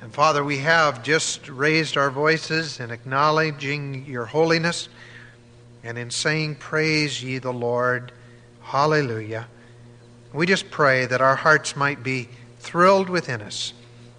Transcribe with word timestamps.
And 0.00 0.14
Father, 0.14 0.44
we 0.44 0.58
have 0.58 1.02
just 1.02 1.48
raised 1.48 1.96
our 1.96 2.10
voices 2.10 2.78
in 2.78 2.92
acknowledging 2.92 4.04
your 4.06 4.26
holiness 4.26 4.88
and 5.82 5.98
in 5.98 6.10
saying, 6.10 6.56
Praise 6.56 7.22
ye 7.22 7.38
the 7.38 7.52
Lord. 7.52 8.12
Hallelujah. 8.62 9.48
We 10.32 10.46
just 10.46 10.70
pray 10.70 11.06
that 11.06 11.20
our 11.20 11.36
hearts 11.36 11.74
might 11.74 12.02
be 12.02 12.28
thrilled 12.60 13.08
within 13.08 13.42
us 13.42 13.72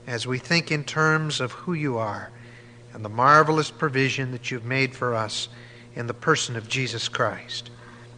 as 0.05 0.27
we 0.27 0.37
think 0.37 0.71
in 0.71 0.83
terms 0.83 1.39
of 1.39 1.51
who 1.51 1.73
you 1.73 1.97
are 1.97 2.29
and 2.93 3.05
the 3.05 3.09
marvelous 3.09 3.71
provision 3.71 4.31
that 4.31 4.51
you've 4.51 4.65
made 4.65 4.95
for 4.95 5.15
us 5.15 5.47
in 5.95 6.07
the 6.07 6.13
person 6.13 6.55
of 6.57 6.67
Jesus 6.67 7.07
Christ. 7.07 7.69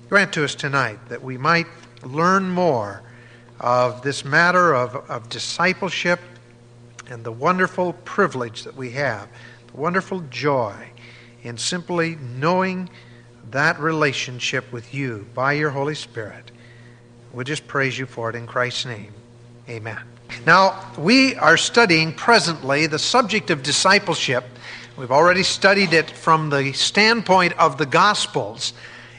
Grant 0.10 0.34
to 0.34 0.44
us 0.44 0.56
tonight 0.56 1.00
that 1.10 1.22
we 1.22 1.38
might 1.38 1.68
learn 2.04 2.50
more 2.50 3.04
of 3.60 4.02
this 4.02 4.26
matter 4.26 4.74
of, 4.74 4.96
of 5.10 5.30
discipleship 5.30 6.20
and 7.12 7.24
the 7.24 7.32
wonderful 7.32 7.94
privilege 8.06 8.64
that 8.64 8.76
we 8.76 8.92
have, 8.92 9.28
the 9.68 9.78
wonderful 9.78 10.22
joy 10.30 10.74
in 11.44 11.58
simply 11.58 12.16
knowing 12.16 12.90
that 13.50 13.80
relationship 13.80 14.72
with 14.72 14.94
you 14.94 15.28
by 15.34 15.54
your 15.54 15.72
Holy 15.72 15.96
Spirit. 15.96 16.52
We 17.34 17.44
just 17.44 17.68
praise 17.68 18.00
you 18.00 18.06
for 18.06 18.30
it 18.30 18.36
in 18.36 18.48
Christ's 18.48 18.86
name. 18.86 19.14
Amen. 19.70 20.00
Now, 20.46 20.92
we 20.98 21.36
are 21.36 21.58
studying 21.58 22.14
presently 22.14 22.88
the 22.88 23.00
subject 23.00 23.50
of 23.50 23.62
discipleship. 23.62 24.46
We've 24.98 25.12
already 25.12 25.44
studied 25.44 25.94
it 25.94 26.10
from 26.10 26.50
the 26.50 26.72
standpoint 26.74 27.54
of 27.60 27.78
the 27.78 27.86
Gospels. 27.86 28.74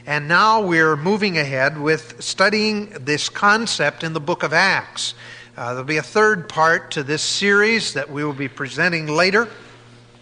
And 0.05 0.27
now 0.27 0.61
we're 0.61 0.97
moving 0.97 1.37
ahead 1.37 1.79
with 1.79 2.21
studying 2.23 2.89
this 2.89 3.29
concept 3.29 4.03
in 4.03 4.13
the 4.13 4.19
book 4.19 4.43
of 4.43 4.51
Acts. 4.51 5.13
Uh, 5.55 5.69
there'll 5.69 5.83
be 5.83 5.97
a 5.97 6.01
third 6.01 6.49
part 6.49 6.89
to 6.89 7.03
this 7.03 7.21
series 7.21 7.93
that 7.93 8.09
we 8.09 8.23
will 8.23 8.33
be 8.33 8.47
presenting 8.47 9.05
later, 9.05 9.47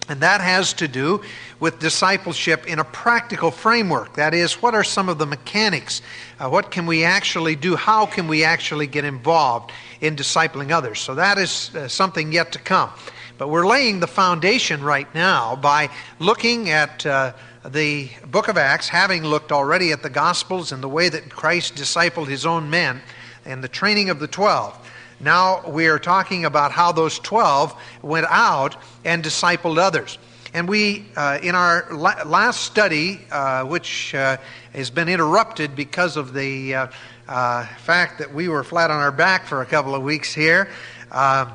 and 0.09 0.19
that 0.19 0.41
has 0.41 0.73
to 0.73 0.89
do 0.89 1.21
with 1.57 1.79
discipleship 1.79 2.67
in 2.67 2.79
a 2.79 2.83
practical 2.83 3.49
framework. 3.49 4.13
That 4.15 4.33
is, 4.33 4.61
what 4.61 4.75
are 4.75 4.83
some 4.83 5.07
of 5.07 5.19
the 5.19 5.25
mechanics? 5.25 6.01
Uh, 6.37 6.49
what 6.49 6.69
can 6.69 6.85
we 6.85 7.05
actually 7.05 7.55
do? 7.55 7.77
How 7.77 8.05
can 8.05 8.27
we 8.27 8.43
actually 8.43 8.87
get 8.87 9.05
involved 9.05 9.71
in 10.01 10.17
discipling 10.17 10.71
others? 10.71 10.99
So 10.99 11.15
that 11.15 11.37
is 11.37 11.73
uh, 11.75 11.87
something 11.87 12.33
yet 12.33 12.51
to 12.51 12.59
come. 12.59 12.89
But 13.37 13.47
we're 13.47 13.65
laying 13.65 14.01
the 14.01 14.07
foundation 14.07 14.83
right 14.83 15.07
now 15.15 15.55
by 15.55 15.91
looking 16.19 16.71
at 16.71 17.05
uh, 17.05 17.31
the 17.63 18.09
book 18.27 18.49
of 18.49 18.57
Acts, 18.57 18.89
having 18.89 19.23
looked 19.23 19.53
already 19.53 19.93
at 19.93 20.03
the 20.03 20.09
Gospels 20.09 20.73
and 20.73 20.83
the 20.83 20.89
way 20.89 21.07
that 21.07 21.29
Christ 21.29 21.75
discipled 21.75 22.27
his 22.27 22.45
own 22.45 22.69
men 22.69 23.01
and 23.45 23.63
the 23.63 23.69
training 23.69 24.09
of 24.09 24.19
the 24.19 24.27
twelve. 24.27 24.77
Now 25.23 25.69
we 25.69 25.87
are 25.87 25.99
talking 25.99 26.45
about 26.45 26.71
how 26.71 26.91
those 26.91 27.19
12 27.19 27.75
went 28.01 28.25
out 28.29 28.75
and 29.05 29.23
discipled 29.23 29.77
others. 29.77 30.17
And 30.53 30.67
we, 30.67 31.05
uh, 31.15 31.39
in 31.41 31.53
our 31.53 31.85
la- 31.91 32.23
last 32.25 32.61
study, 32.63 33.21
uh, 33.31 33.63
which 33.63 34.15
uh, 34.15 34.37
has 34.73 34.89
been 34.89 35.07
interrupted 35.07 35.75
because 35.75 36.17
of 36.17 36.33
the 36.33 36.75
uh, 36.75 36.87
uh, 37.27 37.65
fact 37.77 38.17
that 38.17 38.33
we 38.33 38.49
were 38.49 38.63
flat 38.63 38.89
on 38.89 38.99
our 38.99 39.11
back 39.11 39.45
for 39.45 39.61
a 39.61 39.65
couple 39.65 39.93
of 39.95 40.01
weeks 40.01 40.33
here, 40.33 40.69
uh, 41.11 41.49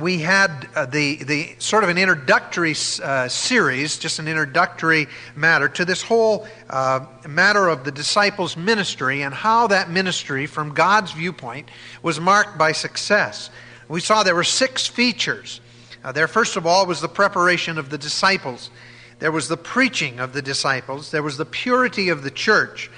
we 0.00 0.18
had 0.18 0.68
uh, 0.74 0.86
the, 0.86 1.16
the 1.16 1.54
sort 1.58 1.84
of 1.84 1.90
an 1.90 1.98
introductory 1.98 2.74
uh, 3.02 3.28
series, 3.28 3.98
just 3.98 4.18
an 4.18 4.28
introductory 4.28 5.06
matter 5.36 5.68
to 5.68 5.84
this 5.84 6.02
whole 6.02 6.46
uh, 6.70 7.04
matter 7.28 7.68
of 7.68 7.84
the 7.84 7.92
disciples' 7.92 8.56
ministry 8.56 9.22
and 9.22 9.34
how 9.34 9.66
that 9.66 9.90
ministry, 9.90 10.46
from 10.46 10.74
God's 10.74 11.12
viewpoint, 11.12 11.68
was 12.02 12.20
marked 12.20 12.58
by 12.58 12.72
success. 12.72 13.50
We 13.88 14.00
saw 14.00 14.22
there 14.22 14.34
were 14.34 14.44
six 14.44 14.86
features. 14.86 15.60
Uh, 16.04 16.12
there, 16.12 16.28
first 16.28 16.56
of 16.56 16.66
all, 16.66 16.86
was 16.86 17.00
the 17.00 17.08
preparation 17.08 17.78
of 17.78 17.90
the 17.90 17.98
disciples, 17.98 18.70
there 19.18 19.32
was 19.32 19.48
the 19.48 19.56
preaching 19.56 20.20
of 20.20 20.32
the 20.32 20.42
disciples, 20.42 21.10
there 21.10 21.22
was 21.22 21.36
the 21.36 21.44
purity 21.44 22.08
of 22.08 22.22
the 22.22 22.30
church, 22.30 22.90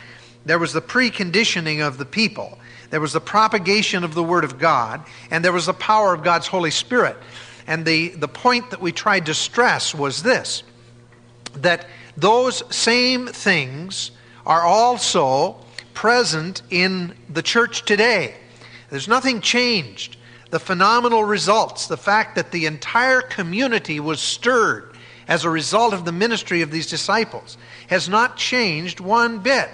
there 0.45 0.58
was 0.58 0.73
the 0.73 0.83
preconditioning 0.83 1.86
of 1.86 1.98
the 1.98 2.05
people. 2.05 2.58
There 2.90 3.01
was 3.01 3.12
the 3.12 3.20
propagation 3.20 4.05
of 4.05 4.14
the 4.14 4.23
Word 4.23 4.45
of 4.45 4.58
God, 4.58 5.02
and 5.30 5.45
there 5.45 5.52
was 5.52 5.67
the 5.67 5.73
power 5.73 6.12
of 6.12 6.24
God's 6.24 6.48
Holy 6.48 6.73
Spirit. 6.73 7.17
And 7.67 7.84
the, 7.84 8.08
the 8.08 8.28
point 8.28 8.70
that 8.70 8.80
we 8.80 8.90
tried 8.92 9.27
to 9.27 9.34
stress 9.34 9.95
was 9.95 10.23
this 10.23 10.62
that 11.55 11.86
those 12.17 12.62
same 12.74 13.27
things 13.27 14.12
are 14.46 14.62
also 14.62 15.56
present 15.95 16.62
in 16.70 17.14
the 17.29 17.42
church 17.42 17.84
today. 17.84 18.34
There's 18.89 19.08
nothing 19.08 19.40
changed. 19.40 20.17
The 20.50 20.61
phenomenal 20.61 21.24
results, 21.24 21.86
the 21.86 21.96
fact 21.96 22.36
that 22.36 22.50
the 22.50 22.67
entire 22.67 23.20
community 23.20 24.00
was 24.00 24.20
stirred 24.20 24.96
as 25.29 25.45
a 25.45 25.50
result 25.50 25.92
of 25.95 26.05
the 26.05 26.12
ministry 26.12 26.62
of 26.62 26.70
these 26.70 26.89
disciples, 26.89 27.56
has 27.89 28.08
not 28.08 28.36
changed 28.36 28.98
one 28.98 29.39
bit. 29.39 29.68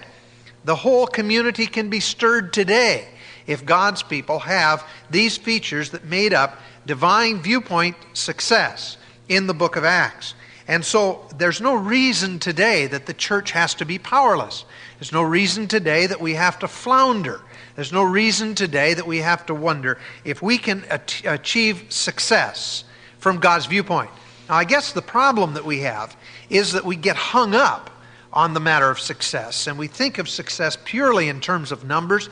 The 0.66 0.74
whole 0.74 1.06
community 1.06 1.68
can 1.68 1.90
be 1.90 2.00
stirred 2.00 2.52
today 2.52 3.06
if 3.46 3.64
God's 3.64 4.02
people 4.02 4.40
have 4.40 4.84
these 5.08 5.36
features 5.36 5.90
that 5.90 6.04
made 6.04 6.34
up 6.34 6.58
divine 6.84 7.40
viewpoint 7.40 7.94
success 8.14 8.96
in 9.28 9.46
the 9.46 9.54
book 9.54 9.76
of 9.76 9.84
Acts. 9.84 10.34
And 10.66 10.84
so 10.84 11.24
there's 11.38 11.60
no 11.60 11.76
reason 11.76 12.40
today 12.40 12.88
that 12.88 13.06
the 13.06 13.14
church 13.14 13.52
has 13.52 13.74
to 13.74 13.84
be 13.84 14.00
powerless. 14.00 14.64
There's 14.98 15.12
no 15.12 15.22
reason 15.22 15.68
today 15.68 16.08
that 16.08 16.20
we 16.20 16.34
have 16.34 16.58
to 16.58 16.66
flounder. 16.66 17.40
There's 17.76 17.92
no 17.92 18.02
reason 18.02 18.56
today 18.56 18.92
that 18.94 19.06
we 19.06 19.18
have 19.18 19.46
to 19.46 19.54
wonder 19.54 19.98
if 20.24 20.42
we 20.42 20.58
can 20.58 20.84
achieve 21.24 21.84
success 21.90 22.82
from 23.18 23.38
God's 23.38 23.66
viewpoint. 23.66 24.10
Now, 24.48 24.56
I 24.56 24.64
guess 24.64 24.90
the 24.90 25.00
problem 25.00 25.54
that 25.54 25.64
we 25.64 25.82
have 25.82 26.16
is 26.50 26.72
that 26.72 26.84
we 26.84 26.96
get 26.96 27.14
hung 27.14 27.54
up 27.54 27.90
on 28.36 28.52
the 28.52 28.60
matter 28.60 28.90
of 28.90 29.00
success. 29.00 29.66
And 29.66 29.78
we 29.78 29.86
think 29.86 30.18
of 30.18 30.28
success 30.28 30.76
purely 30.84 31.30
in 31.30 31.40
terms 31.40 31.72
of 31.72 31.84
numbers. 31.84 32.28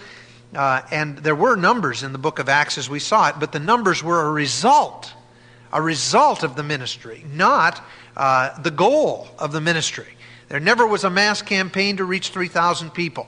Uh, 0.54 0.82
and 0.90 1.16
there 1.18 1.34
were 1.34 1.56
numbers 1.56 2.02
in 2.02 2.12
the 2.12 2.18
book 2.18 2.38
of 2.38 2.48
Acts 2.50 2.76
as 2.76 2.90
we 2.90 3.00
saw 3.00 3.30
it, 3.30 3.36
but 3.40 3.52
the 3.52 3.58
numbers 3.58 4.04
were 4.04 4.26
a 4.26 4.30
result, 4.30 5.14
a 5.72 5.80
result 5.80 6.42
of 6.42 6.56
the 6.56 6.62
ministry, 6.62 7.24
not 7.32 7.82
uh, 8.18 8.60
the 8.60 8.70
goal 8.70 9.28
of 9.38 9.50
the 9.50 9.62
ministry. 9.62 10.06
There 10.48 10.60
never 10.60 10.86
was 10.86 11.04
a 11.04 11.10
mass 11.10 11.40
campaign 11.40 11.96
to 11.96 12.04
reach 12.04 12.28
3,000 12.28 12.90
people, 12.90 13.26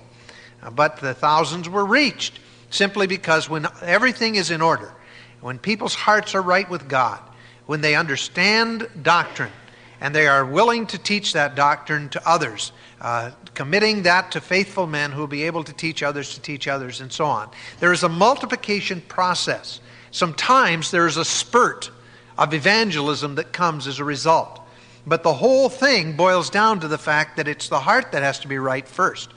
uh, 0.62 0.68
but 0.68 0.98
the 0.98 1.14
thousands 1.14 1.70
were 1.70 1.86
reached 1.86 2.38
simply 2.68 3.06
because 3.06 3.48
when 3.48 3.66
everything 3.80 4.34
is 4.34 4.50
in 4.50 4.60
order, 4.60 4.92
when 5.40 5.58
people's 5.58 5.94
hearts 5.94 6.34
are 6.34 6.42
right 6.42 6.68
with 6.68 6.88
God, 6.88 7.20
when 7.64 7.80
they 7.80 7.94
understand 7.94 8.86
doctrine, 9.02 9.50
and 10.00 10.14
they 10.14 10.26
are 10.26 10.44
willing 10.44 10.86
to 10.86 10.98
teach 10.98 11.32
that 11.32 11.54
doctrine 11.54 12.08
to 12.10 12.28
others, 12.28 12.72
uh, 13.00 13.30
committing 13.54 14.02
that 14.02 14.32
to 14.32 14.40
faithful 14.40 14.86
men 14.86 15.12
who 15.12 15.20
will 15.20 15.26
be 15.26 15.44
able 15.44 15.64
to 15.64 15.72
teach 15.72 16.02
others 16.02 16.34
to 16.34 16.40
teach 16.40 16.68
others, 16.68 17.00
and 17.00 17.12
so 17.12 17.24
on. 17.24 17.50
There 17.80 17.92
is 17.92 18.02
a 18.02 18.08
multiplication 18.08 19.00
process. 19.02 19.80
Sometimes 20.10 20.90
there 20.90 21.06
is 21.06 21.16
a 21.16 21.24
spurt 21.24 21.90
of 22.38 22.52
evangelism 22.52 23.36
that 23.36 23.52
comes 23.52 23.86
as 23.86 23.98
a 23.98 24.04
result. 24.04 24.60
But 25.06 25.22
the 25.22 25.32
whole 25.32 25.68
thing 25.68 26.16
boils 26.16 26.50
down 26.50 26.80
to 26.80 26.88
the 26.88 26.98
fact 26.98 27.36
that 27.36 27.48
it's 27.48 27.68
the 27.68 27.80
heart 27.80 28.12
that 28.12 28.22
has 28.22 28.40
to 28.40 28.48
be 28.48 28.58
right 28.58 28.86
first. 28.86 29.30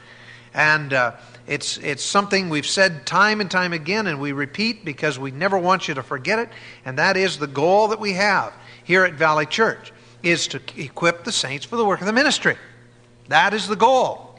And 0.54 0.94
uh, 0.94 1.16
it's, 1.48 1.78
it's 1.78 2.04
something 2.04 2.50
we've 2.50 2.66
said 2.66 3.06
time 3.06 3.40
and 3.40 3.50
time 3.50 3.72
again, 3.72 4.08
and 4.08 4.20
we 4.20 4.32
repeat 4.32 4.84
because 4.84 5.20
we 5.20 5.32
never 5.32 5.58
want 5.58 5.88
you 5.88 5.94
to 5.94 6.04
forget 6.04 6.40
it. 6.40 6.50
And 6.86 6.98
that 6.98 7.18
is 7.18 7.38
the 7.38 7.48
goal 7.48 7.90
that 7.90 8.00
we 8.00 8.14
have 8.14 8.52
here 8.84 9.06
at 9.06 9.14
Valley 9.14 9.46
Church 9.46 9.94
is 10.24 10.48
to 10.48 10.62
equip 10.78 11.24
the 11.24 11.32
saints 11.32 11.66
for 11.66 11.76
the 11.76 11.86
work 11.86 12.02
of 12.02 12.08
the 12.08 12.14
ministry. 12.14 12.56
That 13.28 13.54
is 13.54 13.68
the 13.68 13.76
goal. 13.76 14.38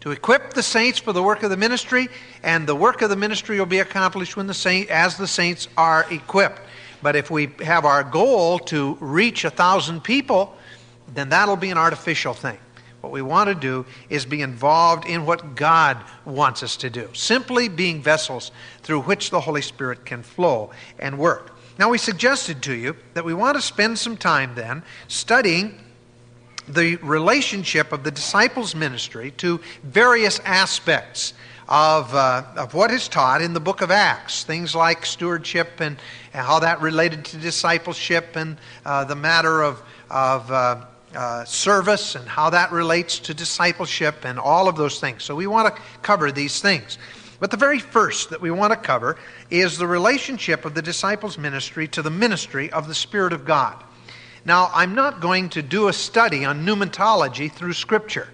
To 0.00 0.12
equip 0.12 0.54
the 0.54 0.62
saints 0.62 0.98
for 0.98 1.12
the 1.12 1.22
work 1.22 1.42
of 1.42 1.50
the 1.50 1.56
ministry, 1.56 2.08
and 2.42 2.66
the 2.66 2.74
work 2.74 3.02
of 3.02 3.10
the 3.10 3.16
ministry 3.16 3.58
will 3.58 3.66
be 3.66 3.80
accomplished 3.80 4.36
when 4.36 4.46
the 4.46 4.54
saint, 4.54 4.88
as 4.88 5.16
the 5.18 5.26
saints 5.26 5.68
are 5.76 6.06
equipped. 6.10 6.60
But 7.02 7.16
if 7.16 7.30
we 7.30 7.50
have 7.60 7.84
our 7.84 8.02
goal 8.02 8.58
to 8.60 8.96
reach 9.00 9.44
a 9.44 9.50
thousand 9.50 10.02
people, 10.02 10.56
then 11.14 11.28
that'll 11.28 11.56
be 11.56 11.70
an 11.70 11.78
artificial 11.78 12.32
thing. 12.32 12.58
What 13.00 13.12
we 13.12 13.22
want 13.22 13.48
to 13.48 13.54
do 13.54 13.86
is 14.08 14.26
be 14.26 14.42
involved 14.42 15.06
in 15.06 15.24
what 15.24 15.54
God 15.54 15.98
wants 16.24 16.62
us 16.62 16.76
to 16.78 16.90
do, 16.90 17.08
simply 17.14 17.68
being 17.68 18.02
vessels 18.02 18.52
through 18.82 19.02
which 19.02 19.30
the 19.30 19.40
Holy 19.40 19.62
Spirit 19.62 20.04
can 20.04 20.22
flow 20.22 20.70
and 20.98 21.18
work. 21.18 21.56
Now, 21.80 21.88
we 21.88 21.96
suggested 21.96 22.62
to 22.64 22.74
you 22.74 22.94
that 23.14 23.24
we 23.24 23.32
want 23.32 23.56
to 23.56 23.62
spend 23.62 23.98
some 23.98 24.18
time 24.18 24.54
then 24.54 24.82
studying 25.08 25.80
the 26.68 26.96
relationship 26.96 27.90
of 27.90 28.04
the 28.04 28.10
disciples' 28.10 28.74
ministry 28.74 29.30
to 29.38 29.58
various 29.82 30.40
aspects 30.40 31.32
of, 31.70 32.14
uh, 32.14 32.44
of 32.54 32.74
what 32.74 32.90
is 32.90 33.08
taught 33.08 33.40
in 33.40 33.54
the 33.54 33.60
book 33.60 33.80
of 33.80 33.90
Acts. 33.90 34.44
Things 34.44 34.74
like 34.74 35.06
stewardship 35.06 35.80
and, 35.80 35.96
and 36.34 36.44
how 36.44 36.58
that 36.58 36.82
related 36.82 37.24
to 37.24 37.38
discipleship 37.38 38.36
and 38.36 38.58
uh, 38.84 39.04
the 39.04 39.16
matter 39.16 39.62
of, 39.62 39.82
of 40.10 40.52
uh, 40.52 40.84
uh 41.14 41.44
service 41.46 42.14
and 42.14 42.28
how 42.28 42.50
that 42.50 42.70
relates 42.72 43.18
to 43.20 43.32
discipleship 43.32 44.26
and 44.26 44.38
all 44.38 44.68
of 44.68 44.76
those 44.76 45.00
things. 45.00 45.24
So 45.24 45.34
we 45.34 45.46
want 45.46 45.74
to 45.74 45.82
cover 46.02 46.30
these 46.30 46.60
things. 46.60 46.98
But 47.40 47.50
the 47.50 47.56
very 47.56 47.78
first 47.78 48.30
that 48.30 48.42
we 48.42 48.50
want 48.50 48.72
to 48.72 48.76
cover 48.76 49.16
is 49.50 49.78
the 49.78 49.86
relationship 49.86 50.64
of 50.66 50.74
the 50.74 50.82
disciples' 50.82 51.38
ministry 51.38 51.88
to 51.88 52.02
the 52.02 52.10
ministry 52.10 52.70
of 52.70 52.86
the 52.86 52.94
Spirit 52.94 53.32
of 53.32 53.46
God. 53.46 53.82
Now, 54.44 54.70
I'm 54.74 54.94
not 54.94 55.20
going 55.20 55.48
to 55.50 55.62
do 55.62 55.88
a 55.88 55.92
study 55.92 56.44
on 56.44 56.64
pneumatology 56.64 57.50
through 57.50 57.72
Scripture. 57.72 58.28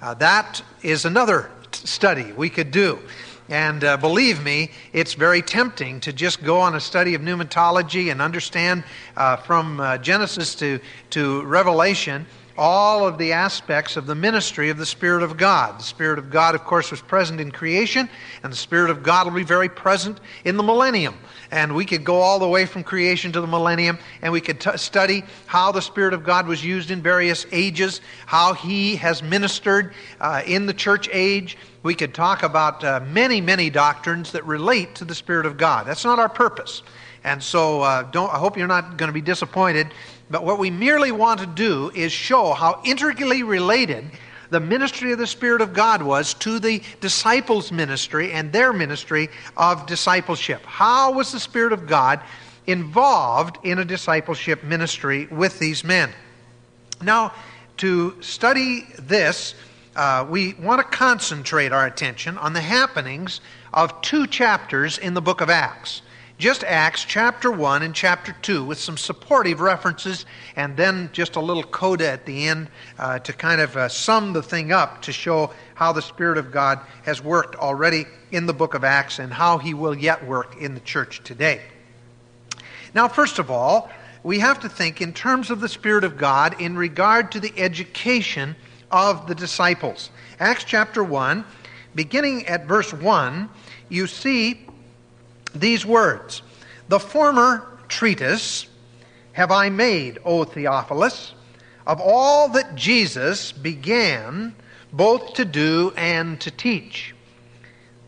Uh, 0.00 0.14
that 0.14 0.62
is 0.82 1.04
another 1.04 1.50
t- 1.70 1.86
study 1.86 2.32
we 2.32 2.50
could 2.50 2.70
do. 2.70 3.00
And 3.48 3.82
uh, 3.84 3.96
believe 3.96 4.42
me, 4.42 4.70
it's 4.92 5.14
very 5.14 5.42
tempting 5.42 6.00
to 6.00 6.12
just 6.12 6.42
go 6.42 6.60
on 6.60 6.74
a 6.74 6.80
study 6.80 7.14
of 7.14 7.20
pneumatology 7.20 8.10
and 8.10 8.22
understand 8.22 8.84
uh, 9.16 9.36
from 9.36 9.80
uh, 9.80 9.98
Genesis 9.98 10.54
to, 10.56 10.80
to 11.10 11.42
Revelation 11.42 12.26
all 12.56 13.06
of 13.06 13.18
the 13.18 13.32
aspects 13.32 13.96
of 13.96 14.06
the 14.06 14.14
ministry 14.14 14.70
of 14.70 14.78
the 14.78 14.86
Spirit 14.86 15.22
of 15.22 15.36
God. 15.36 15.78
The 15.78 15.84
Spirit 15.84 16.18
of 16.18 16.30
God, 16.30 16.54
of 16.54 16.64
course, 16.64 16.90
was 16.90 17.00
present 17.00 17.40
in 17.40 17.50
creation, 17.50 18.08
and 18.42 18.52
the 18.52 18.56
Spirit 18.56 18.90
of 18.90 19.02
God 19.02 19.26
will 19.26 19.34
be 19.34 19.44
very 19.44 19.68
present 19.68 20.20
in 20.44 20.56
the 20.56 20.62
millennium. 20.62 21.14
And 21.50 21.74
we 21.74 21.84
could 21.84 22.04
go 22.04 22.16
all 22.16 22.38
the 22.38 22.48
way 22.48 22.66
from 22.66 22.82
creation 22.82 23.32
to 23.32 23.40
the 23.40 23.46
millennium, 23.46 23.98
and 24.22 24.32
we 24.32 24.40
could 24.40 24.60
t- 24.60 24.76
study 24.76 25.24
how 25.46 25.72
the 25.72 25.82
Spirit 25.82 26.14
of 26.14 26.24
God 26.24 26.46
was 26.46 26.64
used 26.64 26.90
in 26.90 27.02
various 27.02 27.46
ages, 27.52 28.00
how 28.26 28.54
He 28.54 28.96
has 28.96 29.22
ministered 29.22 29.94
uh, 30.20 30.42
in 30.46 30.66
the 30.66 30.74
church 30.74 31.08
age. 31.12 31.56
We 31.82 31.94
could 31.94 32.14
talk 32.14 32.42
about 32.42 32.84
uh, 32.84 33.00
many, 33.08 33.40
many 33.40 33.70
doctrines 33.70 34.32
that 34.32 34.44
relate 34.46 34.94
to 34.96 35.04
the 35.04 35.14
Spirit 35.14 35.46
of 35.46 35.56
God. 35.56 35.86
That's 35.86 36.04
not 36.04 36.18
our 36.18 36.28
purpose. 36.28 36.82
And 37.24 37.42
so 37.42 37.82
uh, 37.82 38.02
don't, 38.02 38.32
I 38.32 38.38
hope 38.38 38.56
you're 38.56 38.66
not 38.66 38.96
going 38.96 39.08
to 39.08 39.12
be 39.12 39.20
disappointed 39.20 39.88
but 40.32 40.44
what 40.44 40.58
we 40.58 40.70
merely 40.70 41.12
want 41.12 41.40
to 41.40 41.46
do 41.46 41.92
is 41.94 42.10
show 42.10 42.54
how 42.54 42.80
intricately 42.84 43.42
related 43.42 44.06
the 44.48 44.60
ministry 44.60 45.12
of 45.12 45.18
the 45.18 45.26
Spirit 45.26 45.60
of 45.60 45.74
God 45.74 46.02
was 46.02 46.32
to 46.34 46.58
the 46.58 46.82
disciples' 47.02 47.70
ministry 47.70 48.32
and 48.32 48.50
their 48.50 48.72
ministry 48.72 49.28
of 49.58 49.84
discipleship. 49.84 50.64
How 50.64 51.12
was 51.12 51.32
the 51.32 51.38
Spirit 51.38 51.74
of 51.74 51.86
God 51.86 52.20
involved 52.66 53.58
in 53.62 53.78
a 53.78 53.84
discipleship 53.84 54.64
ministry 54.64 55.26
with 55.26 55.58
these 55.58 55.84
men? 55.84 56.10
Now, 57.02 57.34
to 57.78 58.16
study 58.22 58.86
this, 58.98 59.54
uh, 59.94 60.26
we 60.28 60.54
want 60.54 60.80
to 60.80 60.96
concentrate 60.96 61.72
our 61.72 61.84
attention 61.84 62.38
on 62.38 62.54
the 62.54 62.60
happenings 62.62 63.42
of 63.74 64.00
two 64.00 64.26
chapters 64.26 64.96
in 64.96 65.12
the 65.12 65.22
book 65.22 65.42
of 65.42 65.50
Acts 65.50 66.00
just 66.38 66.64
Acts 66.64 67.04
chapter 67.04 67.50
1 67.50 67.82
and 67.82 67.94
chapter 67.94 68.34
2 68.42 68.64
with 68.64 68.78
some 68.78 68.96
supportive 68.96 69.60
references 69.60 70.26
and 70.56 70.76
then 70.76 71.10
just 71.12 71.36
a 71.36 71.40
little 71.40 71.62
coda 71.62 72.10
at 72.10 72.26
the 72.26 72.48
end 72.48 72.68
uh, 72.98 73.18
to 73.20 73.32
kind 73.32 73.60
of 73.60 73.76
uh, 73.76 73.88
sum 73.88 74.32
the 74.32 74.42
thing 74.42 74.72
up 74.72 75.02
to 75.02 75.12
show 75.12 75.52
how 75.74 75.92
the 75.92 76.02
Spirit 76.02 76.38
of 76.38 76.50
God 76.50 76.80
has 77.04 77.22
worked 77.22 77.56
already 77.56 78.06
in 78.30 78.46
the 78.46 78.54
book 78.54 78.74
of 78.74 78.82
Acts 78.82 79.18
and 79.18 79.32
how 79.32 79.58
he 79.58 79.74
will 79.74 79.94
yet 79.94 80.26
work 80.26 80.56
in 80.56 80.74
the 80.74 80.80
church 80.80 81.22
today. 81.22 81.60
Now, 82.94 83.08
first 83.08 83.38
of 83.38 83.50
all, 83.50 83.90
we 84.24 84.38
have 84.38 84.60
to 84.60 84.68
think 84.68 85.00
in 85.00 85.12
terms 85.12 85.50
of 85.50 85.60
the 85.60 85.68
Spirit 85.68 86.04
of 86.04 86.16
God 86.16 86.60
in 86.60 86.76
regard 86.76 87.30
to 87.32 87.40
the 87.40 87.52
education 87.56 88.56
of 88.90 89.26
the 89.26 89.34
disciples. 89.34 90.10
Acts 90.40 90.64
chapter 90.64 91.04
1, 91.04 91.44
beginning 91.94 92.46
at 92.46 92.66
verse 92.66 92.92
1, 92.92 93.48
you 93.88 94.06
see 94.06 94.66
these 95.54 95.84
words 95.84 96.42
The 96.88 97.00
former 97.00 97.66
treatise 97.88 98.66
have 99.32 99.50
I 99.50 99.68
made, 99.70 100.18
O 100.24 100.44
Theophilus, 100.44 101.34
of 101.86 102.00
all 102.00 102.48
that 102.50 102.74
Jesus 102.74 103.52
began 103.52 104.54
both 104.92 105.34
to 105.34 105.44
do 105.44 105.92
and 105.96 106.40
to 106.40 106.50
teach. 106.50 107.14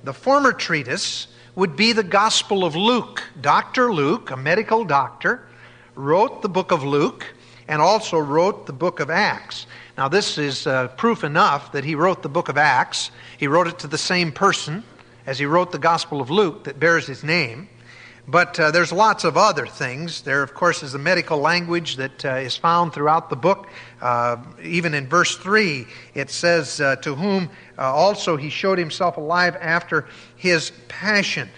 The 0.05 0.13
former 0.13 0.53
treatise 0.53 1.29
would 1.55 1.77
be 1.77 1.93
the 1.93 2.03
Gospel 2.03 2.65
of 2.65 2.77
Luke. 2.77 3.23
Dr. 3.41 3.93
Luke, 3.93 4.31
a 4.31 4.37
medical 4.37 4.85
doctor, 4.85 5.47
wrote 5.95 6.43
the 6.43 6.49
book 6.49 6.73
of 6.73 6.85
Luke 6.85 7.27
and 7.69 7.81
also 7.81 8.19
wrote 8.19 8.67
the 8.67 8.73
book 8.73 9.01
of 9.01 9.09
Acts. 9.09 9.67
Now, 9.97 10.09
this 10.09 10.37
is 10.37 10.67
uh, 10.67 10.89
proof 10.89 11.25
enough 11.25 11.73
that 11.73 11.85
he 11.85 11.95
wrote 11.95 12.23
the 12.23 12.29
book 12.29 12.49
of 12.49 12.59
Acts. 12.59 13.11
He 13.39 13.47
wrote 13.47 13.69
it 13.69 13.79
to 13.79 13.87
the 13.87 13.99
same 13.99 14.33
person 14.33 14.83
as 15.27 15.39
he 15.39 15.47
wrote 15.47 15.73
the 15.73 15.79
Gospel 15.79 16.21
of 16.21 16.31
Luke 16.31 16.65
that 16.65 16.79
bears 16.79 17.07
his 17.07 17.25
name. 17.25 17.69
But 18.27 18.59
uh, 18.59 18.71
there's 18.71 18.91
lots 18.91 19.25
of 19.25 19.37
other 19.37 19.67
things. 19.67 20.23
There, 20.23 20.43
of 20.43 20.55
course, 20.55 20.83
is 20.83 20.93
the 20.93 20.99
medical 20.99 21.39
language 21.39 21.97
that 21.97 22.25
uh, 22.25 22.35
is 22.37 22.57
found 22.57 22.95
throughout 22.95 23.29
the 23.29 23.37
book. 23.37 23.69
Uh, 24.01 24.39
even 24.63 24.95
in 24.95 25.07
verse 25.07 25.37
3, 25.37 25.87
it 26.15 26.31
says, 26.31 26.81
uh, 26.81 26.97
To 26.97 27.15
whom 27.15 27.51
uh, 27.77 27.83
also 27.83 28.37
he 28.37 28.49
showed 28.49 28.79
himself 28.79 29.19
alive 29.19 29.57
after 29.61 30.07
his 30.37 30.73
passion. 30.89 31.51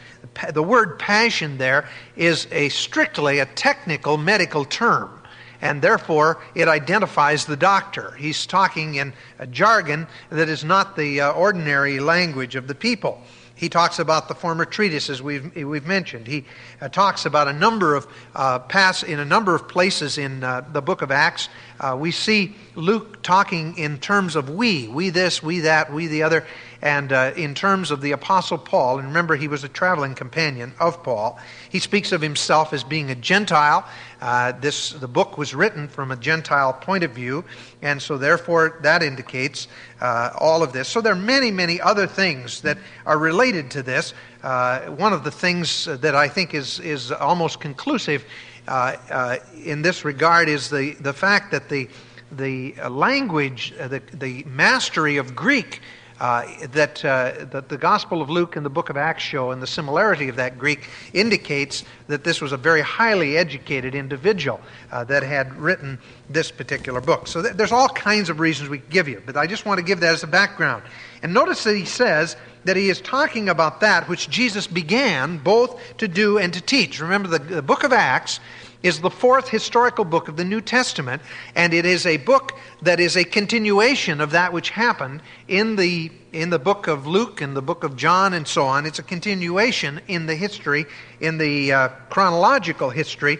The 0.52 0.62
word 0.62 0.98
passion 0.98 1.56
there 1.58 1.88
is 2.16 2.48
a 2.50 2.68
strictly 2.70 3.38
a 3.38 3.46
technical 3.46 4.16
medical 4.16 4.64
term 4.64 5.16
and 5.60 5.80
therefore 5.80 6.38
it 6.54 6.68
identifies 6.68 7.46
the 7.46 7.56
doctor. 7.56 8.12
He's 8.18 8.46
talking 8.46 8.96
in 8.96 9.12
a 9.38 9.46
jargon 9.46 10.06
that 10.30 10.48
is 10.48 10.64
not 10.64 10.96
the 10.96 11.20
uh, 11.20 11.32
ordinary 11.32 12.00
language 12.00 12.56
of 12.56 12.66
the 12.66 12.74
people. 12.74 13.22
He 13.56 13.70
talks 13.70 13.98
about 13.98 14.28
the 14.28 14.34
former 14.34 14.66
treatises 14.66 15.22
we've, 15.22 15.56
we've 15.56 15.86
mentioned. 15.86 16.26
He 16.26 16.44
uh, 16.78 16.90
talks 16.90 17.24
about 17.24 17.48
a 17.48 17.54
number 17.54 17.94
of 17.94 18.06
uh, 18.34 18.58
pass 18.58 19.02
in 19.02 19.18
a 19.18 19.24
number 19.24 19.54
of 19.54 19.66
places 19.66 20.18
in 20.18 20.44
uh, 20.44 20.62
the 20.70 20.82
book 20.82 21.00
of 21.00 21.10
Acts. 21.10 21.48
Uh, 21.80 21.96
we 21.98 22.10
see 22.10 22.54
Luke 22.74 23.22
talking 23.22 23.78
in 23.78 23.98
terms 23.98 24.36
of 24.36 24.50
we, 24.50 24.88
we 24.88 25.08
this, 25.08 25.42
we 25.42 25.60
that, 25.60 25.90
we 25.90 26.06
the 26.06 26.22
other, 26.22 26.46
and 26.82 27.12
uh, 27.12 27.32
in 27.36 27.54
terms 27.54 27.90
of 27.90 28.00
the 28.00 28.12
apostle 28.12 28.58
Paul. 28.58 28.98
And 28.98 29.08
remember, 29.08 29.36
he 29.36 29.48
was 29.48 29.64
a 29.64 29.68
traveling 29.68 30.14
companion 30.14 30.72
of 30.78 31.02
Paul. 31.02 31.38
He 31.70 31.78
speaks 31.78 32.12
of 32.12 32.20
himself 32.20 32.72
as 32.72 32.84
being 32.84 33.10
a 33.10 33.14
Gentile. 33.14 33.86
Uh, 34.20 34.52
this 34.52 34.90
the 34.90 35.08
book 35.08 35.38
was 35.38 35.54
written 35.54 35.88
from 35.88 36.10
a 36.10 36.16
Gentile 36.16 36.72
point 36.72 37.04
of 37.04 37.12
view, 37.12 37.44
and 37.82 38.00
so 38.00 38.16
therefore 38.16 38.78
that 38.82 39.02
indicates 39.02 39.68
uh, 40.00 40.30
all 40.38 40.62
of 40.62 40.72
this. 40.72 40.88
So 40.88 41.00
there 41.00 41.12
are 41.12 41.16
many, 41.16 41.50
many 41.50 41.80
other 41.80 42.06
things 42.06 42.60
that 42.62 42.78
are 43.04 43.18
related 43.18 43.70
to 43.72 43.82
this. 43.82 44.14
Uh, 44.42 44.80
one 44.86 45.12
of 45.12 45.24
the 45.24 45.30
things 45.30 45.86
that 45.86 46.14
I 46.14 46.28
think 46.28 46.54
is 46.54 46.80
is 46.80 47.12
almost 47.12 47.60
conclusive 47.60 48.24
uh, 48.68 48.96
uh, 49.10 49.36
in 49.64 49.82
this 49.82 50.04
regard 50.04 50.48
is 50.48 50.70
the 50.70 50.94
the 51.00 51.12
fact 51.12 51.50
that 51.52 51.68
the 51.68 51.88
the 52.32 52.74
language, 52.90 53.72
the, 53.78 54.02
the 54.12 54.42
mastery 54.44 55.16
of 55.16 55.36
Greek 55.36 55.80
uh, 56.20 56.46
that, 56.72 57.04
uh, 57.04 57.44
that 57.50 57.68
the 57.68 57.76
Gospel 57.76 58.22
of 58.22 58.30
Luke 58.30 58.56
and 58.56 58.64
the 58.64 58.70
book 58.70 58.90
of 58.90 58.96
Acts 58.96 59.22
show, 59.22 59.50
and 59.50 59.62
the 59.62 59.66
similarity 59.66 60.28
of 60.28 60.36
that 60.36 60.58
Greek 60.58 60.88
indicates 61.12 61.84
that 62.08 62.24
this 62.24 62.40
was 62.40 62.52
a 62.52 62.56
very 62.56 62.80
highly 62.80 63.36
educated 63.36 63.94
individual 63.94 64.60
uh, 64.90 65.04
that 65.04 65.22
had 65.22 65.54
written 65.56 65.98
this 66.30 66.50
particular 66.50 67.00
book. 67.00 67.26
So 67.26 67.42
th- 67.42 67.54
there's 67.54 67.72
all 67.72 67.88
kinds 67.88 68.30
of 68.30 68.40
reasons 68.40 68.68
we 68.68 68.78
give 68.78 69.08
you, 69.08 69.22
but 69.26 69.36
I 69.36 69.46
just 69.46 69.66
want 69.66 69.78
to 69.78 69.84
give 69.84 70.00
that 70.00 70.12
as 70.14 70.22
a 70.22 70.28
background. 70.28 70.82
And 71.22 71.34
notice 71.34 71.64
that 71.64 71.76
he 71.76 71.84
says 71.84 72.36
that 72.64 72.76
he 72.76 72.88
is 72.88 73.00
talking 73.00 73.48
about 73.48 73.80
that 73.80 74.08
which 74.08 74.28
Jesus 74.28 74.66
began 74.66 75.38
both 75.38 75.80
to 75.98 76.08
do 76.08 76.38
and 76.38 76.52
to 76.54 76.60
teach. 76.60 77.00
Remember, 77.00 77.28
the, 77.28 77.38
the 77.38 77.62
book 77.62 77.84
of 77.84 77.92
Acts 77.92 78.40
is 78.82 79.00
the 79.00 79.10
fourth 79.10 79.48
historical 79.48 80.04
book 80.04 80.28
of 80.28 80.36
the 80.36 80.44
New 80.44 80.60
Testament, 80.60 81.22
and 81.54 81.72
it 81.72 81.84
is 81.84 82.06
a 82.06 82.18
book 82.18 82.58
that 82.82 83.00
is 83.00 83.16
a 83.16 83.24
continuation 83.24 84.20
of 84.20 84.30
that 84.32 84.52
which 84.52 84.70
happened 84.70 85.22
in 85.48 85.76
the, 85.76 86.10
in 86.32 86.50
the 86.50 86.58
book 86.58 86.86
of 86.86 87.06
Luke 87.06 87.40
and 87.40 87.56
the 87.56 87.62
book 87.62 87.84
of 87.84 87.96
John 87.96 88.34
and 88.34 88.46
so 88.46 88.64
on. 88.64 88.86
It's 88.86 88.98
a 88.98 89.02
continuation 89.02 90.00
in 90.08 90.26
the 90.26 90.34
history, 90.34 90.86
in 91.20 91.38
the 91.38 91.72
uh, 91.72 91.88
chronological 92.10 92.90
history. 92.90 93.38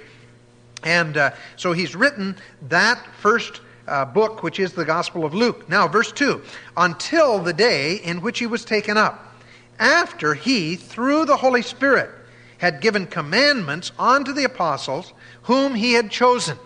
And 0.83 1.17
uh, 1.17 1.31
so 1.57 1.73
he's 1.73 1.95
written 1.95 2.37
that 2.69 3.05
first 3.21 3.61
uh, 3.87 4.05
book, 4.05 4.43
which 4.43 4.59
is 4.59 4.73
the 4.73 4.85
Gospel 4.85 5.25
of 5.25 5.35
Luke. 5.35 5.69
Now, 5.69 5.89
verse 5.89 6.13
2 6.13 6.43
until 6.77 7.39
the 7.41 7.53
day 7.53 7.97
in 7.97 8.21
which 8.21 8.39
he 8.39 8.47
was 8.47 8.65
taken 8.65 8.97
up, 8.97 9.35
after 9.79 10.35
he, 10.35 10.77
through 10.77 11.27
the 11.27 11.37
Holy 11.37 11.63
Spirit, 11.63 12.11
had 12.59 12.81
given 12.81 13.07
commandments 13.07 13.93
unto 13.99 14.33
the 14.33 14.45
apostles 14.45 15.13
whom 15.47 15.75
he 15.75 15.93
had 15.93 16.11
chosen. 16.11 16.59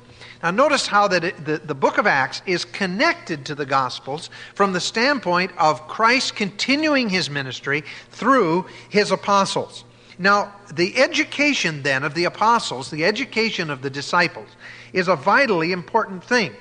Now, 0.42 0.50
notice 0.50 0.86
how 0.86 1.06
that 1.08 1.22
it, 1.22 1.44
the, 1.44 1.58
the 1.58 1.74
book 1.74 1.98
of 1.98 2.06
Acts 2.06 2.40
is 2.46 2.64
connected 2.64 3.44
to 3.46 3.54
the 3.54 3.66
Gospels 3.66 4.30
from 4.54 4.72
the 4.72 4.80
standpoint 4.80 5.52
of 5.58 5.86
Christ 5.86 6.34
continuing 6.34 7.10
his 7.10 7.28
ministry 7.28 7.84
through 8.10 8.64
his 8.88 9.10
apostles. 9.10 9.84
Now, 10.18 10.54
the 10.72 10.96
education 10.96 11.82
then 11.82 12.04
of 12.04 12.14
the 12.14 12.24
apostles, 12.24 12.90
the 12.90 13.04
education 13.04 13.68
of 13.68 13.82
the 13.82 13.90
disciples, 13.90 14.48
is 14.94 15.08
a 15.08 15.16
vitally 15.16 15.72
important 15.72 16.24
thing. 16.24 16.52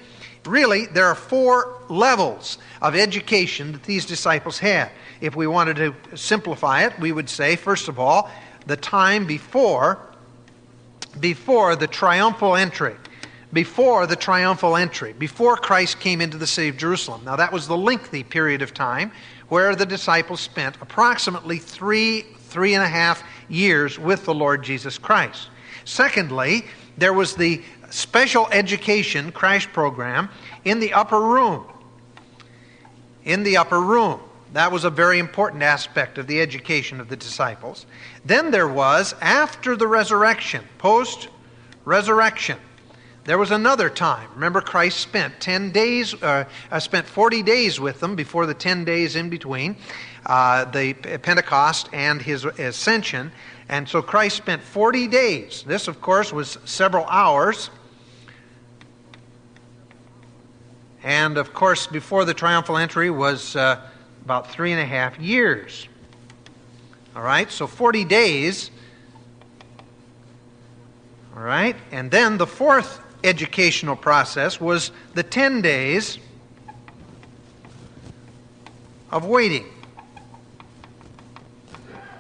Really, 0.45 0.87
there 0.87 1.05
are 1.05 1.15
four 1.15 1.81
levels 1.89 2.57
of 2.81 2.95
education 2.95 3.71
that 3.71 3.83
these 3.83 4.05
disciples 4.05 4.59
had. 4.59 4.91
If 5.21 5.37
we 5.37 5.47
wanted 5.47 5.77
to 5.77 6.17
simplify 6.17 6.85
it, 6.85 6.99
we 6.99 7.13
would 7.13 7.29
say, 7.29 7.55
first 7.55 7.87
of 7.87 7.97
all, 7.97 8.29
the 8.65 8.77
time 8.77 9.25
before 9.25 9.99
before 11.19 11.75
the 11.75 11.87
triumphal 11.87 12.55
entry. 12.55 12.95
Before 13.51 14.05
the 14.05 14.15
triumphal 14.15 14.75
entry, 14.75 15.13
before 15.13 15.57
Christ 15.57 15.99
came 15.99 16.21
into 16.21 16.37
the 16.37 16.45
city 16.45 16.69
of 16.69 16.77
Jerusalem. 16.77 17.23
Now, 17.25 17.35
that 17.37 17.51
was 17.51 17.67
the 17.67 17.75
lengthy 17.75 18.23
period 18.23 18.61
of 18.61 18.75
time 18.75 19.11
where 19.47 19.75
the 19.75 19.87
disciples 19.87 20.39
spent 20.39 20.75
approximately 20.81 21.57
three, 21.57 22.21
three 22.49 22.75
and 22.75 22.83
a 22.83 22.87
half 22.87 23.23
years 23.49 23.97
with 23.97 24.25
the 24.25 24.33
Lord 24.35 24.63
Jesus 24.63 24.99
Christ. 24.99 25.49
Secondly, 25.83 26.65
there 26.99 27.13
was 27.13 27.35
the 27.35 27.63
special 27.89 28.47
education 28.51 29.31
crash 29.31 29.67
program 29.73 30.29
in 30.63 30.79
the 30.79 30.93
upper 30.93 31.19
room. 31.19 31.65
In 33.25 33.41
the 33.41 33.57
upper 33.57 33.81
room. 33.81 34.19
That 34.53 34.71
was 34.71 34.83
a 34.83 34.89
very 34.89 35.19
important 35.19 35.61
aspect 35.61 36.17
of 36.17 36.25
the 36.27 36.41
education 36.41 36.99
of 36.99 37.07
the 37.07 37.15
disciples. 37.15 37.85
Then 38.25 38.51
there 38.51 38.67
was, 38.67 39.13
after 39.21 39.75
the 39.75 39.87
resurrection, 39.87 40.63
post 40.79 41.29
resurrection, 41.85 42.57
there 43.25 43.37
was 43.37 43.51
another 43.51 43.91
time. 43.91 44.27
Remember, 44.33 44.59
Christ 44.59 44.99
spent 45.01 45.39
10 45.39 45.71
days, 45.71 46.15
uh, 46.15 46.45
uh, 46.71 46.79
spent 46.79 47.05
40 47.05 47.43
days 47.43 47.79
with 47.79 47.99
them 47.99 48.15
before 48.15 48.47
the 48.47 48.55
10 48.55 48.85
days 48.85 49.15
in 49.15 49.29
between 49.29 49.75
uh, 50.25 50.65
the 50.65 50.95
Pentecost 50.95 51.89
and 51.93 52.19
his 52.19 52.45
ascension. 52.45 53.31
And 53.67 53.87
so 53.87 54.01
Christ 54.01 54.35
spent 54.37 54.63
40 54.63 55.07
days. 55.07 55.63
This, 55.67 55.87
of 55.87 56.01
course, 56.01 56.33
was 56.33 56.57
several 56.65 57.05
hours. 57.05 57.69
And, 61.03 61.37
of 61.37 61.53
course, 61.53 61.85
before 61.85 62.25
the 62.25 62.33
triumphal 62.33 62.77
entry 62.77 63.11
was 63.11 63.55
uh, 63.55 63.79
about 64.29 64.51
three 64.51 64.71
and 64.71 64.79
a 64.79 64.85
half 64.85 65.17
years. 65.19 65.87
All 67.15 67.23
right, 67.23 67.51
so 67.51 67.65
40 67.65 68.05
days. 68.05 68.69
All 71.35 71.41
right, 71.41 71.75
and 71.91 72.11
then 72.11 72.37
the 72.37 72.45
fourth 72.45 73.01
educational 73.23 73.95
process 73.95 74.61
was 74.61 74.91
the 75.15 75.23
10 75.23 75.63
days 75.63 76.19
of 79.09 79.25
waiting. 79.25 79.65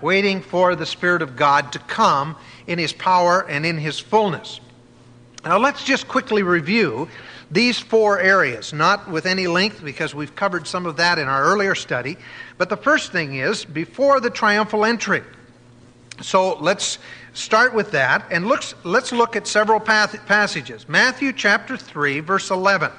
Waiting 0.01 0.41
for 0.41 0.75
the 0.75 0.87
Spirit 0.87 1.21
of 1.21 1.35
God 1.35 1.71
to 1.73 1.77
come 1.77 2.35
in 2.65 2.79
His 2.79 2.91
power 2.91 3.47
and 3.47 3.67
in 3.67 3.77
His 3.77 3.99
fullness. 3.99 4.59
Now, 5.45 5.59
let's 5.59 5.83
just 5.83 6.07
quickly 6.07 6.41
review 6.41 7.07
these 7.51 7.79
four 7.79 8.19
areas, 8.19 8.73
not 8.73 9.09
with 9.09 9.25
any 9.25 9.47
length 9.47 9.83
because 9.83 10.13
we've 10.13 10.35
covered 10.35 10.67
some 10.67 10.85
of 10.85 10.97
that 10.97 11.17
in 11.17 11.27
our 11.27 11.43
earlier 11.43 11.75
study. 11.75 12.17
But 12.57 12.69
the 12.69 12.77
first 12.77 13.11
thing 13.11 13.35
is 13.35 13.65
before 13.65 14.19
the 14.19 14.29
triumphal 14.29 14.85
entry. 14.85 15.23
So 16.21 16.57
let's 16.59 16.99
start 17.33 17.73
with 17.73 17.91
that 17.91 18.25
and 18.31 18.47
looks, 18.47 18.75
let's 18.83 19.11
look 19.11 19.35
at 19.35 19.47
several 19.47 19.79
passages. 19.79 20.87
Matthew 20.87 21.33
chapter 21.33 21.77
3, 21.77 22.19
verse 22.19 22.51
11. 22.51 22.91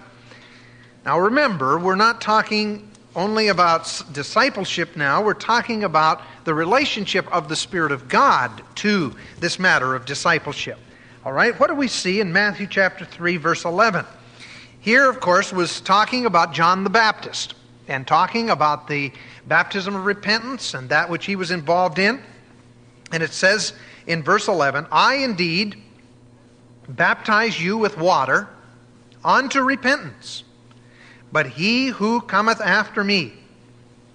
Now 1.05 1.21
remember, 1.21 1.79
we're 1.79 1.97
not 1.97 2.21
talking 2.21 2.91
only 3.17 3.49
about 3.49 4.03
discipleship 4.13 4.97
now, 4.97 5.23
we're 5.23 5.35
talking 5.35 5.85
about 5.85 6.23
the 6.45 6.55
relationship 6.55 7.31
of 7.33 7.49
the 7.49 7.57
Spirit 7.57 7.93
of 7.93 8.09
God 8.09 8.63
to 8.77 9.15
this 9.41 9.59
matter 9.59 9.95
of 9.95 10.07
discipleship. 10.07 10.79
All 11.25 11.33
right, 11.33 11.59
what 11.59 11.67
do 11.67 11.75
we 11.75 11.89
see 11.89 12.21
in 12.21 12.33
Matthew 12.33 12.67
chapter 12.67 13.05
3, 13.05 13.37
verse 13.37 13.65
11? 13.65 14.07
Here, 14.81 15.11
of 15.11 15.21
course, 15.21 15.53
was 15.53 15.83
talking 15.83 16.25
about 16.25 16.55
John 16.55 16.85
the 16.85 16.91
Baptist 16.91 17.55
and 17.87 18.07
talking 18.07 18.49
about 18.49 18.89
the 18.89 19.13
baptism 19.47 19.95
of 19.95 20.07
repentance 20.07 20.73
and 20.73 20.89
that 20.89 21.11
which 21.11 21.27
he 21.27 21.37
was 21.37 21.51
involved 21.51 21.99
in. 21.99 22.23
And 23.13 23.23
it 23.23 23.33
says 23.33 23.75
in 24.07 24.23
verse 24.23 24.49
11, 24.49 24.87
I 24.91 25.17
indeed 25.17 25.77
baptize 26.89 27.61
you 27.61 27.77
with 27.77 27.99
water 27.99 28.49
unto 29.23 29.61
repentance. 29.61 30.45
But 31.31 31.47
he 31.47 31.89
who 31.89 32.23
cometh 32.23 32.63
after 32.63 33.05
me 33.05 33.35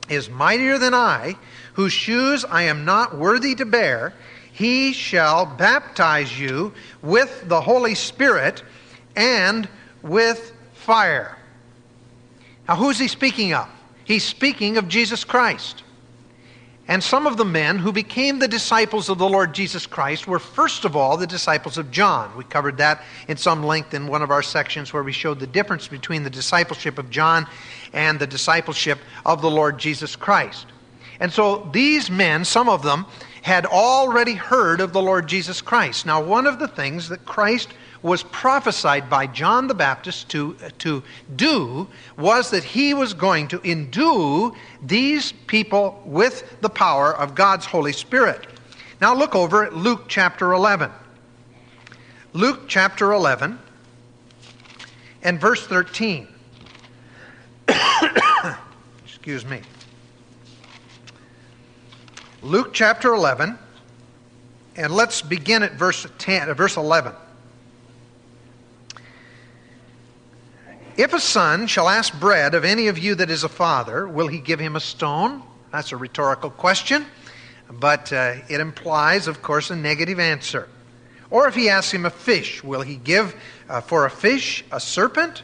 is 0.10 0.32
mightier 0.32 0.80
than 0.80 0.96
I, 0.96 1.36
whose 1.74 1.94
shoes 1.94 2.44
I 2.44 2.64
am 2.64 2.86
not 2.86 3.16
worthy 3.16 3.54
to 3.56 3.66
bear. 3.66 4.14
He 4.52 4.94
shall 4.94 5.46
baptize 5.46 6.40
you 6.40 6.74
with 7.04 7.48
the 7.48 7.62
Holy 7.62 7.94
Spirit 7.94 8.64
and 9.16 9.70
with 10.02 10.54
fire. 10.86 11.38
Now, 12.68 12.76
who's 12.76 13.00
he 13.00 13.08
speaking 13.08 13.54
of? 13.54 13.68
He's 14.04 14.24
speaking 14.24 14.78
of 14.78 14.88
Jesus 14.88 15.24
Christ. 15.24 15.84
And 16.88 17.04
some 17.04 17.26
of 17.26 17.38
the 17.38 17.46
men 17.46 17.80
who 17.80 17.92
became 17.92 18.38
the 18.38 18.48
disciples 18.48 19.10
of 19.10 19.18
the 19.18 19.28
Lord 19.28 19.56
Jesus 19.56 19.88
Christ 19.88 20.28
were, 20.28 20.38
first 20.38 20.86
of 20.86 20.96
all, 20.96 21.18
the 21.18 21.26
disciples 21.26 21.80
of 21.80 21.90
John. 21.90 22.38
We 22.38 22.44
covered 22.44 22.78
that 22.78 23.04
in 23.28 23.38
some 23.38 23.64
length 23.64 23.96
in 23.96 24.06
one 24.06 24.22
of 24.22 24.30
our 24.30 24.44
sections 24.44 24.94
where 24.94 25.02
we 25.02 25.12
showed 25.12 25.40
the 25.40 25.48
difference 25.48 25.88
between 25.88 26.22
the 26.22 26.30
discipleship 26.30 27.00
of 27.00 27.10
John 27.10 27.48
and 27.92 28.20
the 28.20 28.28
discipleship 28.28 29.00
of 29.26 29.42
the 29.42 29.50
Lord 29.50 29.80
Jesus 29.80 30.16
Christ. 30.16 30.68
And 31.20 31.34
so 31.34 31.68
these 31.74 32.12
men, 32.12 32.46
some 32.46 32.70
of 32.70 32.84
them, 32.84 33.08
had 33.42 33.66
already 33.66 34.34
heard 34.34 34.80
of 34.80 34.94
the 34.94 35.02
Lord 35.02 35.28
Jesus 35.28 35.62
Christ. 35.62 36.06
Now, 36.06 36.22
one 36.22 36.46
of 36.46 36.60
the 36.60 36.68
things 36.68 37.10
that 37.10 37.26
Christ 37.26 37.70
was 38.06 38.22
prophesied 38.22 39.10
by 39.10 39.26
John 39.26 39.66
the 39.66 39.74
Baptist 39.74 40.30
to, 40.30 40.56
to 40.78 41.02
do 41.36 41.88
was 42.18 42.52
that 42.52 42.64
he 42.64 42.94
was 42.94 43.16
going 43.16 43.48
to 43.48 43.60
endue 43.68 44.54
these 44.84 45.32
people 45.32 46.04
with 46.06 46.62
the 46.62 46.70
power 46.70 47.16
of 47.16 47.34
God's 47.34 47.66
Holy 47.66 47.94
Spirit. 47.94 48.46
Now 49.02 49.16
look 49.16 49.34
over 49.34 49.66
at 49.66 49.76
Luke 49.76 50.04
chapter 50.08 50.52
11. 50.54 50.92
Luke 52.34 52.66
chapter 52.68 53.12
11 53.12 53.58
and 55.24 55.42
verse 55.42 55.66
13. 55.66 56.28
Excuse 59.04 59.44
me. 59.46 59.62
Luke 62.44 62.72
chapter 62.72 63.16
11, 63.16 63.58
and 64.76 64.94
let's 64.94 65.24
begin 65.24 65.64
at 65.64 65.74
verse 65.74 66.06
10, 66.20 66.54
verse 66.54 66.78
11. 66.78 67.12
If 70.98 71.14
a 71.14 71.20
son 71.20 71.68
shall 71.68 71.90
ask 71.90 72.18
bread 72.20 72.54
of 72.54 72.64
any 72.64 72.88
of 72.88 72.98
you 72.98 73.16
that 73.16 73.30
is 73.30 73.44
a 73.44 73.50
father, 73.50 74.08
will 74.08 74.28
he 74.28 74.40
give 74.40 74.60
him 74.60 74.78
a 74.78 74.80
stone? 74.80 75.44
That's 75.72 75.92
a 75.92 75.98
rhetorical 75.98 76.50
question, 76.50 77.06
but 77.70 78.14
uh, 78.14 78.36
it 78.48 78.62
implies, 78.62 79.28
of 79.28 79.42
course, 79.42 79.72
a 79.72 79.76
negative 79.76 80.20
answer. 80.20 80.70
Or 81.30 81.50
if 81.50 81.56
he 81.56 81.70
asks 81.70 81.94
him 81.94 82.06
a 82.06 82.10
fish, 82.10 82.64
will 82.64 82.82
he 82.82 82.96
give 82.96 83.36
uh, 83.68 83.82
for 83.82 84.06
a 84.06 84.10
fish 84.10 84.64
a 84.72 84.80
serpent? 84.80 85.44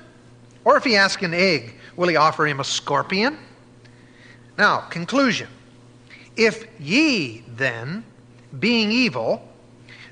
Or 0.64 0.78
if 0.78 0.86
he 0.86 0.96
asks 0.96 1.22
an 1.22 1.34
egg, 1.34 1.74
will 1.98 2.08
he 2.08 2.16
offer 2.16 2.48
him 2.48 2.62
a 2.62 2.64
scorpion? 2.64 3.38
Now, 4.58 4.80
conclusion. 4.80 5.50
If 6.38 6.66
ye 6.80 7.44
then, 7.48 8.06
being 8.58 8.90
evil, 8.90 9.46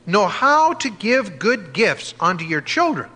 know 0.05 0.27
how 0.27 0.73
to 0.73 0.89
give 0.89 1.39
good 1.39 1.71
gifts 1.71 2.13
unto 2.19 2.43
your 2.43 2.61
children, 2.61 3.09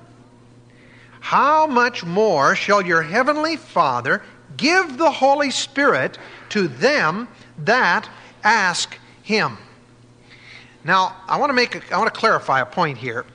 how 1.24 1.65
much 1.65 2.03
more 2.03 2.53
shall 2.53 2.82
your 2.82 3.01
heavenly 3.01 3.56
Father 3.56 4.22
give 4.58 4.98
the 4.98 5.10
Holy 5.10 5.51
Spirit 5.51 6.18
to 6.50 6.68
them 6.68 7.30
that 7.60 8.10
ask 8.44 9.00
him? 9.24 9.58
Now, 10.84 11.15
I 11.30 11.38
want 11.38 11.50
to 11.50 11.53
make 11.53 11.75
a, 11.75 11.96
I 11.96 11.98
want 11.98 12.13
to 12.13 12.20
clarify 12.20 12.60
a 12.60 12.65
point 12.65 12.98
here. 12.98 13.25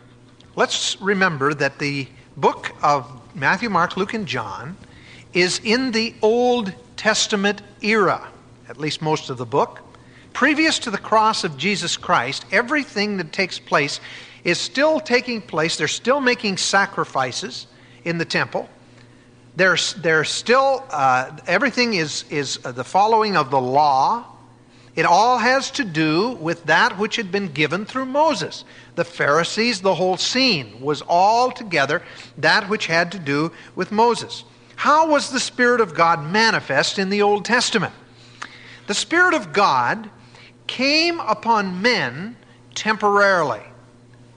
Let's 0.55 1.01
remember 1.01 1.55
that 1.55 1.79
the 1.79 2.07
book 2.37 2.73
of 2.83 3.23
Matthew, 3.35 3.71
Mark, 3.71 3.97
Luke, 3.97 4.13
and 4.13 4.29
John 4.29 4.77
is 5.33 5.59
in 5.65 5.91
the 5.91 6.15
Old 6.21 6.75
Testament 6.99 7.63
era, 7.81 8.29
at 8.69 8.77
least 8.77 9.01
most 9.01 9.31
of 9.31 9.39
the 9.39 9.47
book. 9.47 9.81
Previous 10.35 10.79
to 10.81 10.91
the 10.91 10.99
cross 10.99 11.43
of 11.43 11.57
Jesus 11.57 11.97
Christ, 11.97 12.45
everything 12.53 13.17
that 13.17 13.33
takes 13.33 13.59
place 13.59 13.99
is 14.45 14.59
still 14.59 15.01
taking 15.01 15.41
place. 15.41 15.79
They're 15.79 15.89
still 15.89 16.21
making 16.21 16.59
sacrifices 16.59 17.67
in 18.09 18.19
the 18.19 18.25
temple. 18.25 18.69
There's, 19.57 19.95
there's 19.95 20.31
still, 20.31 20.85
uh, 20.91 21.37
everything 21.47 21.95
is, 21.95 22.25
is 22.31 22.59
the 22.59 22.85
following 22.85 23.37
of 23.37 23.51
the 23.51 23.61
law. 23.61 24.25
It 24.97 25.05
all 25.05 25.39
has 25.39 25.71
to 25.73 25.85
do 25.85 26.31
with 26.41 26.65
that 26.65 26.99
which 26.99 27.17
had 27.17 27.31
been 27.31 27.53
given 27.53 27.85
through 27.85 28.07
Moses. 28.07 28.65
The 28.95 29.05
Pharisees, 29.05 29.81
the 29.81 29.95
whole 29.95 30.17
scene 30.17 30.81
was 30.81 31.03
all 31.03 31.51
together 31.51 32.03
that 32.39 32.69
which 32.69 32.87
had 32.87 33.13
to 33.13 33.19
do 33.19 33.53
with 33.75 33.93
Moses. 33.93 34.45
How 34.77 35.09
was 35.09 35.31
the 35.31 35.41
Spirit 35.41 35.81
of 35.81 35.95
God 35.95 36.25
manifest 36.25 36.99
in 36.99 37.11
the 37.11 37.23
Old 37.23 37.45
Testament? 37.45 37.93
The 38.87 38.95
Spirit 38.95 39.35
of 39.35 39.53
God 39.53 40.09
came 40.67 41.21
upon 41.21 41.83
men 41.83 42.37
temporarily. 42.75 43.63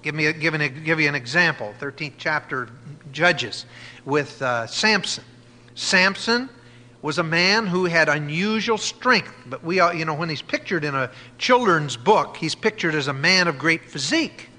Give, 0.02 0.16
me 0.16 0.26
a, 0.26 0.34
give, 0.34 0.56
an, 0.56 0.84
give 0.84 1.00
you 1.00 1.08
an 1.08 1.16
example. 1.16 1.74
13th 1.80 2.14
chapter 2.18 2.70
Judges 3.12 3.66
with 4.06 4.42
uh, 4.42 4.68
Samson. 4.68 5.24
Samson 5.76 6.50
was 7.02 7.18
a 7.18 7.24
man 7.24 7.66
who 7.66 7.86
had 7.86 8.10
unusual 8.10 8.78
strength, 8.78 9.34
but 9.48 9.64
we, 9.64 9.78
you 9.78 10.06
know, 10.06 10.14
when 10.14 10.30
he's 10.30 10.42
pictured 10.42 10.84
in 10.84 10.94
a 10.94 11.10
children's 11.38 11.98
book, 11.98 12.38
he's 12.38 12.54
pictured 12.54 12.94
as 12.94 13.08
a 13.08 13.14
man 13.14 13.48
of 13.48 13.58
great 13.58 13.84
physique. 13.84 14.50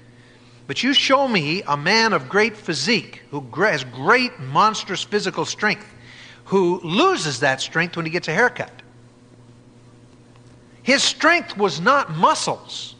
But 0.67 0.83
you 0.83 0.93
show 0.93 1.27
me 1.27 1.61
a 1.67 1.77
man 1.77 2.13
of 2.13 2.29
great 2.29 2.55
physique 2.55 3.21
who 3.31 3.41
has 3.57 3.83
great, 3.83 4.39
monstrous 4.39 5.03
physical 5.03 5.45
strength, 5.45 5.87
who 6.45 6.79
loses 6.81 7.39
that 7.41 7.61
strength 7.61 7.95
when 7.95 8.05
he 8.05 8.11
gets 8.11 8.27
a 8.27 8.33
haircut. 8.33 8.71
His 10.83 11.01
strength 11.01 11.57
was 11.57 11.79
not 11.79 12.11
muscles. 12.11 12.95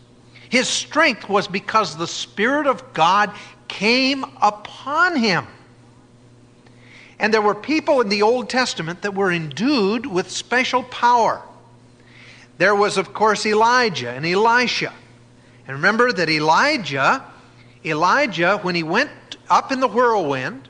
His 0.49 0.69
strength 0.69 1.27
was 1.27 1.47
because 1.47 1.97
the 1.97 2.07
Spirit 2.07 2.67
of 2.67 2.93
God 2.93 3.33
came 3.73 4.23
upon 4.39 5.15
him. 5.15 5.47
And 7.17 7.33
there 7.33 7.41
were 7.41 7.55
people 7.55 8.01
in 8.01 8.09
the 8.09 8.21
Old 8.21 8.47
Testament 8.47 9.01
that 9.01 9.15
were 9.15 9.31
endued 9.31 10.05
with 10.05 10.29
special 10.29 10.83
power. 10.83 11.41
There 12.59 12.75
was, 12.75 12.97
of 12.97 13.15
course, 13.15 13.47
Elijah 13.47 14.11
and 14.11 14.27
Elisha. 14.27 14.93
And 15.67 15.77
remember 15.77 16.11
that 16.11 16.29
Elijah, 16.29 17.25
Elijah, 17.83 18.59
when 18.61 18.75
he 18.75 18.83
went 18.83 19.09
up 19.49 19.71
in 19.71 19.79
the 19.79 19.87
whirlwind, 19.87 20.69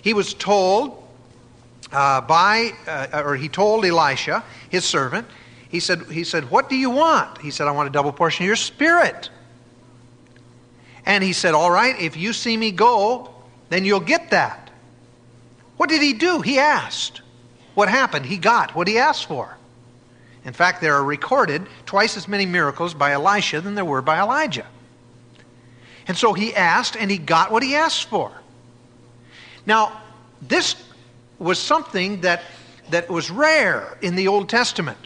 he 0.00 0.14
was 0.14 0.32
told 0.32 1.02
uh, 1.90 2.20
by, 2.20 2.70
uh, 2.86 3.22
or 3.24 3.34
he 3.34 3.48
told 3.48 3.84
Elisha, 3.84 4.44
his 4.68 4.84
servant, 4.84 5.26
he 5.68 5.80
said, 5.80 6.02
he 6.02 6.22
said, 6.22 6.48
What 6.48 6.68
do 6.68 6.76
you 6.76 6.90
want? 6.90 7.38
He 7.38 7.50
said, 7.50 7.66
I 7.66 7.72
want 7.72 7.88
a 7.88 7.92
double 7.92 8.12
portion 8.12 8.44
of 8.44 8.46
your 8.46 8.56
spirit. 8.56 9.30
And 11.10 11.24
he 11.24 11.32
said, 11.32 11.54
All 11.54 11.72
right, 11.72 12.00
if 12.00 12.16
you 12.16 12.32
see 12.32 12.56
me 12.56 12.70
go, 12.70 13.30
then 13.68 13.84
you'll 13.84 13.98
get 13.98 14.30
that. 14.30 14.70
What 15.76 15.90
did 15.90 16.02
he 16.02 16.12
do? 16.12 16.40
He 16.40 16.60
asked. 16.60 17.22
What 17.74 17.88
happened? 17.88 18.26
He 18.26 18.36
got 18.36 18.76
what 18.76 18.86
he 18.86 18.96
asked 18.96 19.26
for. 19.26 19.56
In 20.44 20.52
fact, 20.52 20.80
there 20.80 20.94
are 20.94 21.02
recorded 21.02 21.66
twice 21.84 22.16
as 22.16 22.28
many 22.28 22.46
miracles 22.46 22.94
by 22.94 23.10
Elisha 23.10 23.60
than 23.60 23.74
there 23.74 23.84
were 23.84 24.02
by 24.02 24.20
Elijah. 24.20 24.66
And 26.06 26.16
so 26.16 26.32
he 26.32 26.54
asked, 26.54 26.96
and 26.96 27.10
he 27.10 27.18
got 27.18 27.50
what 27.50 27.64
he 27.64 27.74
asked 27.74 28.04
for. 28.04 28.30
Now, 29.66 30.00
this 30.40 30.76
was 31.40 31.58
something 31.58 32.20
that, 32.20 32.44
that 32.90 33.10
was 33.10 33.32
rare 33.32 33.98
in 34.00 34.14
the 34.14 34.28
Old 34.28 34.48
Testament. 34.48 34.98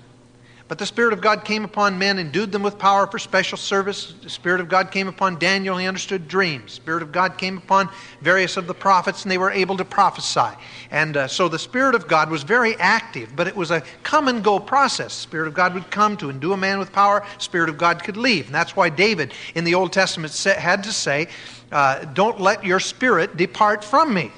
But 0.66 0.78
the 0.78 0.87
Spirit 0.87 1.12
of 1.12 1.21
God 1.21 1.44
came 1.44 1.62
upon 1.62 1.99
men, 1.99 2.18
endued 2.18 2.50
them 2.50 2.62
with 2.62 2.78
power 2.78 3.06
for 3.06 3.18
special 3.18 3.59
service. 3.59 4.14
The 4.23 4.30
Spirit 4.30 4.62
of 4.62 4.68
God 4.71 4.90
came 4.90 5.09
upon 5.09 5.38
Daniel, 5.38 5.76
he 5.76 5.87
understood 5.87 6.26
dreams. 6.26 6.64
The 6.64 6.76
Spirit 6.76 7.02
of 7.02 7.12
God 7.12 7.37
came 7.37 7.59
upon 7.59 7.90
various 8.23 8.56
of 8.56 8.66
the 8.66 8.73
prophets, 8.73 9.25
and 9.25 9.30
they 9.30 9.37
were 9.37 9.50
able 9.50 9.76
to 9.76 9.85
prophesy. 9.85 10.56
And 10.90 11.18
uh, 11.18 11.28
so 11.28 11.49
the 11.49 11.59
Spirit 11.59 11.94
of 11.94 12.09
God 12.09 12.30
was 12.30 12.44
very 12.44 12.76
active, 12.76 13.37
but 13.37 13.47
it 13.47 13.54
was 13.54 13.71
a 13.71 13.83
come 14.02 14.26
and 14.26 14.42
go 14.42 14.59
process. 14.59 15.12
Spirit 15.12 15.49
of 15.49 15.54
God 15.54 15.75
would 15.75 15.90
come 15.90 16.16
to 16.16 16.30
endue 16.30 16.54
a 16.54 16.56
man 16.56 16.78
with 16.78 16.92
power, 16.92 17.26
Spirit 17.37 17.68
of 17.68 17.76
God 17.76 18.02
could 18.02 18.16
leave. 18.16 18.47
And 18.47 18.54
that's 18.54 18.75
why 18.75 18.88
David 18.88 19.35
in 19.54 19.64
the 19.64 19.75
Old 19.75 19.92
Testament 19.92 20.35
had 20.42 20.83
to 20.85 20.92
say, 20.92 21.28
uh, 21.73 22.06
Don't 22.06 22.40
let 22.40 22.64
your 22.64 22.80
spirit 22.80 23.37
depart 23.37 23.85
from 23.85 24.14
me. 24.14 24.33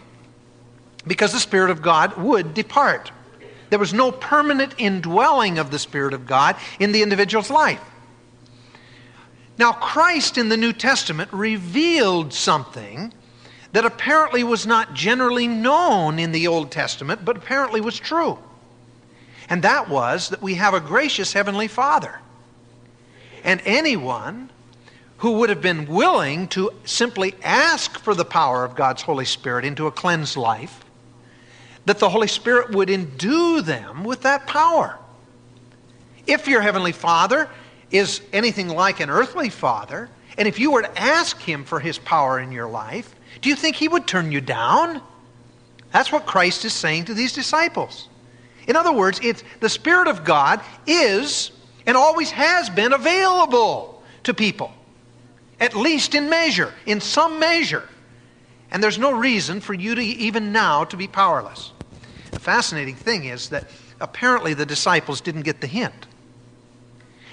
Because 1.07 1.33
the 1.33 1.39
Spirit 1.39 1.71
of 1.71 1.83
God 1.83 2.17
would 2.17 2.53
depart. 2.53 3.13
There 3.71 3.79
was 3.79 3.93
no 3.93 4.13
permanent 4.13 4.75
indwelling 4.79 5.59
of 5.59 5.71
the 5.71 5.79
Spirit 5.79 6.15
of 6.15 6.27
God 6.27 6.57
in 6.79 6.93
the 6.93 7.03
individual's 7.03 7.51
life. 7.51 7.81
Now, 9.59 9.73
Christ 9.73 10.39
in 10.39 10.49
the 10.49 10.57
New 10.57 10.73
Testament 10.73 11.33
revealed 11.33 12.33
something 12.33 13.13
that 13.73 13.85
apparently 13.85 14.45
was 14.45 14.67
not 14.67 14.95
generally 14.95 15.49
known 15.49 16.19
in 16.19 16.33
the 16.33 16.47
Old 16.47 16.71
Testament, 16.71 17.25
but 17.25 17.37
apparently 17.37 17.81
was 17.81 17.99
true. 17.99 18.39
And 19.49 19.63
that 19.63 19.89
was 19.89 20.31
that 20.31 20.43
we 20.43 20.55
have 20.55 20.75
a 20.75 20.81
gracious 20.81 21.33
Heavenly 21.33 21.69
Father. 21.69 22.21
And 23.45 23.61
anyone 23.65 24.51
who 25.19 25.33
would 25.33 25.51
have 25.51 25.63
been 25.63 25.87
willing 25.87 26.49
to 26.49 26.71
simply 26.85 27.35
ask 27.43 27.99
for 27.99 28.15
the 28.15 28.25
power 28.25 28.65
of 28.65 28.75
God's 28.75 29.03
Holy 29.03 29.25
Spirit 29.25 29.65
into 29.65 29.87
a 29.87 29.93
cleansed 29.93 30.37
life 30.37 30.85
that 31.87 31.99
the 31.99 32.09
Holy 32.11 32.29
Spirit 32.29 32.71
would 32.73 32.91
endue 32.91 33.63
them 33.63 34.05
with 34.05 34.23
that 34.23 34.47
power. 34.47 34.99
If 36.27 36.47
your 36.49 36.61
Heavenly 36.61 36.93
Father 36.93 37.49
is 37.91 38.21
anything 38.33 38.69
like 38.69 39.01
an 39.01 39.09
earthly 39.09 39.49
father, 39.49 40.11
and 40.37 40.47
if 40.47 40.59
you 40.59 40.73
were 40.73 40.83
to 40.83 41.01
ask 41.01 41.41
Him 41.41 41.65
for 41.65 41.81
His 41.81 41.99
power 41.99 42.39
in 42.39 42.53
your 42.53 42.67
life, 42.67 43.15
do 43.41 43.49
you 43.49 43.57
think 43.57 43.77
He 43.77 43.89
would 43.89 44.07
turn 44.07 44.33
you 44.33 44.41
down? 44.41 45.01
That's 45.93 46.11
what 46.13 46.27
Christ 46.27 46.65
is 46.65 46.75
saying 46.75 47.07
to 47.07 47.15
these 47.15 47.33
disciples. 47.33 48.09
In 48.67 48.75
other 48.75 48.93
words, 48.93 49.21
it's, 49.23 49.45
the 49.61 49.69
Spirit 49.69 50.09
of 50.09 50.25
God 50.25 50.61
is 50.87 51.53
and 51.87 51.97
always 51.97 52.33
has 52.33 52.69
been 52.69 52.93
available 52.93 54.03
to 54.25 54.35
people, 54.35 54.73
at 55.61 55.77
least 55.77 56.17
in 56.17 56.29
measure, 56.29 56.75
in 56.85 57.01
some 57.01 57.39
measure. 57.39 57.89
And 58.73 58.83
there's 58.83 58.99
no 58.99 59.13
reason 59.13 59.61
for 59.61 59.73
you 59.73 59.95
to 59.95 60.03
even 60.03 60.51
now 60.51 60.83
to 60.85 60.97
be 60.97 61.07
powerless. 61.07 61.73
Fascinating 62.47 62.95
thing 62.95 63.25
is 63.25 63.49
that 63.49 63.69
apparently 64.01 64.55
the 64.55 64.65
disciples 64.65 65.21
didn't 65.21 65.43
get 65.43 65.61
the 65.61 65.67
hint. 65.67 66.07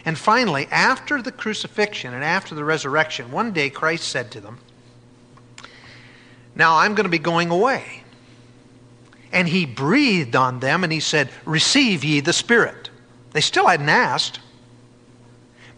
And 0.06 0.18
finally, 0.18 0.68
after 0.72 1.22
the 1.22 1.32
crucifixion 1.32 2.16
and 2.16 2.24
after 2.24 2.56
the 2.56 2.64
resurrection, 2.64 3.32
one 3.32 3.54
day 3.54 3.70
Christ 3.70 4.08
said 4.08 4.32
to 4.32 4.42
them, 4.42 4.58
Now 6.56 6.78
I'm 6.78 6.96
going 6.96 7.04
to 7.04 7.12
be 7.12 7.20
going 7.20 7.52
away. 7.52 8.02
And 9.32 9.48
he 9.48 9.68
breathed 9.68 10.36
on 10.36 10.62
them 10.62 10.84
and 10.84 10.92
he 10.92 11.00
said, 11.00 11.30
Receive 11.46 12.04
ye 12.04 12.20
the 12.20 12.34
Spirit. 12.34 12.90
They 13.34 13.42
still 13.42 13.68
hadn't 13.68 13.90
asked, 13.90 14.40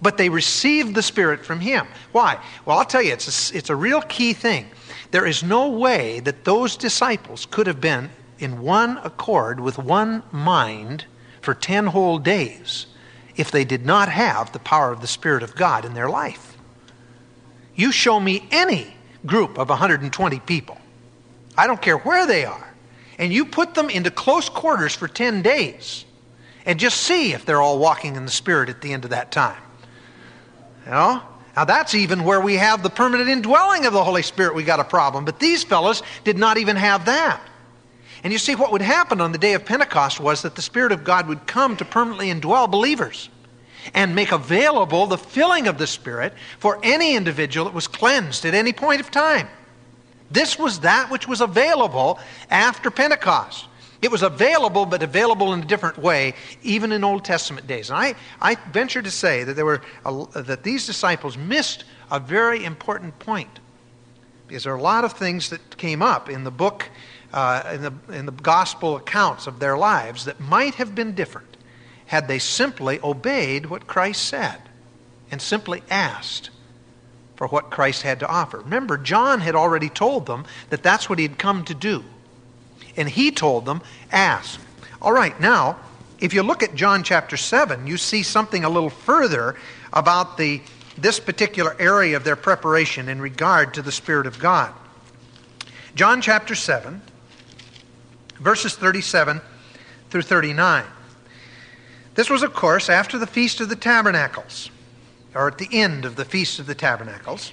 but 0.02 0.16
they 0.16 0.30
received 0.30 0.96
the 0.96 1.04
Spirit 1.04 1.46
from 1.46 1.60
him. 1.60 1.88
Why? 2.14 2.42
Well, 2.64 2.80
I'll 2.80 2.86
tell 2.86 3.02
you, 3.02 3.12
it's 3.12 3.52
a, 3.52 3.58
it's 3.58 3.70
a 3.70 3.76
real 3.76 4.02
key 4.04 4.32
thing. 4.32 4.68
There 5.12 5.26
is 5.26 5.44
no 5.44 5.72
way 5.72 6.22
that 6.22 6.46
those 6.46 6.78
disciples 6.78 7.46
could 7.46 7.68
have 7.68 7.82
been 7.82 8.12
in 8.40 8.62
one 8.62 8.98
accord 8.98 9.60
with 9.60 9.78
one 9.78 10.24
mind 10.32 11.06
for 11.42 11.54
10 11.54 11.88
whole 11.88 12.20
days 12.20 12.88
if 13.36 13.52
they 13.52 13.66
did 13.66 13.86
not 13.86 14.10
have 14.10 14.52
the 14.52 14.60
power 14.60 14.92
of 14.92 15.02
the 15.02 15.08
Spirit 15.08 15.44
of 15.44 15.56
God 15.56 15.86
in 15.86 15.94
their 15.94 16.10
life. 16.10 16.58
You 17.76 17.92
show 17.92 18.20
me 18.20 18.48
any 18.52 18.96
group 19.26 19.58
of 19.58 19.70
120 19.70 20.40
people, 20.42 20.78
I 21.58 21.68
don't 21.68 21.82
care 21.82 21.98
where 21.98 22.26
they 22.26 22.46
are, 22.46 22.74
and 23.18 23.34
you 23.34 23.46
put 23.46 23.74
them 23.74 23.90
into 23.90 24.12
close 24.12 24.50
quarters 24.50 24.94
for 24.94 25.08
10 25.08 25.42
days 25.42 26.06
and 26.66 26.80
just 26.80 27.02
see 27.02 27.34
if 27.34 27.46
they're 27.46 27.62
all 27.62 27.80
walking 27.80 28.16
in 28.16 28.26
the 28.26 28.32
Spirit 28.32 28.70
at 28.70 28.82
the 28.82 28.94
end 28.94 29.04
of 29.04 29.12
that 29.12 29.32
time. 29.32 29.62
You 30.86 30.92
know? 30.92 31.22
Now, 31.56 31.64
that's 31.64 31.96
even 31.96 32.24
where 32.26 32.42
we 32.42 32.56
have 32.56 32.84
the 32.84 32.90
permanent 32.90 33.30
indwelling 33.30 33.86
of 33.86 33.94
the 33.94 34.04
Holy 34.04 34.24
Spirit, 34.24 34.56
we 34.56 34.64
got 34.64 34.82
a 34.82 34.84
problem. 34.84 35.24
But 35.24 35.40
these 35.40 35.64
fellows 35.64 36.04
did 36.26 36.38
not 36.38 36.58
even 36.58 36.76
have 36.76 37.06
that. 37.06 37.40
And 38.26 38.34
you 38.34 38.40
see, 38.40 38.56
what 38.56 38.72
would 38.72 38.82
happen 38.82 39.22
on 39.22 39.34
the 39.34 39.38
day 39.38 39.54
of 39.54 39.66
Pentecost 39.66 40.20
was 40.20 40.42
that 40.42 40.56
the 40.56 40.62
Spirit 40.64 40.92
of 40.92 41.04
God 41.04 41.28
would 41.28 41.46
come 41.46 41.78
to 41.78 41.86
permanently 41.86 42.34
indwell 42.34 42.68
believers 42.68 43.30
and 43.94 44.16
make 44.16 44.32
available 44.32 45.06
the 45.06 45.20
filling 45.20 45.68
of 45.68 45.78
the 45.78 45.86
Spirit 45.86 46.34
for 46.58 46.80
any 46.82 47.16
individual 47.16 47.66
that 47.66 47.76
was 47.76 47.88
cleansed 47.88 48.44
at 48.44 48.56
any 48.56 48.74
point 48.74 49.00
of 49.00 49.12
time. 49.12 49.48
This 50.32 50.58
was 50.58 50.80
that 50.80 51.12
which 51.12 51.28
was 51.28 51.40
available 51.40 52.18
after 52.50 52.90
Pentecost. 52.90 53.68
It 54.02 54.10
was 54.10 54.24
available, 54.24 54.88
but 54.88 55.04
available 55.04 55.54
in 55.54 55.62
a 55.62 55.66
different 55.66 56.00
way, 56.00 56.34
even 56.64 56.92
in 56.92 57.04
Old 57.04 57.24
Testament 57.24 57.68
days. 57.68 57.92
And 57.92 58.00
I, 58.00 58.16
I 58.42 58.56
venture 58.72 59.04
to 59.04 59.12
say 59.12 59.44
that, 59.44 59.54
there 59.54 59.66
were 59.66 59.84
a, 60.04 60.26
that 60.42 60.64
these 60.64 60.88
disciples 60.88 61.38
missed 61.38 61.84
a 62.10 62.20
very 62.20 62.66
important 62.66 63.20
point. 63.20 63.60
Because 64.48 64.64
there 64.64 64.74
are 64.74 64.78
a 64.78 64.82
lot 64.82 65.06
of 65.06 65.14
things 65.14 65.52
that 65.52 65.78
came 65.78 66.02
up 66.02 66.28
in 66.28 66.44
the 66.44 66.50
book 66.50 66.90
uh, 67.36 67.70
in, 67.74 67.82
the, 67.82 67.94
in 68.14 68.26
the 68.26 68.32
gospel 68.32 68.96
accounts 68.96 69.46
of 69.46 69.60
their 69.60 69.78
lives 69.78 70.24
that 70.26 70.40
might 70.40 70.76
have 70.76 70.96
been 70.96 71.14
different 71.14 71.58
had 72.06 72.28
they 72.28 72.40
simply 72.40 73.00
obeyed 73.04 73.66
what 73.66 73.86
Christ 73.86 74.24
said 74.24 74.58
and 75.30 75.42
simply 75.42 75.84
asked 75.90 76.50
for 77.36 77.48
what 77.48 77.70
Christ 77.70 78.04
had 78.04 78.22
to 78.22 78.28
offer. 78.28 78.60
Remember, 78.60 78.98
John 78.98 79.42
had 79.42 79.54
already 79.54 79.90
told 79.90 80.26
them 80.26 80.46
that 80.70 80.82
that's 80.82 81.10
what 81.10 81.20
he 81.20 81.28
had 81.28 81.38
come 81.38 81.66
to 81.66 81.74
do. 81.74 82.06
And 82.96 83.10
he 83.10 83.32
told 83.32 83.66
them, 83.66 83.82
ask. 84.14 84.62
All 85.02 85.12
right, 85.12 85.38
now, 85.42 85.78
if 86.20 86.34
you 86.34 86.42
look 86.42 86.64
at 86.64 86.76
John 86.76 87.04
chapter 87.04 87.36
7, 87.36 87.86
you 87.86 87.98
see 87.98 88.24
something 88.24 88.64
a 88.64 88.70
little 88.70 88.90
further 88.90 89.58
about 89.92 90.38
the, 90.38 90.62
this 90.98 91.20
particular 91.20 91.76
area 91.78 92.16
of 92.16 92.24
their 92.24 92.38
preparation 92.38 93.10
in 93.10 93.20
regard 93.20 93.74
to 93.74 93.82
the 93.82 93.92
Spirit 93.92 94.26
of 94.26 94.40
God. 94.40 94.74
John 95.96 96.22
chapter 96.22 96.56
7 96.56 97.02
verses 98.40 98.76
37 98.76 99.42
through 100.10 100.22
39. 100.22 100.84
This 102.16 102.30
was, 102.30 102.44
of 102.44 102.54
course, 102.54 102.90
after 102.90 103.18
the 103.18 103.28
Feast 103.28 103.60
of 103.60 103.70
the 103.70 103.76
Tabernacles, 103.76 104.70
or 105.34 105.48
at 105.48 105.58
the 105.58 105.68
end 105.72 106.06
of 106.06 106.16
the 106.16 106.26
Feast 106.26 106.60
of 106.60 106.66
the 106.66 106.76
Tabernacles. 106.76 107.52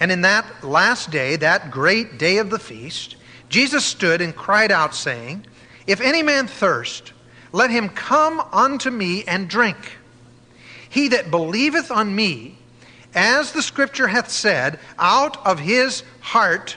And 0.00 0.10
in 0.10 0.22
that 0.22 0.64
last 0.64 1.10
day, 1.10 1.36
that 1.36 1.70
great 1.70 2.18
day 2.18 2.38
of 2.38 2.50
the 2.50 2.58
feast, 2.58 3.16
Jesus 3.48 3.84
stood 3.84 4.20
and 4.20 4.34
cried 4.34 4.72
out, 4.72 4.94
saying, 4.94 5.46
If 5.86 6.00
any 6.00 6.22
man 6.22 6.46
thirst, 6.46 7.12
let 7.52 7.70
him 7.70 7.88
come 7.88 8.40
unto 8.52 8.90
me 8.90 9.24
and 9.24 9.48
drink. 9.48 9.76
He 10.88 11.08
that 11.08 11.30
believeth 11.30 11.90
on 11.90 12.14
me, 12.14 12.58
as 13.14 13.52
the 13.52 13.62
Scripture 13.62 14.08
hath 14.08 14.30
said, 14.30 14.78
out 14.98 15.44
of 15.46 15.58
his 15.60 16.02
heart 16.20 16.76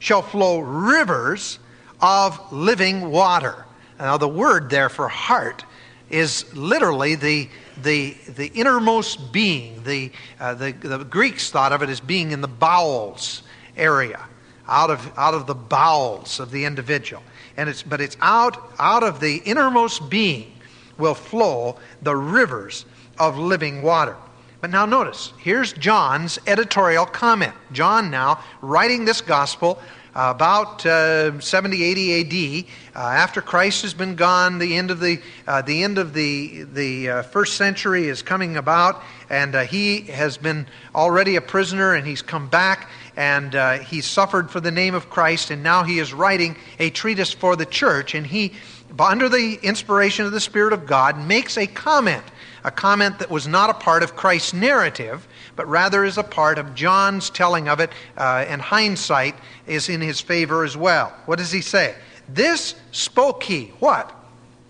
shall 0.00 0.22
flow 0.22 0.58
rivers 0.60 1.58
of 2.00 2.52
living 2.52 3.10
water. 3.10 3.64
Now, 3.98 4.16
the 4.16 4.28
word 4.28 4.70
there 4.70 4.88
for 4.88 5.08
heart 5.08 5.64
is 6.10 6.54
literally 6.54 7.14
the, 7.14 7.48
the, 7.82 8.16
the 8.28 8.46
innermost 8.48 9.32
being. 9.32 9.82
The, 9.82 10.12
uh, 10.40 10.54
the, 10.54 10.72
the 10.72 11.04
Greeks 11.04 11.50
thought 11.50 11.72
of 11.72 11.82
it 11.82 11.88
as 11.88 12.00
being 12.00 12.30
in 12.30 12.40
the 12.40 12.48
bowels 12.48 13.42
area, 13.76 14.20
out 14.66 14.90
of, 14.90 15.12
out 15.16 15.34
of 15.34 15.46
the 15.46 15.54
bowels 15.54 16.40
of 16.40 16.50
the 16.50 16.64
individual. 16.64 17.22
And 17.56 17.68
it's, 17.68 17.82
but 17.82 18.00
it's 18.00 18.16
out, 18.20 18.72
out 18.78 19.02
of 19.02 19.20
the 19.20 19.42
innermost 19.44 20.08
being 20.08 20.52
will 20.96 21.14
flow 21.14 21.76
the 22.02 22.16
rivers 22.16 22.84
of 23.18 23.36
living 23.36 23.82
water. 23.82 24.16
But 24.60 24.70
now 24.70 24.86
notice, 24.86 25.32
here's 25.38 25.72
John's 25.72 26.38
editorial 26.46 27.06
comment. 27.06 27.54
John 27.72 28.10
now 28.10 28.42
writing 28.60 29.04
this 29.04 29.20
gospel 29.20 29.80
about 30.18 30.84
uh, 30.84 31.38
70, 31.38 31.80
80 31.84 32.64
AD, 32.64 32.64
uh, 32.96 32.98
after 32.98 33.40
Christ 33.40 33.82
has 33.82 33.94
been 33.94 34.16
gone, 34.16 34.58
the 34.58 34.76
end 34.76 34.90
of 34.90 34.98
the, 34.98 35.20
uh, 35.46 35.62
the, 35.62 35.84
end 35.84 35.96
of 35.96 36.12
the, 36.12 36.64
the 36.64 37.08
uh, 37.08 37.22
first 37.22 37.56
century 37.56 38.08
is 38.08 38.20
coming 38.20 38.56
about, 38.56 39.00
and 39.30 39.54
uh, 39.54 39.62
he 39.62 40.00
has 40.02 40.36
been 40.36 40.66
already 40.92 41.36
a 41.36 41.40
prisoner, 41.40 41.94
and 41.94 42.04
he's 42.04 42.20
come 42.20 42.48
back, 42.48 42.90
and 43.16 43.82
he's 43.84 44.06
suffered 44.06 44.50
for 44.50 44.58
the 44.58 44.72
name 44.72 44.96
of 44.96 45.08
Christ, 45.08 45.52
and 45.52 45.62
now 45.62 45.84
he 45.84 46.00
is 46.00 46.12
writing 46.12 46.56
a 46.80 46.90
treatise 46.90 47.32
for 47.32 47.54
the 47.54 47.66
church, 47.66 48.16
and 48.16 48.26
he, 48.26 48.54
under 48.98 49.28
the 49.28 49.60
inspiration 49.62 50.26
of 50.26 50.32
the 50.32 50.40
Spirit 50.40 50.72
of 50.72 50.84
God, 50.84 51.16
makes 51.16 51.56
a 51.56 51.66
comment 51.68 52.24
a 52.64 52.70
comment 52.70 53.18
that 53.18 53.30
was 53.30 53.46
not 53.46 53.70
a 53.70 53.74
part 53.74 54.02
of 54.02 54.16
Christ's 54.16 54.52
narrative, 54.52 55.26
but 55.58 55.66
rather 55.66 56.04
is 56.04 56.18
a 56.18 56.22
part 56.22 56.56
of 56.56 56.72
John's 56.76 57.30
telling 57.30 57.68
of 57.68 57.80
it, 57.80 57.90
uh, 58.16 58.44
and 58.46 58.62
hindsight 58.62 59.34
is 59.66 59.88
in 59.88 60.00
his 60.00 60.20
favor 60.20 60.62
as 60.62 60.76
well. 60.76 61.12
What 61.26 61.40
does 61.40 61.50
he 61.50 61.62
say? 61.62 61.96
This 62.28 62.76
spoke 62.92 63.42
he, 63.42 63.72
what? 63.80 64.14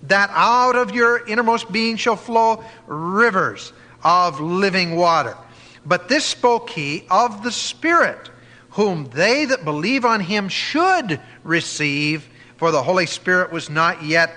That 0.04 0.30
out 0.32 0.76
of 0.76 0.94
your 0.94 1.26
innermost 1.26 1.70
being 1.70 1.96
shall 1.96 2.16
flow 2.16 2.64
rivers 2.86 3.74
of 4.02 4.40
living 4.40 4.96
water. 4.96 5.36
But 5.84 6.08
this 6.08 6.24
spoke 6.24 6.70
he 6.70 7.04
of 7.10 7.42
the 7.42 7.52
Spirit, 7.52 8.30
whom 8.70 9.10
they 9.10 9.44
that 9.44 9.66
believe 9.66 10.06
on 10.06 10.20
him 10.20 10.48
should 10.48 11.20
receive, 11.44 12.26
for 12.56 12.70
the 12.70 12.82
Holy 12.82 13.04
Spirit 13.04 13.52
was 13.52 13.68
not 13.68 14.02
yet 14.02 14.34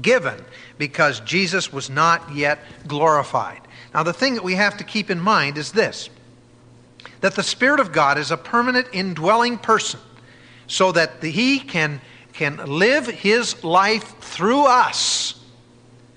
given 0.00 0.44
because 0.76 1.20
Jesus 1.20 1.72
was 1.72 1.88
not 1.88 2.34
yet 2.34 2.58
glorified. 2.88 3.60
Now, 3.94 4.02
the 4.02 4.12
thing 4.12 4.34
that 4.34 4.44
we 4.44 4.54
have 4.54 4.76
to 4.78 4.84
keep 4.84 5.10
in 5.10 5.20
mind 5.20 5.58
is 5.58 5.72
this 5.72 6.08
that 7.20 7.34
the 7.34 7.42
Spirit 7.42 7.80
of 7.80 7.92
God 7.92 8.18
is 8.18 8.30
a 8.30 8.36
permanent 8.36 8.88
indwelling 8.92 9.58
person 9.58 10.00
so 10.66 10.92
that 10.92 11.20
the, 11.20 11.30
He 11.30 11.58
can, 11.58 12.00
can 12.32 12.56
live 12.56 13.06
His 13.06 13.62
life 13.62 14.18
through 14.18 14.64
us. 14.64 15.41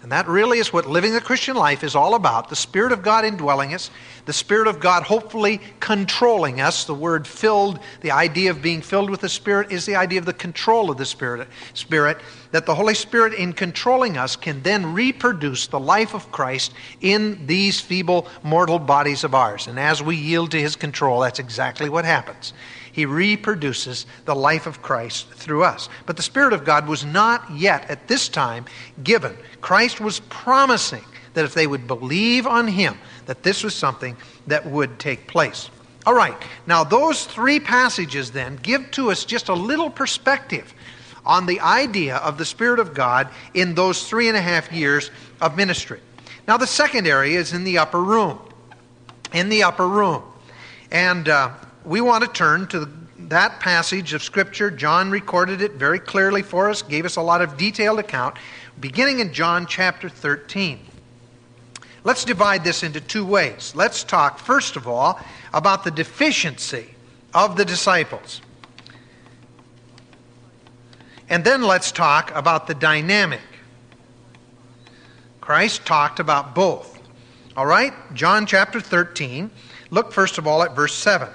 And 0.05 0.11
that 0.11 0.27
really 0.27 0.59
is 0.59 0.71
what 0.71 0.85
living 0.85 1.13
the 1.13 1.19
Christian 1.19 1.55
life 1.55 1.83
is 1.83 1.95
all 1.95 2.13
about 2.13 2.49
the 2.49 2.55
Spirit 2.55 2.91
of 2.91 3.01
God 3.01 3.25
indwelling 3.25 3.73
us, 3.73 3.89
the 4.25 4.33
Spirit 4.33 4.67
of 4.67 4.79
God 4.79 5.01
hopefully 5.01 5.59
controlling 5.79 6.61
us. 6.61 6.83
The 6.83 6.93
word 6.93 7.25
filled, 7.25 7.79
the 8.01 8.11
idea 8.11 8.51
of 8.51 8.61
being 8.61 8.83
filled 8.83 9.09
with 9.09 9.21
the 9.21 9.29
Spirit, 9.29 9.71
is 9.71 9.87
the 9.87 9.95
idea 9.95 10.19
of 10.19 10.27
the 10.27 10.33
control 10.33 10.91
of 10.91 10.99
the 10.99 11.07
Spirit. 11.07 11.47
Spirit 11.73 12.19
that 12.51 12.67
the 12.67 12.75
Holy 12.75 12.93
Spirit, 12.93 13.33
in 13.33 13.51
controlling 13.51 14.15
us, 14.15 14.35
can 14.35 14.61
then 14.61 14.93
reproduce 14.93 15.65
the 15.65 15.79
life 15.79 16.13
of 16.13 16.31
Christ 16.31 16.75
in 17.01 17.47
these 17.47 17.81
feeble 17.81 18.27
mortal 18.43 18.77
bodies 18.77 19.23
of 19.23 19.33
ours. 19.33 19.65
And 19.65 19.79
as 19.79 20.03
we 20.03 20.17
yield 20.17 20.51
to 20.51 20.61
His 20.61 20.75
control, 20.75 21.21
that's 21.21 21.39
exactly 21.39 21.89
what 21.89 22.05
happens. 22.05 22.53
He 22.95 23.05
reproduces 23.05 24.05
the 24.23 24.33
life 24.33 24.67
of 24.67 24.81
Christ 24.81 25.27
through 25.33 25.65
us. 25.65 25.89
But 26.05 26.15
the 26.15 26.23
Spirit 26.23 26.53
of 26.53 26.63
God 26.63 26.87
was 26.87 27.03
not 27.03 27.51
yet 27.51 27.89
at 27.89 28.07
this 28.07 28.29
time 28.29 28.63
given. 29.03 29.35
Christ 29.59 29.99
was 29.99 30.21
promising 30.29 31.03
that 31.33 31.43
if 31.43 31.53
they 31.53 31.67
would 31.67 31.87
believe 31.87 32.47
on 32.47 32.69
Him, 32.69 32.97
that 33.25 33.43
this 33.43 33.65
was 33.65 33.75
something 33.75 34.15
that 34.47 34.65
would 34.65 34.97
take 34.97 35.27
place. 35.27 35.69
All 36.05 36.13
right, 36.13 36.41
now 36.67 36.85
those 36.85 37.25
three 37.25 37.59
passages 37.59 38.31
then 38.31 38.55
give 38.61 38.89
to 38.91 39.11
us 39.11 39.25
just 39.25 39.49
a 39.49 39.53
little 39.53 39.89
perspective 39.89 40.73
on 41.25 41.47
the 41.47 41.59
idea 41.59 42.15
of 42.15 42.37
the 42.37 42.45
Spirit 42.45 42.79
of 42.79 42.93
God 42.93 43.27
in 43.53 43.75
those 43.75 44.07
three 44.07 44.29
and 44.29 44.37
a 44.37 44.41
half 44.41 44.71
years 44.71 45.11
of 45.41 45.57
ministry. 45.57 45.99
Now, 46.47 46.55
the 46.55 46.67
second 46.67 47.07
area 47.07 47.37
is 47.37 47.51
in 47.51 47.65
the 47.65 47.77
upper 47.77 48.01
room. 48.01 48.39
In 49.33 49.49
the 49.49 49.63
upper 49.63 49.85
room. 49.85 50.23
And 50.91 51.27
uh, 51.27 51.51
we 51.85 52.01
want 52.01 52.23
to 52.23 52.29
turn 52.29 52.67
to 52.67 52.89
that 53.27 53.59
passage 53.59 54.13
of 54.13 54.23
Scripture. 54.23 54.69
John 54.71 55.11
recorded 55.11 55.61
it 55.61 55.73
very 55.73 55.99
clearly 55.99 56.41
for 56.41 56.69
us, 56.69 56.81
gave 56.81 57.05
us 57.05 57.15
a 57.15 57.21
lot 57.21 57.41
of 57.41 57.57
detailed 57.57 57.99
account, 57.99 58.35
beginning 58.79 59.19
in 59.19 59.33
John 59.33 59.65
chapter 59.65 60.09
13. 60.09 60.79
Let's 62.03 62.23
divide 62.23 62.63
this 62.63 62.83
into 62.83 63.01
two 63.01 63.25
ways. 63.25 63.73
Let's 63.75 64.03
talk, 64.03 64.37
first 64.37 64.75
of 64.75 64.87
all, 64.87 65.19
about 65.53 65.83
the 65.83 65.91
deficiency 65.91 66.93
of 67.33 67.57
the 67.57 67.65
disciples. 67.65 68.41
And 71.29 71.43
then 71.43 71.63
let's 71.63 71.91
talk 71.91 72.33
about 72.35 72.67
the 72.67 72.75
dynamic. 72.75 73.41
Christ 75.41 75.85
talked 75.85 76.19
about 76.19 76.53
both. 76.53 76.99
All 77.57 77.65
right? 77.65 77.93
John 78.13 78.45
chapter 78.45 78.79
13. 78.79 79.49
Look 79.89 80.11
first 80.11 80.37
of 80.37 80.45
all 80.45 80.61
at 80.61 80.75
verse 80.75 80.93
7. 80.93 81.27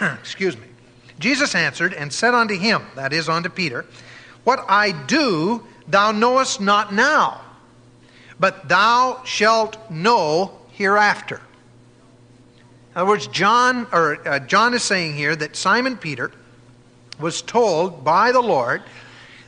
Excuse 0.20 0.56
me. 0.56 0.66
Jesus 1.18 1.54
answered 1.54 1.94
and 1.94 2.12
said 2.12 2.34
unto 2.34 2.56
him, 2.56 2.82
that 2.94 3.12
is, 3.12 3.28
unto 3.28 3.48
Peter, 3.48 3.84
What 4.44 4.64
I 4.68 4.92
do 4.92 5.66
thou 5.88 6.12
knowest 6.12 6.60
not 6.60 6.94
now 6.94 7.40
but 8.40 8.68
thou 8.68 9.22
shalt 9.24 9.90
know 9.90 10.58
hereafter. 10.70 11.40
In 12.94 13.02
other 13.02 13.08
words, 13.08 13.26
John, 13.28 13.86
or 13.92 14.26
uh, 14.26 14.38
John 14.40 14.74
is 14.74 14.82
saying 14.82 15.14
here 15.14 15.36
that 15.36 15.56
Simon 15.56 15.96
Peter 15.96 16.32
was 17.20 17.42
told 17.42 18.04
by 18.04 18.32
the 18.32 18.40
Lord 18.40 18.82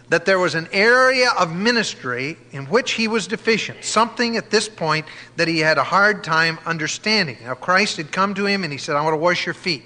that 0.08 0.24
there 0.24 0.40
was 0.40 0.56
an 0.56 0.68
area 0.72 1.30
of 1.38 1.54
ministry 1.54 2.36
in 2.50 2.66
which 2.66 2.92
he 2.92 3.06
was 3.06 3.28
deficient, 3.28 3.84
something 3.84 4.36
at 4.36 4.50
this 4.50 4.68
point 4.68 5.06
that 5.36 5.46
he 5.46 5.60
had 5.60 5.78
a 5.78 5.84
hard 5.84 6.24
time 6.24 6.58
understanding. 6.66 7.38
Now, 7.44 7.54
Christ 7.54 7.96
had 7.96 8.10
come 8.10 8.34
to 8.34 8.44
him 8.44 8.64
and 8.64 8.72
he 8.72 8.78
said, 8.78 8.96
I 8.96 9.02
want 9.02 9.14
to 9.14 9.18
wash 9.18 9.46
your 9.46 9.54
feet. 9.54 9.84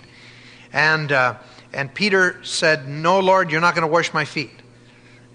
And, 0.75 1.13
uh, 1.13 1.37
and 1.73 1.95
Peter 1.95 2.41
said, 2.43 2.89
No, 2.89 3.21
Lord, 3.21 3.51
you're 3.51 3.61
not 3.61 3.77
going 3.77 3.87
to 3.87 3.93
wash 3.93 4.13
my 4.13 4.25
feet. 4.25 4.51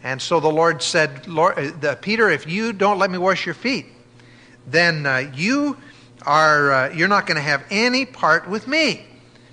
And 0.04 0.21
so 0.21 0.39
the 0.39 0.52
Lord 0.52 0.84
said, 0.84 1.28
Lord, 1.28 1.84
uh, 1.84 1.95
Peter, 1.95 2.30
if 2.30 2.45
you 2.45 2.73
don't 2.73 2.99
let 2.99 3.10
me 3.10 3.17
wash 3.17 3.45
your 3.45 3.56
feet, 3.56 3.86
then 4.67 5.06
uh, 5.06 5.32
you 5.34 5.78
are 6.25 6.71
uh, 6.71 6.93
you're 6.93 7.08
not 7.08 7.25
going 7.25 7.38
to 7.38 7.41
have 7.41 7.63
any 7.71 8.06
part 8.06 8.49
with 8.49 8.67
me. 8.67 9.06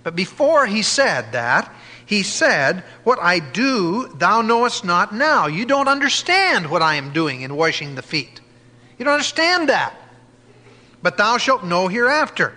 But 0.02 0.16
before 0.16 0.66
he 0.66 0.82
said 0.82 1.32
that, 1.32 1.72
he 2.04 2.24
said, 2.24 2.82
What 3.04 3.20
I 3.22 3.38
do, 3.38 4.08
thou 4.08 4.42
knowest 4.42 4.84
not 4.84 5.14
now. 5.14 5.46
You 5.46 5.66
don't 5.66 5.88
understand 5.88 6.68
what 6.68 6.82
I 6.82 6.96
am 6.96 7.12
doing 7.12 7.42
in 7.42 7.54
washing 7.54 7.94
the 7.94 8.02
feet. 8.02 8.40
You 8.98 9.04
don't 9.04 9.14
understand 9.14 9.68
that. 9.68 9.94
But 11.00 11.16
thou 11.16 11.38
shalt 11.38 11.64
know 11.64 11.86
hereafter. 11.86 12.54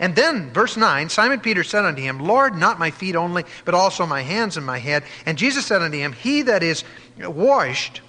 And 0.00 0.14
then, 0.14 0.52
verse 0.52 0.76
9 0.76 1.08
Simon 1.08 1.40
Peter 1.40 1.64
said 1.64 1.84
unto 1.84 2.02
him, 2.02 2.20
Lord, 2.20 2.56
not 2.56 2.78
my 2.78 2.90
feet 2.90 3.16
only, 3.16 3.44
but 3.64 3.74
also 3.74 4.06
my 4.06 4.22
hands 4.22 4.56
and 4.56 4.64
my 4.64 4.78
head. 4.78 5.04
And 5.26 5.36
Jesus 5.36 5.66
said 5.66 5.82
unto 5.82 5.98
him, 5.98 6.12
He 6.12 6.42
that 6.42 6.62
is 6.62 6.84
washed 7.18 8.00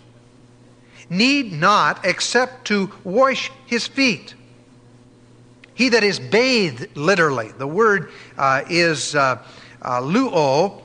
need 1.09 1.51
not 1.51 2.05
except 2.05 2.65
to 2.65 2.91
wash 3.03 3.51
his 3.65 3.87
feet. 3.87 4.35
He 5.73 5.89
that 5.89 6.03
is 6.03 6.19
bathed, 6.19 6.95
literally, 6.95 7.51
the 7.57 7.67
word 7.67 8.11
uh, 8.37 8.63
is 8.69 9.15
uh, 9.15 9.41
uh, 9.81 10.01
luo, 10.01 10.83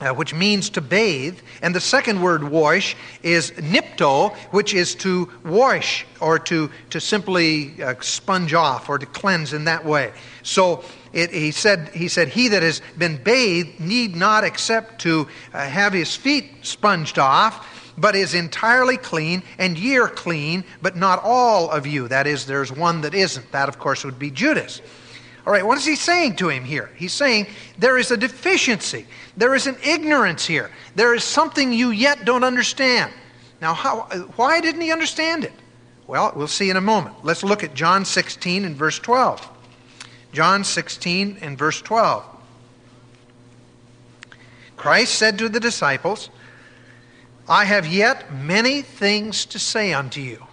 uh, 0.00 0.12
which 0.14 0.34
means 0.34 0.70
to 0.70 0.80
bathe. 0.80 1.38
And 1.62 1.74
the 1.74 1.80
second 1.80 2.22
word 2.22 2.44
wash 2.44 2.96
is 3.22 3.50
nipto, 3.52 4.34
which 4.50 4.74
is 4.74 4.94
to 4.96 5.28
wash 5.44 6.06
or 6.20 6.38
to, 6.40 6.70
to 6.90 7.00
simply 7.00 7.82
uh, 7.82 7.94
sponge 8.00 8.54
off 8.54 8.88
or 8.88 8.98
to 8.98 9.06
cleanse 9.06 9.52
in 9.52 9.64
that 9.64 9.84
way. 9.84 10.12
So 10.42 10.84
it, 11.12 11.30
he, 11.30 11.50
said, 11.50 11.90
he 11.94 12.08
said, 12.08 12.28
He 12.28 12.48
that 12.48 12.62
has 12.62 12.80
been 12.96 13.22
bathed 13.22 13.80
need 13.80 14.16
not 14.16 14.44
except 14.44 15.00
to 15.02 15.28
uh, 15.52 15.66
have 15.66 15.92
his 15.92 16.14
feet 16.16 16.50
sponged 16.62 17.18
off, 17.18 17.66
but 17.98 18.14
is 18.14 18.34
entirely 18.34 18.96
clean, 18.96 19.42
and 19.58 19.78
ye 19.78 19.98
are 19.98 20.08
clean, 20.08 20.64
but 20.80 20.96
not 20.96 21.20
all 21.22 21.70
of 21.70 21.86
you. 21.86 22.08
That 22.08 22.26
is, 22.26 22.46
there's 22.46 22.72
one 22.72 23.02
that 23.02 23.14
isn't. 23.14 23.52
That, 23.52 23.68
of 23.68 23.78
course, 23.78 24.04
would 24.04 24.18
be 24.18 24.30
Judas. 24.30 24.80
All 25.46 25.52
right, 25.52 25.66
what 25.66 25.78
is 25.78 25.86
he 25.86 25.96
saying 25.96 26.36
to 26.36 26.48
him 26.48 26.64
here? 26.64 26.90
He's 26.96 27.12
saying 27.12 27.46
there 27.78 27.96
is 27.96 28.10
a 28.10 28.16
deficiency, 28.16 29.06
there 29.36 29.54
is 29.54 29.66
an 29.66 29.76
ignorance 29.84 30.46
here, 30.46 30.70
there 30.94 31.14
is 31.14 31.24
something 31.24 31.72
you 31.72 31.90
yet 31.90 32.24
don't 32.24 32.44
understand. 32.44 33.12
Now, 33.60 33.74
how, 33.74 34.02
why 34.36 34.60
didn't 34.60 34.80
he 34.80 34.92
understand 34.92 35.44
it? 35.44 35.52
Well, 36.06 36.32
we'll 36.34 36.48
see 36.48 36.70
in 36.70 36.76
a 36.76 36.80
moment. 36.80 37.16
Let's 37.22 37.42
look 37.44 37.62
at 37.62 37.74
John 37.74 38.04
16 38.04 38.64
and 38.64 38.76
verse 38.76 38.98
12. 38.98 39.48
John 40.32 40.64
16 40.64 41.38
and 41.40 41.56
verse 41.56 41.80
12. 41.82 42.24
Christ 44.76 45.14
said 45.14 45.38
to 45.38 45.48
the 45.48 45.60
disciples, 45.60 46.30
I 47.48 47.64
have 47.64 47.86
yet 47.86 48.32
many 48.32 48.82
things 48.82 49.44
to 49.46 49.58
say 49.58 49.92
unto 49.92 50.20
you. 50.20 50.46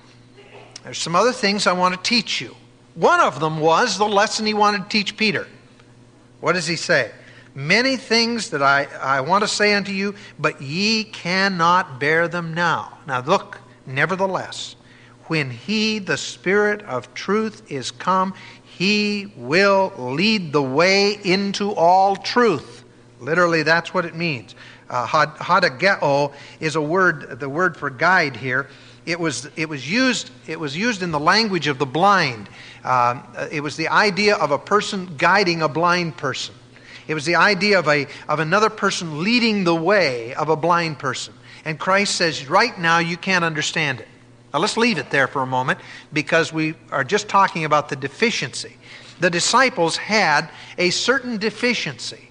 There's 0.83 0.97
some 0.97 1.15
other 1.15 1.31
things 1.31 1.67
I 1.67 1.73
want 1.73 1.95
to 1.95 2.01
teach 2.01 2.41
you. 2.41 2.55
One 2.97 3.19
of 3.19 3.39
them 3.39 3.59
was 3.59 3.99
the 3.99 4.07
lesson 4.07 4.47
he 4.47 4.55
wanted 4.55 4.83
to 4.83 4.89
teach 4.89 5.17
Peter. 5.17 5.47
What 6.39 6.53
does 6.53 6.65
he 6.65 6.75
say? 6.75 7.11
Many 7.53 7.95
things 7.95 8.49
that 8.49 8.63
I, 8.63 8.85
I 8.99 9.21
want 9.21 9.43
to 9.43 9.47
say 9.47 9.75
unto 9.75 9.91
you, 9.91 10.15
but 10.39 10.59
ye 10.63 11.03
cannot 11.03 11.99
bear 11.99 12.27
them 12.27 12.55
now. 12.55 12.97
Now 13.05 13.21
look, 13.21 13.59
nevertheless, 13.85 14.75
when 15.25 15.51
he, 15.51 15.99
the 15.99 16.17
Spirit 16.17 16.81
of 16.83 17.13
truth, 17.13 17.71
is 17.71 17.91
come, 17.91 18.33
he 18.63 19.31
will 19.37 19.93
lead 19.97 20.51
the 20.51 20.63
way 20.63 21.19
into 21.23 21.73
all 21.73 22.15
truth. 22.15 22.83
Literally, 23.19 23.61
that's 23.61 23.93
what 23.93 24.05
it 24.05 24.15
means. 24.15 24.55
Uh, 24.89 25.05
hodegeo 25.05 26.33
is 26.59 26.75
a 26.75 26.81
word, 26.81 27.39
the 27.39 27.49
word 27.49 27.77
for 27.77 27.91
guide 27.91 28.35
here. 28.35 28.69
It 29.07 29.21
was, 29.21 29.49
it 29.55 29.69
was, 29.69 29.89
used, 29.89 30.31
it 30.47 30.59
was 30.59 30.75
used 30.75 31.01
in 31.01 31.11
the 31.11 31.19
language 31.19 31.67
of 31.67 31.79
the 31.79 31.85
blind. 31.85 32.49
Uh, 32.83 33.47
it 33.49 33.61
was 33.61 33.77
the 33.77 33.87
idea 33.87 34.35
of 34.35 34.51
a 34.51 34.59
person 34.59 35.15
guiding 35.17 35.61
a 35.61 35.69
blind 35.69 36.17
person. 36.17 36.53
It 37.07 37.13
was 37.13 37.23
the 37.23 37.37
idea 37.37 37.79
of, 37.79 37.87
a, 37.87 38.07
of 38.27 38.39
another 38.39 38.69
person 38.69 39.23
leading 39.23 39.63
the 39.63 39.73
way 39.73 40.33
of 40.33 40.49
a 40.49 40.57
blind 40.57 40.99
person. 40.99 41.33
And 41.63 41.79
Christ 41.79 42.15
says, 42.15 42.49
right 42.49 42.77
now 42.77 42.99
you 42.99 43.15
can't 43.15 43.45
understand 43.45 44.01
it. 44.01 44.09
Now 44.53 44.59
let's 44.59 44.75
leave 44.75 44.97
it 44.97 45.09
there 45.09 45.27
for 45.27 45.41
a 45.41 45.47
moment 45.47 45.79
because 46.11 46.51
we 46.51 46.75
are 46.91 47.05
just 47.05 47.29
talking 47.29 47.63
about 47.63 47.87
the 47.87 47.95
deficiency. 47.95 48.75
The 49.21 49.29
disciples 49.29 49.95
had 49.95 50.49
a 50.77 50.89
certain 50.89 51.37
deficiency 51.37 52.29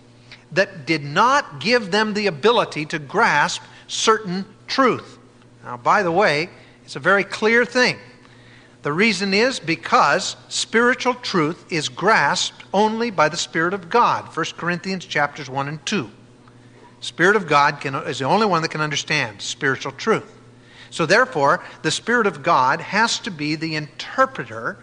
that 0.52 0.86
did 0.86 1.04
not 1.04 1.58
give 1.58 1.90
them 1.90 2.12
the 2.12 2.26
ability 2.26 2.84
to 2.86 2.98
grasp 2.98 3.62
certain 3.88 4.44
truth. 4.66 5.18
Now, 5.64 5.78
by 5.78 6.02
the 6.02 6.12
way, 6.12 6.50
it's 6.86 6.94
a 6.94 7.00
very 7.00 7.24
clear 7.24 7.64
thing. 7.64 7.98
The 8.82 8.92
reason 8.92 9.34
is 9.34 9.58
because 9.58 10.36
spiritual 10.48 11.14
truth 11.14 11.72
is 11.72 11.88
grasped 11.88 12.62
only 12.72 13.10
by 13.10 13.28
the 13.28 13.36
Spirit 13.36 13.74
of 13.74 13.90
God. 13.90 14.24
1 14.36 14.46
Corinthians 14.56 15.04
chapters 15.04 15.50
1 15.50 15.66
and 15.66 15.84
2. 15.84 16.08
Spirit 17.00 17.34
of 17.34 17.48
God 17.48 17.80
can, 17.80 17.96
is 17.96 18.20
the 18.20 18.24
only 18.26 18.46
one 18.46 18.62
that 18.62 18.70
can 18.70 18.80
understand 18.80 19.42
spiritual 19.42 19.90
truth. 19.90 20.32
So, 20.90 21.06
therefore, 21.06 21.64
the 21.82 21.90
Spirit 21.90 22.28
of 22.28 22.44
God 22.44 22.80
has 22.80 23.18
to 23.18 23.32
be 23.32 23.56
the 23.56 23.74
interpreter 23.74 24.78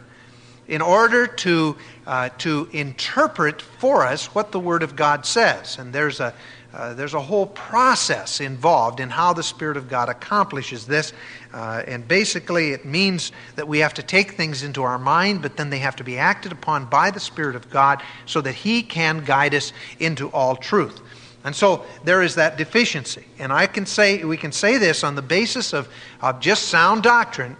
in 0.67 0.81
order 0.81 1.25
to, 1.25 1.77
uh, 2.05 2.27
to 2.39 2.67
interpret 2.73 3.61
for 3.61 4.05
us 4.05 4.25
what 4.35 4.51
the 4.51 4.59
Word 4.59 4.83
of 4.83 4.97
God 4.97 5.25
says. 5.25 5.77
And 5.77 5.93
there's 5.93 6.19
a, 6.19 6.33
uh, 6.73 6.93
there's 6.95 7.13
a 7.13 7.21
whole 7.21 7.45
process 7.45 8.41
involved 8.41 8.99
in 8.99 9.09
how 9.09 9.31
the 9.31 9.43
Spirit 9.43 9.77
of 9.77 9.87
God 9.87 10.09
accomplishes 10.09 10.87
this. 10.87 11.13
Uh, 11.53 11.83
and 11.85 12.07
basically, 12.07 12.71
it 12.71 12.83
means 12.83 13.31
that 13.55 13.67
we 13.67 13.79
have 13.79 13.93
to 13.93 14.01
take 14.01 14.31
things 14.31 14.63
into 14.63 14.81
our 14.81 14.97
mind, 14.97 15.43
but 15.43 15.55
then 15.55 15.69
they 15.69 15.77
have 15.77 15.95
to 15.97 16.03
be 16.03 16.17
acted 16.17 16.51
upon 16.51 16.85
by 16.85 17.11
the 17.11 17.19
Spirit 17.19 17.55
of 17.55 17.69
God 17.69 18.01
so 18.25 18.41
that 18.41 18.55
He 18.55 18.81
can 18.81 19.23
guide 19.23 19.53
us 19.53 19.71
into 19.99 20.29
all 20.29 20.55
truth. 20.55 20.99
And 21.43 21.55
so 21.55 21.85
there 22.03 22.23
is 22.23 22.35
that 22.35 22.57
deficiency. 22.57 23.25
And 23.37 23.53
I 23.53 23.67
can 23.67 23.85
say, 23.85 24.23
we 24.23 24.37
can 24.37 24.51
say 24.51 24.77
this 24.77 25.03
on 25.03 25.15
the 25.15 25.21
basis 25.21 25.73
of, 25.73 25.89
of 26.21 26.39
just 26.39 26.69
sound 26.69 27.03
doctrine 27.03 27.55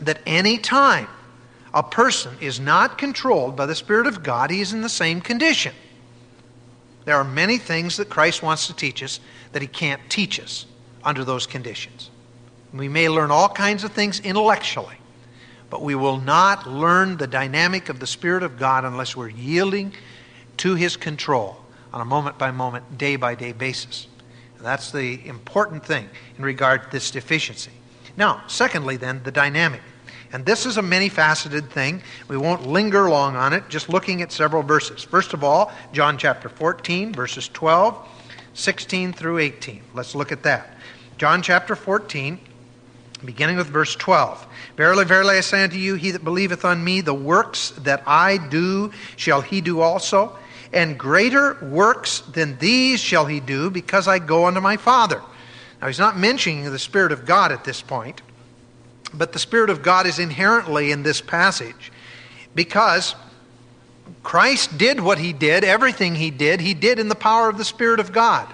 that 0.00 0.20
any 0.24 0.56
time 0.56 1.08
a 1.74 1.82
person 1.82 2.34
is 2.40 2.60
not 2.60 2.96
controlled 2.96 3.56
by 3.56 3.66
the 3.66 3.74
Spirit 3.74 4.06
of 4.06 4.22
God, 4.22 4.50
he 4.50 4.60
is 4.60 4.72
in 4.72 4.80
the 4.80 4.88
same 4.88 5.20
condition. 5.20 5.74
There 7.04 7.16
are 7.16 7.24
many 7.24 7.58
things 7.58 7.96
that 7.96 8.08
Christ 8.08 8.42
wants 8.42 8.66
to 8.68 8.74
teach 8.74 9.02
us 9.02 9.20
that 9.52 9.62
he 9.62 9.68
can't 9.68 10.00
teach 10.08 10.38
us 10.38 10.66
under 11.04 11.24
those 11.24 11.46
conditions. 11.46 12.10
We 12.72 12.88
may 12.88 13.08
learn 13.08 13.30
all 13.30 13.48
kinds 13.48 13.84
of 13.84 13.92
things 13.92 14.20
intellectually, 14.20 14.96
but 15.68 15.82
we 15.82 15.94
will 15.94 16.18
not 16.18 16.66
learn 16.66 17.16
the 17.16 17.26
dynamic 17.26 17.88
of 17.88 18.00
the 18.00 18.06
Spirit 18.06 18.42
of 18.42 18.58
God 18.58 18.84
unless 18.84 19.16
we're 19.16 19.28
yielding 19.28 19.92
to 20.58 20.74
his 20.74 20.96
control 20.96 21.58
on 21.92 22.00
a 22.00 22.04
moment 22.04 22.38
by 22.38 22.50
moment, 22.50 22.96
day 22.96 23.16
by 23.16 23.34
day 23.34 23.52
basis. 23.52 24.06
And 24.56 24.66
that's 24.66 24.90
the 24.90 25.26
important 25.26 25.84
thing 25.84 26.08
in 26.38 26.44
regard 26.44 26.84
to 26.84 26.90
this 26.90 27.10
deficiency. 27.10 27.72
Now, 28.16 28.44
secondly, 28.46 28.96
then, 28.96 29.22
the 29.24 29.32
dynamic. 29.32 29.80
And 30.32 30.46
this 30.46 30.64
is 30.64 30.78
a 30.78 30.82
many 30.82 31.08
faceted 31.08 31.70
thing. 31.70 32.02
We 32.28 32.36
won't 32.36 32.66
linger 32.66 33.08
long 33.08 33.36
on 33.36 33.52
it, 33.52 33.68
just 33.68 33.88
looking 33.88 34.22
at 34.22 34.32
several 34.32 34.62
verses. 34.62 35.02
First 35.02 35.34
of 35.34 35.44
all, 35.44 35.72
John 35.92 36.16
chapter 36.16 36.48
14, 36.48 37.12
verses 37.12 37.48
12, 37.48 38.08
16 38.54 39.12
through 39.12 39.38
18. 39.38 39.82
Let's 39.94 40.14
look 40.14 40.32
at 40.32 40.42
that. 40.44 40.76
John 41.18 41.42
chapter 41.42 41.76
14, 41.76 42.40
beginning 43.24 43.56
with 43.56 43.66
verse 43.66 43.94
12. 43.94 44.46
Verily, 44.76 45.04
verily, 45.04 45.36
I 45.36 45.40
say 45.40 45.62
unto 45.62 45.76
you, 45.76 45.94
he 45.94 46.10
that 46.12 46.24
believeth 46.24 46.64
on 46.64 46.82
me, 46.82 47.02
the 47.02 47.14
works 47.14 47.70
that 47.78 48.02
I 48.06 48.38
do 48.38 48.90
shall 49.16 49.42
he 49.42 49.60
do 49.60 49.80
also 49.80 50.36
and 50.72 50.98
greater 50.98 51.58
works 51.62 52.20
than 52.20 52.58
these 52.58 53.00
shall 53.00 53.26
he 53.26 53.40
do, 53.40 53.70
because 53.70 54.08
I 54.08 54.18
go 54.18 54.46
unto 54.46 54.60
my 54.60 54.76
Father. 54.76 55.20
Now, 55.80 55.88
he's 55.88 55.98
not 55.98 56.16
mentioning 56.16 56.64
the 56.70 56.78
Spirit 56.78 57.12
of 57.12 57.26
God 57.26 57.52
at 57.52 57.64
this 57.64 57.82
point, 57.82 58.22
but 59.14 59.32
the 59.32 59.38
Spirit 59.38 59.70
of 59.70 59.82
God 59.82 60.06
is 60.06 60.18
inherently 60.18 60.90
in 60.90 61.02
this 61.02 61.20
passage 61.20 61.92
because 62.54 63.14
Christ 64.22 64.78
did 64.78 65.00
what 65.00 65.18
he 65.18 65.32
did, 65.32 65.64
everything 65.64 66.14
he 66.14 66.30
did, 66.30 66.60
he 66.60 66.74
did 66.74 66.98
in 66.98 67.08
the 67.08 67.14
power 67.14 67.48
of 67.48 67.58
the 67.58 67.64
Spirit 67.64 68.00
of 68.00 68.12
God. 68.12 68.52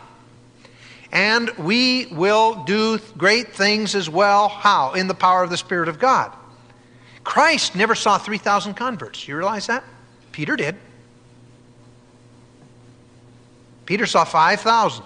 And 1.11 1.51
we 1.59 2.07
will 2.07 2.65
do 2.65 2.99
great 3.17 3.55
things 3.55 3.95
as 3.95 4.11
well. 4.11 4.49
How? 4.49 4.93
In 4.93 5.09
the 5.09 5.15
power 5.15 5.43
of 5.43 5.51
the 5.51 5.57
Spirit 5.57 5.89
of 5.89 5.99
God. 5.99 6.33
Christ 7.25 7.75
never 7.75 7.95
saw 7.95 8.19
3,000 8.19 8.75
converts. 8.75 9.27
You 9.27 9.37
realize 9.37 9.67
that? 9.67 9.85
Peter 10.33 10.57
did. 10.57 10.77
Peter 13.87 14.07
saw 14.07 14.25
5,000 14.25 15.05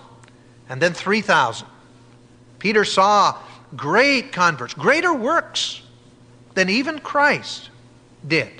and 0.68 0.80
then 0.80 0.92
3,000. 0.92 1.66
Peter 2.58 2.84
saw 2.84 3.36
great 3.76 4.32
converts, 4.32 4.74
greater 4.74 5.14
works 5.14 5.82
than 6.54 6.68
even 6.68 6.98
Christ 6.98 7.70
did. 8.26 8.50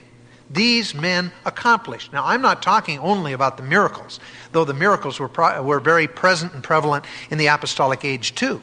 These 0.51 0.94
men 0.94 1.33
accomplished. 1.46 2.12
Now, 2.12 2.27
I'm 2.27 2.42
not 2.42 2.62
talking 2.62 2.98
only 2.98 3.33
about 3.33 3.57
the 3.57 3.62
miracles, 3.62 4.20
though 4.53 4.64
the 4.64 4.75
miracles 4.75 5.18
were, 5.18 5.29
pro- 5.29 5.62
were 5.62 5.81
very 5.81 6.07
present 6.07 6.53
and 6.53 6.62
prevalent 6.62 7.05
in 7.31 7.38
the 7.38 7.46
apostolic 7.46 8.05
age 8.05 8.35
too. 8.35 8.61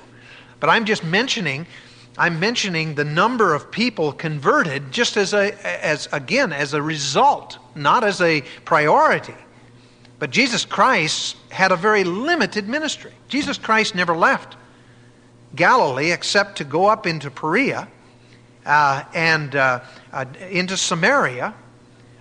But 0.60 0.70
I'm 0.70 0.86
just 0.86 1.04
mentioning 1.04 1.66
I'm 2.18 2.38
mentioning 2.38 2.96
the 2.96 3.06
number 3.06 3.56
of 3.56 3.72
people 3.72 4.12
converted 4.12 4.92
just 4.92 5.16
as 5.16 5.34
a 5.34 5.54
as 5.86 6.10
again 6.12 6.52
as 6.52 6.74
a 6.74 6.82
result, 6.82 7.58
not 7.76 8.04
as 8.04 8.20
a 8.20 8.42
priority. 8.66 9.36
But 10.20 10.30
Jesus 10.30 10.66
Christ 10.66 11.38
had 11.50 11.72
a 11.72 11.78
very 11.78 12.04
limited 12.04 12.68
ministry. 12.68 13.14
Jesus 13.30 13.58
Christ 13.58 13.96
never 13.96 14.14
left 14.18 14.58
Galilee 15.56 16.12
except 16.12 16.58
to 16.58 16.64
go 16.64 16.86
up 16.86 17.08
into 17.08 17.32
Perea 17.32 17.88
uh, 18.66 19.04
and 19.14 19.56
uh, 19.56 19.82
uh, 20.12 20.26
into 20.50 20.78
Samaria. 20.78 21.54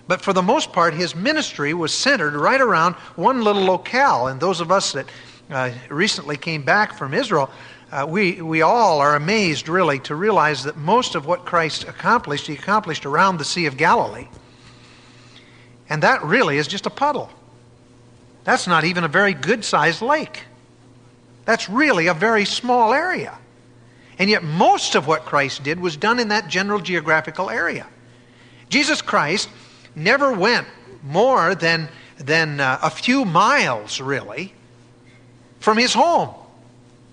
But 0.07 0.21
for 0.21 0.33
the 0.33 0.41
most 0.41 0.73
part, 0.73 0.95
his 0.95 1.15
ministry 1.15 1.73
was 1.73 1.93
centered 1.93 2.33
right 2.33 2.59
around 2.59 2.95
one 3.15 3.43
little 3.43 3.63
locale. 3.63 4.27
And 4.27 4.39
those 4.39 4.59
of 4.59 4.71
us 4.71 4.93
that 4.93 5.05
uh, 5.51 5.71
recently 5.89 6.35
came 6.35 6.63
back 6.63 6.97
from 6.97 7.13
Israel, 7.13 7.51
uh, 7.91 8.05
we, 8.07 8.41
we 8.41 8.61
all 8.63 8.99
are 8.99 9.15
amazed, 9.15 9.69
really, 9.69 9.99
to 9.99 10.15
realize 10.15 10.63
that 10.63 10.77
most 10.77 11.15
of 11.15 11.25
what 11.25 11.45
Christ 11.45 11.83
accomplished, 11.83 12.47
he 12.47 12.53
accomplished 12.53 13.05
around 13.05 13.37
the 13.37 13.45
Sea 13.45 13.67
of 13.67 13.77
Galilee. 13.77 14.27
And 15.89 16.03
that 16.03 16.23
really 16.23 16.57
is 16.57 16.67
just 16.67 16.85
a 16.85 16.91
puddle. 16.91 17.29
That's 18.43 18.67
not 18.67 18.83
even 18.83 19.03
a 19.03 19.07
very 19.07 19.33
good 19.33 19.63
sized 19.63 20.01
lake. 20.01 20.43
That's 21.49 21.67
really 21.67 22.05
a 22.05 22.13
very 22.13 22.45
small 22.45 22.93
area. 22.93 23.35
And 24.19 24.29
yet, 24.29 24.43
most 24.43 24.93
of 24.93 25.07
what 25.07 25.25
Christ 25.25 25.63
did 25.63 25.79
was 25.79 25.97
done 25.97 26.19
in 26.19 26.27
that 26.27 26.47
general 26.47 26.79
geographical 26.79 27.49
area. 27.49 27.87
Jesus 28.69 29.01
Christ 29.01 29.49
never 29.95 30.31
went 30.31 30.67
more 31.01 31.55
than, 31.55 31.89
than 32.19 32.59
uh, 32.59 32.77
a 32.83 32.91
few 32.91 33.25
miles, 33.25 33.99
really, 33.99 34.53
from 35.59 35.79
his 35.79 35.91
home, 35.91 36.35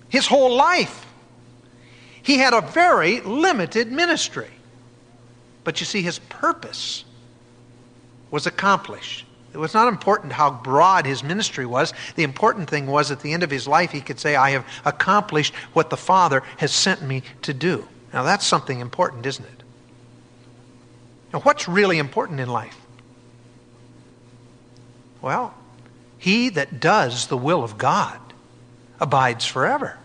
his 0.07 0.27
whole 0.27 0.55
life. 0.55 1.07
He 2.21 2.37
had 2.37 2.53
a 2.53 2.61
very 2.61 3.21
limited 3.21 3.91
ministry. 3.91 4.51
But 5.63 5.79
you 5.79 5.87
see, 5.87 6.03
his 6.03 6.19
purpose 6.19 7.05
was 8.29 8.45
accomplished. 8.45 9.25
It 9.57 9.59
was 9.59 9.73
not 9.73 9.87
important 9.87 10.33
how 10.33 10.51
broad 10.51 11.07
his 11.07 11.23
ministry 11.23 11.65
was. 11.65 11.91
The 12.13 12.21
important 12.21 12.69
thing 12.69 12.85
was 12.85 13.09
at 13.09 13.21
the 13.21 13.33
end 13.33 13.41
of 13.41 13.49
his 13.49 13.67
life, 13.67 13.89
he 13.89 14.01
could 14.01 14.19
say, 14.19 14.35
I 14.35 14.51
have 14.51 14.67
accomplished 14.85 15.51
what 15.73 15.89
the 15.89 15.97
Father 15.97 16.43
has 16.57 16.71
sent 16.71 17.01
me 17.01 17.23
to 17.41 17.55
do. 17.55 17.87
Now, 18.13 18.21
that's 18.21 18.45
something 18.45 18.81
important, 18.81 19.25
isn't 19.25 19.43
it? 19.43 19.63
Now, 21.33 21.39
what's 21.39 21.67
really 21.67 21.97
important 21.97 22.39
in 22.39 22.49
life? 22.49 22.77
Well, 25.23 25.55
he 26.19 26.49
that 26.49 26.79
does 26.79 27.25
the 27.25 27.35
will 27.35 27.63
of 27.63 27.79
God 27.79 28.19
abides 28.99 29.47
forever. 29.47 29.97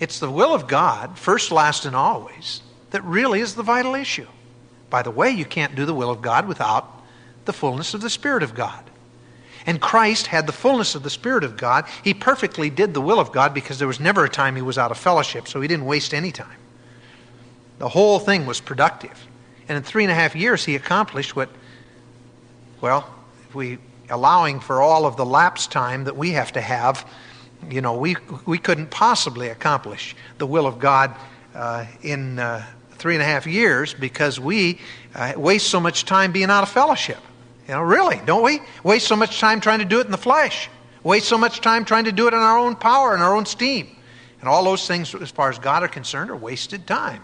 It's 0.00 0.18
the 0.18 0.30
will 0.30 0.54
of 0.54 0.66
God, 0.66 1.18
first, 1.18 1.52
last, 1.52 1.84
and 1.84 1.94
always, 1.94 2.62
that 2.88 3.04
really 3.04 3.40
is 3.40 3.54
the 3.54 3.62
vital 3.62 3.94
issue. 3.94 4.28
By 4.88 5.02
the 5.02 5.10
way, 5.10 5.30
you 5.30 5.44
can't 5.44 5.74
do 5.74 5.84
the 5.84 5.94
will 5.94 6.10
of 6.10 6.22
God 6.22 6.48
without 6.48 6.93
the 7.44 7.52
fullness 7.52 7.94
of 7.94 8.00
the 8.00 8.10
Spirit 8.10 8.42
of 8.42 8.54
God. 8.54 8.82
And 9.66 9.80
Christ 9.80 10.26
had 10.26 10.46
the 10.46 10.52
fullness 10.52 10.94
of 10.94 11.02
the 11.02 11.10
Spirit 11.10 11.42
of 11.42 11.56
God. 11.56 11.86
He 12.02 12.12
perfectly 12.12 12.68
did 12.68 12.92
the 12.92 13.00
will 13.00 13.18
of 13.18 13.32
God 13.32 13.54
because 13.54 13.78
there 13.78 13.88
was 13.88 14.00
never 14.00 14.24
a 14.24 14.28
time 14.28 14.56
he 14.56 14.62
was 14.62 14.76
out 14.76 14.90
of 14.90 14.98
fellowship, 14.98 15.48
so 15.48 15.60
he 15.60 15.68
didn't 15.68 15.86
waste 15.86 16.12
any 16.12 16.32
time. 16.32 16.58
The 17.78 17.88
whole 17.88 18.18
thing 18.18 18.46
was 18.46 18.60
productive. 18.60 19.26
And 19.68 19.76
in 19.76 19.82
three 19.82 20.04
and 20.04 20.12
a 20.12 20.14
half 20.14 20.36
years, 20.36 20.64
he 20.64 20.76
accomplished 20.76 21.34
what, 21.34 21.48
well, 22.80 23.08
if 23.48 23.54
we 23.54 23.78
allowing 24.10 24.60
for 24.60 24.82
all 24.82 25.06
of 25.06 25.16
the 25.16 25.24
lapse 25.24 25.66
time 25.66 26.04
that 26.04 26.16
we 26.16 26.32
have 26.32 26.52
to 26.52 26.60
have, 26.60 27.08
you 27.70 27.80
know, 27.80 27.96
we, 27.96 28.16
we 28.44 28.58
couldn't 28.58 28.90
possibly 28.90 29.48
accomplish 29.48 30.14
the 30.36 30.46
will 30.46 30.66
of 30.66 30.78
God 30.78 31.14
uh, 31.54 31.86
in 32.02 32.38
uh, 32.38 32.64
three 32.92 33.14
and 33.14 33.22
a 33.22 33.26
half 33.26 33.46
years 33.46 33.94
because 33.94 34.38
we 34.38 34.78
uh, 35.14 35.32
waste 35.36 35.68
so 35.68 35.80
much 35.80 36.04
time 36.04 36.32
being 36.32 36.50
out 36.50 36.62
of 36.62 36.68
fellowship. 36.68 37.18
You 37.68 37.74
know, 37.74 37.82
really, 37.82 38.20
don't 38.26 38.42
we? 38.42 38.60
Waste 38.82 39.06
so 39.06 39.16
much 39.16 39.40
time 39.40 39.60
trying 39.60 39.78
to 39.78 39.84
do 39.84 40.00
it 40.00 40.06
in 40.06 40.12
the 40.12 40.18
flesh. 40.18 40.68
Waste 41.02 41.28
so 41.28 41.38
much 41.38 41.60
time 41.60 41.84
trying 41.84 42.04
to 42.04 42.12
do 42.12 42.26
it 42.26 42.34
in 42.34 42.40
our 42.40 42.58
own 42.58 42.76
power 42.76 43.14
and 43.14 43.22
our 43.22 43.34
own 43.34 43.46
steam. 43.46 43.88
And 44.40 44.48
all 44.48 44.64
those 44.64 44.86
things, 44.86 45.14
as 45.14 45.30
far 45.30 45.48
as 45.48 45.58
God 45.58 45.82
are 45.82 45.88
concerned, 45.88 46.30
are 46.30 46.36
wasted 46.36 46.86
time. 46.86 47.22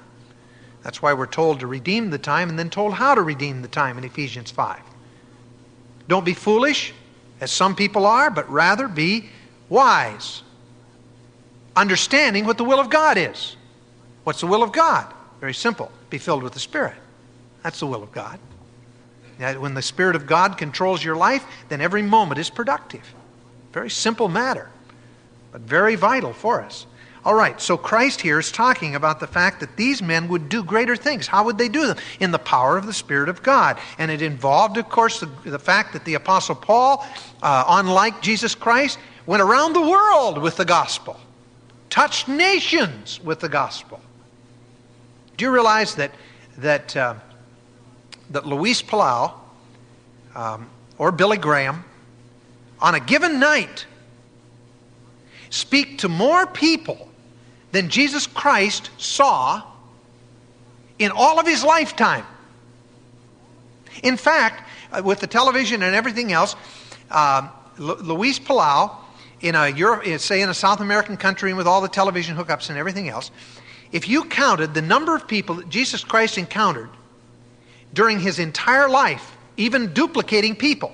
That's 0.83 1.03
why 1.03 1.13
we're 1.13 1.27
told 1.27 1.61
to 1.61 1.67
redeem 1.67 2.09
the 2.11 2.19
time 2.19 2.49
and 2.49 2.59
then 2.59 2.71
told 2.71 2.95
how 2.95 3.15
to 3.15 3.21
redeem 3.21 3.61
the 3.61 3.69
time 3.69 3.99
in 3.99 4.05
Ephesians 4.05 4.51
5. 4.51 4.81
Don't 6.09 6.25
be 6.25 6.35
foolish, 6.35 6.95
as 7.41 7.51
some 7.51 7.77
people 7.77 8.07
are, 8.07 8.31
but 8.31 8.49
rather 8.51 8.89
be 8.89 9.29
wise. 9.69 10.43
Understanding 11.77 12.47
what 12.47 12.59
the 12.59 12.65
will 12.65 12.81
of 12.81 12.89
God 12.89 13.19
is. 13.19 13.57
What's 14.25 14.41
the 14.41 14.47
will 14.47 14.63
of 14.63 14.73
God? 14.73 15.13
Very 15.41 15.55
simple. 15.55 15.91
Be 16.09 16.19
filled 16.19 16.43
with 16.43 16.55
the 16.55 16.61
Spirit. 16.61 16.97
That's 17.63 17.81
the 17.81 17.87
will 17.87 18.03
of 18.03 18.13
God. 18.13 18.39
When 19.41 19.75
the 19.75 19.83
Spirit 19.83 20.17
of 20.17 20.27
God 20.27 20.59
controls 20.59 21.03
your 21.03 21.17
life, 21.17 21.45
then 21.69 21.81
every 21.81 22.03
moment 22.03 22.39
is 22.39 22.51
productive. 22.51 23.15
Very 23.73 23.91
simple 23.91 24.29
matter, 24.29 24.69
but 25.51 25.63
very 25.63 25.95
vital 25.95 26.33
for 26.33 26.61
us. 26.61 26.87
All 27.25 27.35
right, 27.35 27.61
so 27.61 27.77
Christ 27.77 28.23
here 28.23 28.39
is 28.39 28.51
talking 28.51 28.95
about 28.95 29.21
the 29.21 29.27
fact 29.27 29.61
that 29.61 29.77
these 29.77 30.01
men 30.01 30.29
would 30.29 30.49
do 30.49 30.65
greater 30.65 30.97
things. 30.97 31.27
How 31.27 31.45
would 31.45 31.59
they 31.59 31.69
do 31.69 31.87
them? 31.87 31.99
In 32.19 32.31
the 32.31 32.39
power 32.39 32.79
of 32.79 32.87
the 32.87 32.95
Spirit 32.95 33.29
of 33.29 33.43
God. 33.43 33.79
And 33.99 34.11
it 34.11 34.23
involved, 34.23 34.79
of 34.79 34.89
course, 34.89 35.21
the, 35.21 35.27
the 35.45 35.59
fact 35.59 35.93
that 35.93 36.05
the 36.07 36.15
Apostle 36.15 36.55
Paul, 36.55 37.07
uh, 37.43 37.65
unlike 37.69 38.23
Jesus 38.23 38.55
Christ, 38.55 38.99
went 39.27 39.43
around 39.43 39.75
the 39.75 39.83
world 39.83 40.39
with 40.39 40.57
the 40.57 40.65
gospel, 40.65 41.21
touched 41.91 42.27
nations 42.27 43.21
with 43.23 43.41
the 43.41 43.51
gospel. 43.51 44.01
Do 45.37 45.45
you 45.45 45.51
realize 45.51 45.95
that, 45.97 46.13
that 46.57 46.97
uh, 46.97 47.15
that 48.31 48.47
Luis 48.47 48.83
Palau 48.83 49.35
um, 50.35 50.69
or 50.99 51.13
Billy 51.13 51.37
Graham, 51.37 51.85
on 52.81 52.95
a 52.95 53.01
given 53.01 53.41
night, 53.41 53.87
speak 55.51 55.99
to 55.99 56.09
more 56.09 56.47
people 56.47 57.09
than 57.73 57.89
Jesus 57.89 58.27
Christ 58.27 58.91
saw 58.99 59.63
in 60.99 61.11
all 61.11 61.39
of 61.39 61.47
his 61.47 61.65
lifetime. 61.65 62.25
In 64.03 64.17
fact, 64.17 64.69
uh, 64.93 65.03
with 65.05 65.21
the 65.21 65.27
television 65.27 65.83
and 65.83 65.95
everything 65.95 66.33
else, 66.33 66.57
uh, 67.11 67.49
Luis 67.79 68.39
Palau, 68.39 68.97
in 69.41 69.55
a 69.55 69.69
Europe, 69.69 70.05
say 70.21 70.43
in 70.43 70.49
a 70.49 70.55
South 70.55 70.81
American 70.81 71.17
country, 71.17 71.51
and 71.51 71.57
with 71.57 71.67
all 71.67 71.81
the 71.81 71.89
television 71.89 72.37
hookups 72.37 72.69
and 72.69 72.79
everything 72.79 73.09
else, 73.09 73.31
if 73.91 74.09
you 74.09 74.25
counted 74.25 74.75
the 74.75 74.83
number 74.83 75.17
of 75.17 75.27
people 75.27 75.57
that 75.57 75.69
Jesus 75.69 76.05
Christ 76.05 76.39
encountered 76.39 76.91
during 77.93 78.21
his 78.21 78.39
entire 78.39 78.89
life, 78.89 79.37
even 79.57 79.93
duplicating 79.93 80.55
people. 80.55 80.93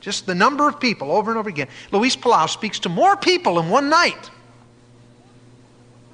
Just 0.00 0.26
the 0.26 0.34
number 0.34 0.68
of 0.68 0.80
people 0.80 1.10
over 1.10 1.30
and 1.30 1.38
over 1.38 1.48
again. 1.48 1.68
Luis 1.92 2.16
Palau 2.16 2.48
speaks 2.48 2.78
to 2.80 2.88
more 2.88 3.16
people 3.16 3.58
in 3.58 3.68
one 3.68 3.88
night 3.88 4.30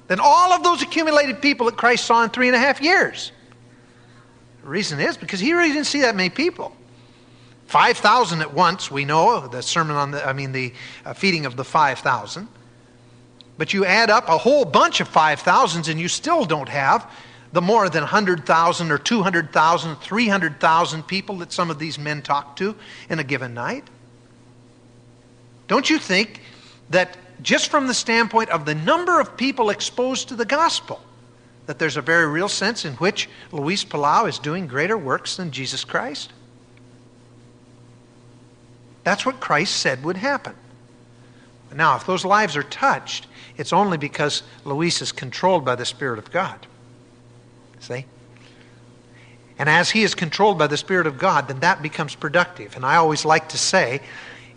than 0.07 0.19
all 0.19 0.53
of 0.53 0.63
those 0.63 0.81
accumulated 0.81 1.41
people 1.41 1.65
that 1.67 1.77
Christ 1.77 2.05
saw 2.05 2.23
in 2.23 2.29
three 2.29 2.47
and 2.47 2.55
a 2.55 2.59
half 2.59 2.81
years. 2.81 3.31
The 4.63 4.69
reason 4.69 4.99
is 4.99 5.17
because 5.17 5.39
he 5.39 5.53
really 5.53 5.69
didn't 5.69 5.85
see 5.85 6.01
that 6.01 6.15
many 6.15 6.29
people. 6.29 6.75
5,000 7.67 8.41
at 8.41 8.53
once, 8.53 8.91
we 8.91 9.05
know, 9.05 9.47
the 9.47 9.61
sermon 9.61 9.95
on 9.95 10.11
the, 10.11 10.27
I 10.27 10.33
mean, 10.33 10.51
the 10.51 10.73
uh, 11.03 11.13
feeding 11.13 11.45
of 11.45 11.55
the 11.55 11.63
5,000. 11.63 12.47
But 13.57 13.73
you 13.73 13.85
add 13.85 14.09
up 14.09 14.27
a 14.27 14.37
whole 14.37 14.65
bunch 14.65 14.99
of 14.99 15.09
5,000s 15.09 15.89
and 15.89 15.99
you 15.99 16.07
still 16.07 16.45
don't 16.45 16.69
have 16.69 17.09
the 17.55 17.61
more 17.61 17.87
than 17.87 18.01
100,000 18.01 18.91
or 18.91 18.97
200,000, 18.97 19.95
300,000 19.95 21.03
people 21.03 21.37
that 21.37 21.53
some 21.53 21.71
of 21.71 21.79
these 21.79 21.97
men 21.97 22.21
talk 22.21 22.57
to 22.57 22.75
in 23.09 23.17
a 23.17 23.23
given 23.23 23.53
night? 23.53 23.85
Don't 25.69 25.89
you 25.89 25.97
think 25.97 26.41
that 26.89 27.15
just 27.41 27.71
from 27.71 27.87
the 27.87 27.93
standpoint 27.93 28.49
of 28.49 28.65
the 28.65 28.75
number 28.75 29.21
of 29.21 29.37
people 29.37 29.69
exposed 29.69 30.27
to 30.27 30.35
the 30.35 30.43
gospel, 30.43 30.99
that 31.65 31.79
there's 31.79 31.95
a 31.95 32.01
very 32.01 32.27
real 32.27 32.49
sense 32.49 32.83
in 32.83 32.91
which 32.95 33.29
Luis 33.53 33.85
Palau 33.85 34.27
is 34.27 34.37
doing 34.37 34.67
greater 34.67 34.97
works 34.97 35.37
than 35.37 35.51
Jesus 35.51 35.85
Christ? 35.85 36.33
That's 39.05 39.25
what 39.25 39.39
Christ 39.39 39.77
said 39.77 40.03
would 40.03 40.17
happen. 40.17 40.55
Now, 41.73 41.95
if 41.95 42.05
those 42.05 42.25
lives 42.25 42.57
are 42.57 42.63
touched, 42.63 43.27
it's 43.55 43.71
only 43.71 43.97
because 43.97 44.43
Luis 44.65 45.01
is 45.01 45.13
controlled 45.13 45.63
by 45.63 45.75
the 45.75 45.85
Spirit 45.85 46.19
of 46.19 46.29
God. 46.31 46.67
See? 47.79 48.05
And 49.57 49.69
as 49.69 49.91
he 49.91 50.03
is 50.03 50.15
controlled 50.15 50.57
by 50.57 50.67
the 50.67 50.77
Spirit 50.77 51.07
of 51.07 51.17
God, 51.17 51.47
then 51.47 51.59
that 51.61 51.81
becomes 51.81 52.15
productive. 52.15 52.75
And 52.75 52.85
I 52.85 52.97
always 52.97 53.23
like 53.23 53.49
to 53.49 53.57
say, 53.57 54.01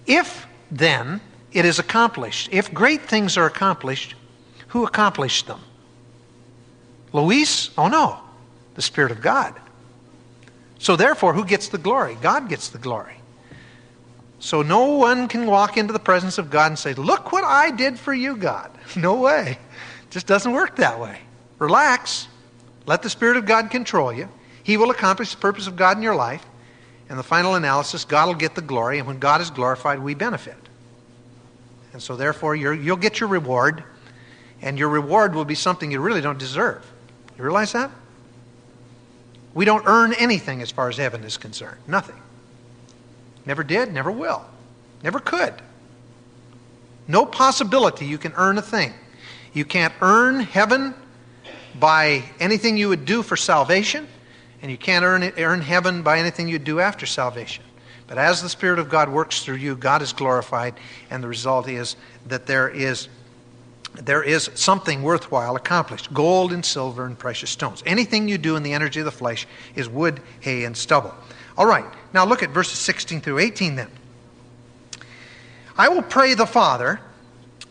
if 0.07 0.47
then 0.71 1.21
it 1.53 1.65
is 1.65 1.79
accomplished, 1.79 2.49
if 2.53 2.73
great 2.75 3.03
things 3.03 3.37
are 3.37 3.47
accomplished, 3.47 4.15
who 4.69 4.85
accomplished 4.85 5.47
them? 5.47 5.61
Luis? 7.13 7.71
Oh 7.79 7.89
no, 7.89 8.19
the 8.75 8.83
Spirit 8.83 9.13
of 9.13 9.21
God. 9.21 9.55
So 10.79 10.97
therefore, 10.97 11.33
who 11.33 11.45
gets 11.45 11.69
the 11.69 11.79
glory? 11.79 12.17
God 12.21 12.49
gets 12.49 12.69
the 12.69 12.79
glory. 12.79 13.15
So 14.41 14.63
no 14.63 14.93
one 14.93 15.27
can 15.27 15.47
walk 15.47 15.77
into 15.77 15.93
the 15.93 15.99
presence 15.99 16.39
of 16.39 16.51
God 16.51 16.67
and 16.67 16.79
say, 16.79 16.95
Look 16.95 17.33
what 17.33 17.45
I 17.45 17.71
did 17.71 17.99
for 17.99 18.15
you, 18.15 18.37
God. 18.37 18.71
No 18.97 19.21
way. 19.21 19.59
It 20.05 20.11
just 20.11 20.27
doesn't 20.27 20.53
work 20.53 20.77
that 20.77 20.99
way. 20.99 21.21
Relax. 21.59 22.29
Let 22.89 23.03
the 23.03 23.11
Spirit 23.11 23.37
of 23.37 23.45
God 23.45 23.71
control 23.71 24.11
you. 24.11 24.31
He 24.63 24.79
will 24.79 24.91
accomplish 24.91 25.31
the 25.33 25.37
purpose 25.37 25.67
of 25.67 25.77
God 25.77 25.99
in 25.99 26.03
your 26.03 26.15
life. 26.15 26.45
And 27.11 27.19
the 27.19 27.23
final 27.23 27.55
analysis, 27.55 28.07
God 28.07 28.29
will 28.29 28.35
get 28.35 28.55
the 28.55 28.63
glory. 28.63 28.99
And 28.99 29.07
when 29.07 29.19
God 29.19 29.43
is 29.43 29.51
glorified, 29.51 29.99
we 29.99 30.15
benefit. 30.15 30.57
And 31.93 32.03
so, 32.03 32.17
therefore, 32.17 32.57
you 32.57 32.71
will 32.71 32.97
get 32.97 33.21
your 33.21 33.29
reward. 33.29 33.85
And 34.63 34.79
your 34.79 34.89
reward 34.89 35.35
will 35.35 35.45
be 35.45 35.55
something 35.55 35.91
you 35.91 36.01
really 36.01 36.23
don't 36.23 36.39
deserve. 36.39 36.83
You 37.37 37.45
realize 37.45 37.73
that? 37.73 37.91
We 39.53 39.67
don't 39.67 39.85
earn 39.87 40.15
anything 40.15 40.63
as 40.63 40.71
far 40.71 40.89
as 40.89 40.97
heaven 40.97 41.25
is 41.25 41.37
concerned. 41.37 41.81
Nothing. 41.87 42.17
Never 43.45 43.63
did, 43.63 43.93
never 43.93 44.11
will. 44.11 44.47
Never 45.03 45.21
could. 45.21 45.53
No 47.07 47.27
possibility 47.27 48.07
you 48.07 48.17
can 48.17 48.33
earn 48.37 48.57
a 48.57 48.63
thing. 48.63 48.95
You 49.53 49.67
can't 49.67 49.93
earn 50.01 50.41
heaven 50.41 50.95
by 51.79 52.25
anything 52.41 52.77
you 52.77 52.89
would 52.89 53.05
do 53.05 53.23
for 53.23 53.37
salvation, 53.37 54.07
and 54.63 54.71
you 54.71 54.77
can't 54.77 55.05
earn, 55.05 55.23
earn 55.39 55.61
heaven 55.61 56.03
by 56.03 56.19
anything 56.19 56.49
you 56.49 56.59
do 56.59 56.81
after 56.81 57.07
salvation. 57.07 57.65
But 58.07 58.19
as 58.19 58.43
the 58.43 58.49
Spirit 58.49 58.79
of 58.79 58.89
God 58.89 59.11
works 59.11 59.45
through 59.45 59.57
you, 59.57 59.77
God 59.77 60.03
is 60.03 60.13
glorified, 60.13 60.75
and 61.11 61.23
the 61.23 61.29
result 61.29 61.69
is 61.69 61.95
that 62.27 62.47
there 62.47 62.69
is, 62.69 63.09
there 63.95 64.23
is 64.23 64.51
something 64.55 65.03
worthwhile 65.03 65.57
accomplished 65.57 66.13
gold 66.13 66.53
and 66.53 66.65
silver 66.65 67.05
and 67.05 67.19
precious 67.19 67.51
stones. 67.51 67.83
Anything 67.85 68.29
you 68.29 68.39
do 68.39 68.57
in 68.57 68.63
the 68.63 68.73
energy 68.73 69.01
of 69.01 69.05
the 69.05 69.13
flesh 69.13 69.47
is 69.75 69.89
wood, 69.89 70.21
hay, 70.41 70.65
and 70.65 70.77
stubble. 70.77 71.15
All 71.57 71.67
right, 71.67 71.85
now 72.15 72.25
look 72.25 72.43
at 72.43 72.51
verses 72.51 72.79
16 72.79 73.21
through 73.21 73.39
18 73.39 73.77
then. 73.77 73.91
I 75.77 75.91
will 75.91 76.03
pray 76.03 76.35
the 76.35 76.47
Father, 76.47 77.01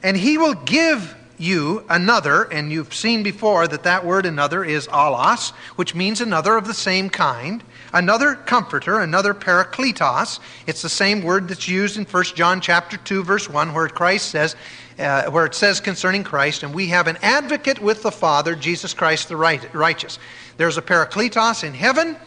and 0.03 0.16
he 0.16 0.38
will 0.38 0.53
give 0.53 1.16
you 1.38 1.84
another, 1.90 2.44
and 2.44 2.72
you've 2.72 2.94
seen 2.94 3.24
before 3.24 3.68
that 3.68 3.84
that 3.84 4.06
word 4.06 4.26
another 4.26 4.64
is 4.64 4.88
allos, 4.88 5.52
which 5.76 5.94
means 5.94 6.22
another 6.22 6.58
of 6.58 6.68
the 6.68 6.74
same 6.74 7.10
kind, 7.10 7.64
another 7.94 8.36
comforter, 8.36 9.00
another 9.00 9.34
parakletos. 9.34 10.40
It's 10.66 10.82
the 10.82 10.90
same 10.90 11.22
word 11.22 11.48
that's 11.48 11.68
used 11.68 11.98
in 11.98 12.06
1 12.06 12.24
John 12.36 12.62
chapter 12.62 12.98
2 12.98 13.24
verse 13.24 13.50
1 13.50 13.74
where 13.74 13.90
Christ 13.90 14.30
says 14.30 14.56
uh, 15.00 15.30
where 15.30 15.46
it 15.46 15.54
says 15.54 15.80
concerning 15.80 16.24
Christ, 16.24 16.64
and 16.64 16.74
we 16.74 16.88
have 16.88 17.08
an 17.08 17.18
advocate 17.22 17.80
with 17.80 18.02
the 18.02 18.12
Father, 18.12 18.56
Jesus 18.56 18.94
Christ 18.94 19.30
the 19.30 19.36
righteous. 19.36 20.18
There's 20.58 20.78
a 20.78 20.82
parakletos 20.82 21.64
in 21.64 21.74
heaven 21.74 22.18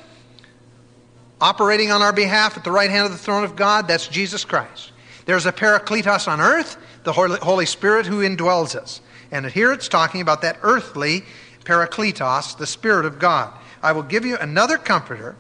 operating 1.41 1.91
on 1.91 2.03
our 2.03 2.13
behalf 2.13 2.57
at 2.57 2.65
the 2.65 2.71
right 2.71 2.91
hand 2.91 3.07
of 3.07 3.13
the 3.13 3.19
throne 3.19 3.45
of 3.45 3.57
God, 3.57 3.89
that's 3.89 4.07
Jesus 4.07 4.45
Christ. 4.45 4.89
There's 5.27 5.47
a 5.47 5.53
parakletos 5.53 6.29
on 6.29 6.41
earth 6.41 6.77
the 7.05 7.12
Holy 7.12 7.66
Spirit 7.66 8.07
who 8.07 8.21
indwells 8.21 8.75
us. 8.75 9.01
And 9.31 9.47
here 9.47 9.73
it's 9.73 9.89
talking 9.89 10.21
about 10.21 10.43
that 10.43 10.59
earthly 10.62 11.25
parakletos, 11.64 12.57
the 12.57 12.66
Spirit 12.66 13.07
of 13.07 13.18
God. 13.18 13.53
I 13.83 13.93
will 13.93 14.03
give 14.03 14.27
you 14.27 14.37
another 14.37 14.77
comforter 14.77 15.37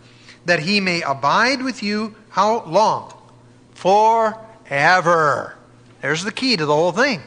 that 0.46 0.60
he 0.60 0.80
may 0.80 1.02
abide 1.02 1.62
with 1.62 1.82
you 1.82 2.14
how 2.30 2.64
long? 2.64 3.12
Forever. 3.74 5.56
There's 6.00 6.24
the 6.24 6.32
key 6.32 6.56
to 6.56 6.64
the 6.64 6.74
whole 6.74 6.92
thing. 6.92 7.22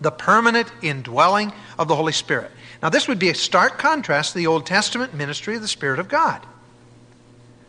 The 0.00 0.10
permanent 0.10 0.70
indwelling 0.82 1.52
of 1.78 1.88
the 1.88 1.96
Holy 1.96 2.12
Spirit. 2.12 2.50
Now, 2.82 2.90
this 2.90 3.08
would 3.08 3.18
be 3.18 3.30
a 3.30 3.34
stark 3.34 3.78
contrast 3.78 4.32
to 4.32 4.38
the 4.38 4.46
Old 4.46 4.66
Testament 4.66 5.14
ministry 5.14 5.56
of 5.56 5.62
the 5.62 5.68
Spirit 5.68 5.98
of 5.98 6.08
God. 6.08 6.46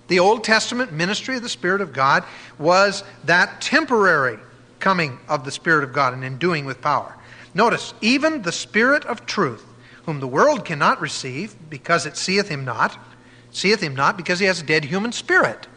The 0.08 0.20
Old 0.20 0.44
Testament 0.44 0.92
ministry 0.92 1.36
of 1.36 1.44
the 1.44 1.50
Spirit 1.50 1.82
of 1.82 1.94
God 1.94 2.24
was 2.58 3.04
that 3.26 3.62
temporary 3.62 4.40
coming 4.80 5.20
of 5.28 5.44
the 5.44 5.52
Spirit 5.52 5.84
of 5.84 5.94
God 5.94 6.14
and 6.14 6.24
enduing 6.24 6.66
with 6.66 6.82
power. 6.82 7.16
Notice, 7.54 7.94
even 8.02 8.42
the 8.42 8.52
Spirit 8.52 9.06
of 9.06 9.26
truth, 9.26 9.66
whom 10.06 10.20
the 10.20 10.28
world 10.28 10.64
cannot 10.64 11.02
receive 11.02 11.56
because 11.70 12.06
it 12.06 12.16
seeth 12.16 12.48
him 12.48 12.64
not, 12.64 12.98
seeth 13.52 13.82
him 13.82 13.96
not 13.96 14.16
because 14.16 14.40
he 14.40 14.46
has 14.46 14.62
a 14.62 14.66
dead 14.66 14.86
human 14.86 15.12
spirit. 15.12 15.68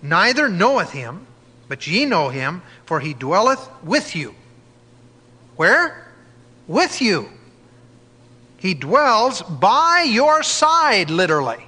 Neither 0.00 0.48
knoweth 0.48 0.92
him, 0.92 1.26
but 1.68 1.86
ye 1.86 2.04
know 2.04 2.28
him, 2.28 2.62
for 2.84 3.00
he 3.00 3.14
dwelleth 3.14 3.68
with 3.82 4.14
you. 4.14 4.34
Where? 5.56 6.12
With 6.66 7.00
you. 7.00 7.30
He 8.58 8.74
dwells 8.74 9.42
by 9.42 10.06
your 10.08 10.42
side, 10.42 11.10
literally. 11.10 11.66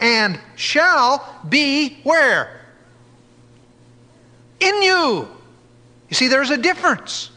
And 0.00 0.38
shall 0.56 1.40
be 1.48 1.98
where? 2.02 2.60
In 4.60 4.82
you. 4.82 5.28
You 6.08 6.14
see, 6.14 6.28
there's 6.28 6.50
a 6.50 6.56
difference. 6.56 7.30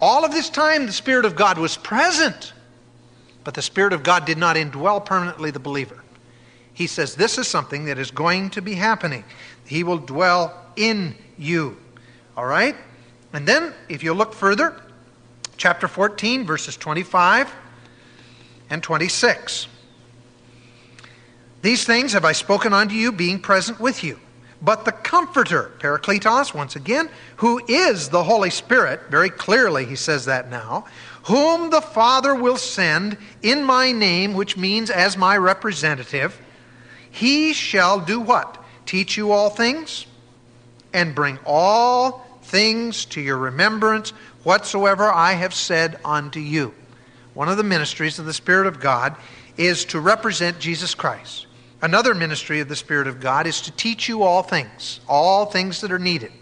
All 0.00 0.24
of 0.24 0.30
this 0.30 0.48
time, 0.48 0.86
the 0.86 0.92
Spirit 0.92 1.24
of 1.24 1.34
God 1.34 1.58
was 1.58 1.76
present, 1.76 2.52
but 3.44 3.54
the 3.54 3.62
Spirit 3.62 3.92
of 3.92 4.02
God 4.02 4.24
did 4.24 4.38
not 4.38 4.56
indwell 4.56 5.04
permanently 5.04 5.50
the 5.50 5.58
believer. 5.58 6.02
He 6.72 6.86
says 6.86 7.16
this 7.16 7.38
is 7.38 7.48
something 7.48 7.86
that 7.86 7.98
is 7.98 8.12
going 8.12 8.50
to 8.50 8.62
be 8.62 8.74
happening. 8.74 9.24
He 9.66 9.82
will 9.82 9.98
dwell 9.98 10.54
in 10.76 11.16
you. 11.36 11.76
All 12.36 12.46
right? 12.46 12.76
And 13.32 13.46
then, 13.46 13.74
if 13.88 14.04
you 14.04 14.14
look 14.14 14.32
further, 14.32 14.80
chapter 15.56 15.88
14, 15.88 16.46
verses 16.46 16.76
25 16.76 17.52
and 18.70 18.82
26. 18.82 19.66
These 21.62 21.84
things 21.84 22.12
have 22.12 22.24
I 22.24 22.32
spoken 22.32 22.72
unto 22.72 22.94
you, 22.94 23.10
being 23.10 23.40
present 23.40 23.80
with 23.80 24.04
you. 24.04 24.18
But 24.60 24.84
the 24.84 24.92
Comforter, 24.92 25.72
Parakletos, 25.78 26.52
once 26.52 26.74
again, 26.76 27.08
who 27.36 27.60
is 27.68 28.08
the 28.08 28.24
Holy 28.24 28.50
Spirit, 28.50 29.02
very 29.08 29.30
clearly 29.30 29.84
he 29.84 29.96
says 29.96 30.24
that 30.24 30.50
now, 30.50 30.86
whom 31.24 31.70
the 31.70 31.80
Father 31.80 32.34
will 32.34 32.56
send 32.56 33.16
in 33.42 33.62
my 33.62 33.92
name, 33.92 34.34
which 34.34 34.56
means 34.56 34.90
as 34.90 35.16
my 35.16 35.36
representative, 35.36 36.40
he 37.10 37.52
shall 37.52 38.00
do 38.00 38.20
what? 38.20 38.62
Teach 38.86 39.16
you 39.16 39.32
all 39.32 39.50
things 39.50 40.06
and 40.92 41.14
bring 41.14 41.38
all 41.44 42.26
things 42.42 43.04
to 43.04 43.20
your 43.20 43.36
remembrance 43.36 44.10
whatsoever 44.42 45.04
I 45.12 45.34
have 45.34 45.54
said 45.54 46.00
unto 46.04 46.40
you. 46.40 46.74
One 47.34 47.48
of 47.48 47.58
the 47.58 47.64
ministries 47.64 48.18
of 48.18 48.26
the 48.26 48.32
Spirit 48.32 48.66
of 48.66 48.80
God 48.80 49.14
is 49.56 49.84
to 49.86 50.00
represent 50.00 50.58
Jesus 50.58 50.94
Christ. 50.94 51.47
Another 51.80 52.14
ministry 52.14 52.60
of 52.60 52.68
the 52.68 52.76
Spirit 52.76 53.06
of 53.06 53.20
God 53.20 53.46
is 53.46 53.60
to 53.62 53.70
teach 53.72 54.08
you 54.08 54.22
all 54.22 54.42
things, 54.42 55.00
all 55.08 55.46
things 55.46 55.80
that 55.80 55.92
are 55.92 55.98
needed. 55.98 56.32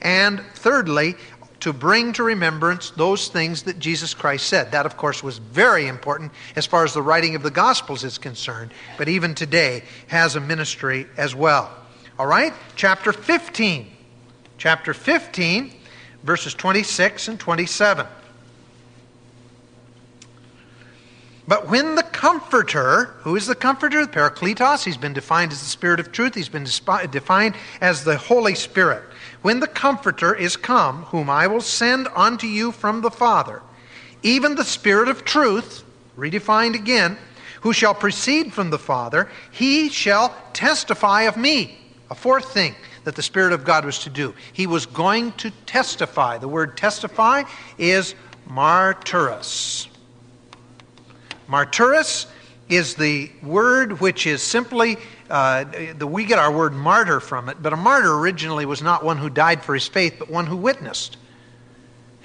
And 0.00 0.40
thirdly, 0.54 1.16
to 1.60 1.72
bring 1.72 2.12
to 2.14 2.22
remembrance 2.22 2.90
those 2.90 3.28
things 3.28 3.64
that 3.64 3.78
Jesus 3.78 4.14
Christ 4.14 4.46
said. 4.46 4.72
That, 4.72 4.86
of 4.86 4.96
course, 4.96 5.22
was 5.22 5.38
very 5.38 5.88
important 5.88 6.32
as 6.56 6.64
far 6.64 6.84
as 6.84 6.94
the 6.94 7.02
writing 7.02 7.34
of 7.34 7.42
the 7.42 7.50
Gospels 7.50 8.02
is 8.02 8.16
concerned, 8.16 8.72
but 8.96 9.08
even 9.08 9.34
today 9.34 9.82
has 10.06 10.36
a 10.36 10.40
ministry 10.40 11.06
as 11.18 11.34
well. 11.34 11.70
All 12.18 12.26
right? 12.26 12.54
Chapter 12.76 13.12
15. 13.12 13.90
Chapter 14.56 14.94
15 14.94 15.74
verses 16.22 16.54
26 16.54 17.28
and 17.28 17.40
27. 17.40 18.06
But 21.50 21.68
when 21.68 21.96
the 21.96 22.04
Comforter, 22.04 23.06
who 23.22 23.34
is 23.34 23.48
the 23.48 23.56
Comforter? 23.56 24.06
The 24.06 24.12
Parakletos, 24.12 24.84
he's 24.84 24.96
been 24.96 25.12
defined 25.12 25.50
as 25.50 25.58
the 25.58 25.66
Spirit 25.66 25.98
of 25.98 26.12
truth, 26.12 26.36
he's 26.36 26.48
been 26.48 26.62
defined 26.62 27.56
as 27.80 28.04
the 28.04 28.16
Holy 28.16 28.54
Spirit. 28.54 29.02
When 29.42 29.58
the 29.58 29.66
Comforter 29.66 30.32
is 30.32 30.56
come, 30.56 31.02
whom 31.06 31.28
I 31.28 31.48
will 31.48 31.60
send 31.60 32.06
unto 32.14 32.46
you 32.46 32.70
from 32.70 33.00
the 33.00 33.10
Father, 33.10 33.62
even 34.22 34.54
the 34.54 34.64
Spirit 34.64 35.08
of 35.08 35.24
truth, 35.24 35.82
redefined 36.16 36.76
again, 36.76 37.18
who 37.62 37.72
shall 37.72 37.94
proceed 37.94 38.52
from 38.52 38.70
the 38.70 38.78
Father, 38.78 39.28
he 39.50 39.88
shall 39.88 40.32
testify 40.52 41.22
of 41.22 41.36
me. 41.36 41.80
A 42.12 42.14
fourth 42.14 42.54
thing 42.54 42.76
that 43.02 43.16
the 43.16 43.22
Spirit 43.22 43.52
of 43.52 43.64
God 43.64 43.84
was 43.84 43.98
to 44.04 44.10
do. 44.10 44.34
He 44.52 44.68
was 44.68 44.86
going 44.86 45.32
to 45.32 45.50
testify. 45.66 46.38
The 46.38 46.46
word 46.46 46.76
testify 46.76 47.42
is 47.76 48.14
martyrus. 48.48 49.89
Martyrus 51.50 52.26
is 52.68 52.94
the 52.94 53.28
word 53.42 54.00
which 54.00 54.26
is 54.26 54.40
simply, 54.40 54.96
uh, 55.28 55.64
the, 55.98 56.06
we 56.06 56.24
get 56.24 56.38
our 56.38 56.52
word 56.52 56.72
martyr 56.72 57.18
from 57.18 57.48
it, 57.48 57.60
but 57.60 57.72
a 57.72 57.76
martyr 57.76 58.16
originally 58.16 58.64
was 58.64 58.80
not 58.80 59.04
one 59.04 59.18
who 59.18 59.28
died 59.28 59.62
for 59.64 59.74
his 59.74 59.88
faith, 59.88 60.14
but 60.20 60.30
one 60.30 60.46
who 60.46 60.56
witnessed. 60.56 61.16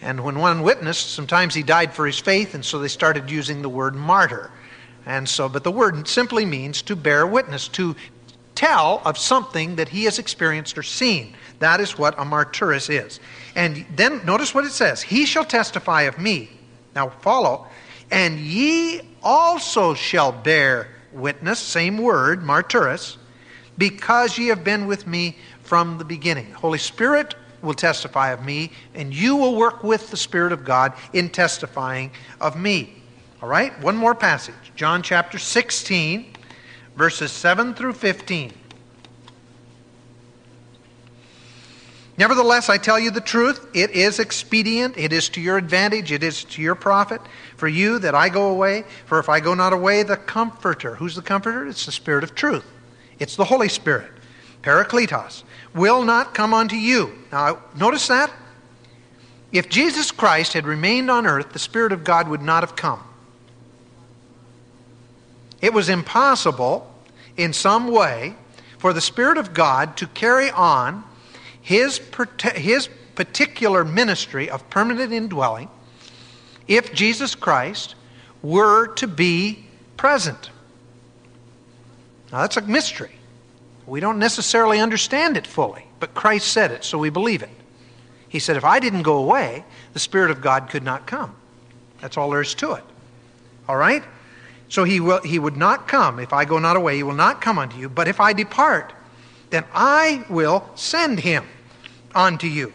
And 0.02 0.24
when 0.24 0.38
one 0.38 0.62
witnessed, 0.62 1.12
sometimes 1.12 1.56
he 1.56 1.64
died 1.64 1.92
for 1.92 2.06
his 2.06 2.20
faith, 2.20 2.54
and 2.54 2.64
so 2.64 2.78
they 2.78 2.88
started 2.88 3.32
using 3.32 3.64
the 3.64 3.70
word 3.70 3.96
martyr. 3.96 4.52
And 5.08 5.28
so, 5.28 5.50
but 5.50 5.64
the 5.64 5.72
word 5.72 6.08
simply 6.08 6.46
means 6.46 6.84
to 6.84 6.96
bear 6.96 7.26
witness, 7.26 7.68
to 7.70 7.96
tell 8.54 9.02
of 9.06 9.18
something 9.18 9.76
that 9.78 9.90
he 9.90 10.04
has 10.04 10.20
experienced 10.20 10.78
or 10.78 10.84
seen. 10.84 11.36
That 11.60 11.80
is 11.80 11.98
what 11.98 12.14
a 12.20 12.26
martyrus 12.26 12.90
is. 12.90 13.20
And 13.56 13.86
then 13.96 14.24
notice 14.24 14.54
what 14.54 14.66
it 14.66 14.72
says 14.72 15.02
He 15.02 15.26
shall 15.26 15.46
testify 15.46 16.04
of 16.04 16.20
me. 16.20 16.50
Now 16.94 17.10
follow. 17.10 17.68
And 18.12 18.40
ye 18.40 19.02
also 19.26 19.94
shall 19.94 20.32
bear 20.32 20.88
witness, 21.12 21.60
same 21.60 21.98
word, 21.98 22.44
martyrus, 22.44 23.18
because 23.78 24.38
ye 24.38 24.48
have 24.48 24.64
been 24.64 24.88
with 24.88 25.06
me 25.06 25.36
from 25.64 25.98
the 25.98 26.06
beginning. 26.06 26.50
Holy 26.52 26.78
Spirit 26.78 27.36
will 27.62 27.74
testify 27.74 28.32
of 28.32 28.46
me, 28.46 28.72
and 28.94 29.14
you 29.14 29.36
will 29.36 29.56
work 29.56 29.84
with 29.84 30.12
the 30.12 30.18
Spirit 30.18 30.54
of 30.54 30.64
God 30.64 30.94
in 31.12 31.30
testifying 31.30 32.12
of 32.40 32.56
me. 32.56 33.02
All 33.42 33.50
right, 33.50 33.78
one 33.82 33.98
more 33.98 34.16
passage. 34.16 34.56
John 34.76 35.02
chapter 35.02 35.38
16 35.38 36.36
verses 36.96 37.32
7 37.32 37.74
through 37.74 37.94
15. 37.94 38.54
Nevertheless, 42.18 42.70
I 42.70 42.78
tell 42.78 42.98
you 42.98 43.12
the 43.12 43.20
truth, 43.20 43.68
it 43.74 43.92
is 43.92 44.20
expedient, 44.20 44.98
it 44.98 45.12
is 45.12 45.28
to 45.30 45.42
your 45.42 45.58
advantage, 45.58 46.14
it 46.14 46.24
is 46.24 46.46
to 46.46 46.62
your 46.62 46.76
profit 46.76 47.22
for 47.58 47.68
you 47.68 48.00
that 48.00 48.16
I 48.16 48.30
go 48.30 48.50
away. 48.50 48.86
For 49.06 49.20
if 49.20 49.28
I 49.28 49.42
go 49.42 49.54
not 49.54 49.74
away, 49.74 50.04
the 50.04 50.16
Comforter, 50.16 50.96
who's 50.96 51.16
the 51.16 51.22
Comforter? 51.22 51.68
It's 51.68 51.86
the 51.86 51.92
Spirit 51.92 52.24
of 52.24 52.34
truth, 52.34 52.66
it's 53.20 53.36
the 53.36 53.46
Holy 53.46 53.68
Spirit, 53.68 54.12
Parakletos, 54.64 55.44
will 55.74 56.04
not 56.04 56.34
come 56.34 56.54
unto 56.54 56.78
you. 56.78 57.12
Now, 57.34 57.60
notice 57.76 58.08
that? 58.08 58.32
If 59.52 59.68
Jesus 59.68 60.12
Christ 60.12 60.54
had 60.54 60.66
remained 60.66 61.12
on 61.12 61.28
earth, 61.28 61.52
the 61.52 61.60
Spirit 61.60 61.92
of 61.92 62.06
God 62.06 62.30
would 62.30 62.42
not 62.42 62.64
have 62.64 62.78
come. 62.78 63.02
It 65.62 65.74
was 65.74 65.90
impossible 65.90 66.94
in 67.36 67.52
some 67.52 67.90
way 67.90 68.36
for 68.78 68.94
the 68.94 69.02
Spirit 69.02 69.38
of 69.38 69.54
God 69.54 69.98
to 69.98 70.08
carry 70.08 70.50
on 70.52 71.04
his, 71.66 72.00
his 72.54 72.90
particular 73.16 73.84
ministry 73.84 74.52
of 74.52 74.70
permanent 74.70 75.12
indwelling 75.12 75.68
if 76.68 76.94
Jesus 76.94 77.34
Christ 77.34 77.96
were 78.44 78.94
to 78.94 79.08
be 79.08 79.66
present. 79.98 80.52
Now, 82.32 82.42
that's 82.42 82.58
a 82.58 82.62
mystery. 82.62 83.16
We 83.88 84.00
don't 84.00 84.20
necessarily 84.20 84.80
understand 84.80 85.38
it 85.38 85.48
fully, 85.48 85.84
but 86.00 86.14
Christ 86.14 86.50
said 86.50 86.70
it, 86.70 86.84
so 86.84 87.00
we 87.00 87.10
believe 87.10 87.42
it. 87.42 87.50
He 88.30 88.38
said, 88.38 88.58
If 88.58 88.64
I 88.64 88.80
didn't 88.80 89.02
go 89.02 89.18
away, 89.18 89.66
the 89.94 90.00
Spirit 90.00 90.30
of 90.30 90.42
God 90.42 90.70
could 90.70 90.84
not 90.84 91.08
come. 91.08 91.36
That's 92.00 92.16
all 92.16 92.30
there 92.30 92.42
is 92.42 92.54
to 92.56 92.74
it. 92.74 92.84
All 93.68 93.76
right? 93.76 94.04
So 94.70 94.84
he, 94.84 95.00
will, 95.00 95.22
he 95.22 95.40
would 95.40 95.58
not 95.58 95.88
come. 95.88 96.20
If 96.20 96.32
I 96.32 96.46
go 96.46 96.60
not 96.60 96.78
away, 96.78 96.98
he 96.98 97.04
will 97.04 97.14
not 97.14 97.42
come 97.42 97.58
unto 97.58 97.78
you. 97.78 97.90
But 97.90 98.08
if 98.08 98.20
I 98.20 98.34
depart, 98.34 98.94
then 99.50 99.64
I 99.74 100.26
will 100.30 100.70
send 100.76 101.22
him 101.22 101.44
unto 102.16 102.48
you. 102.48 102.74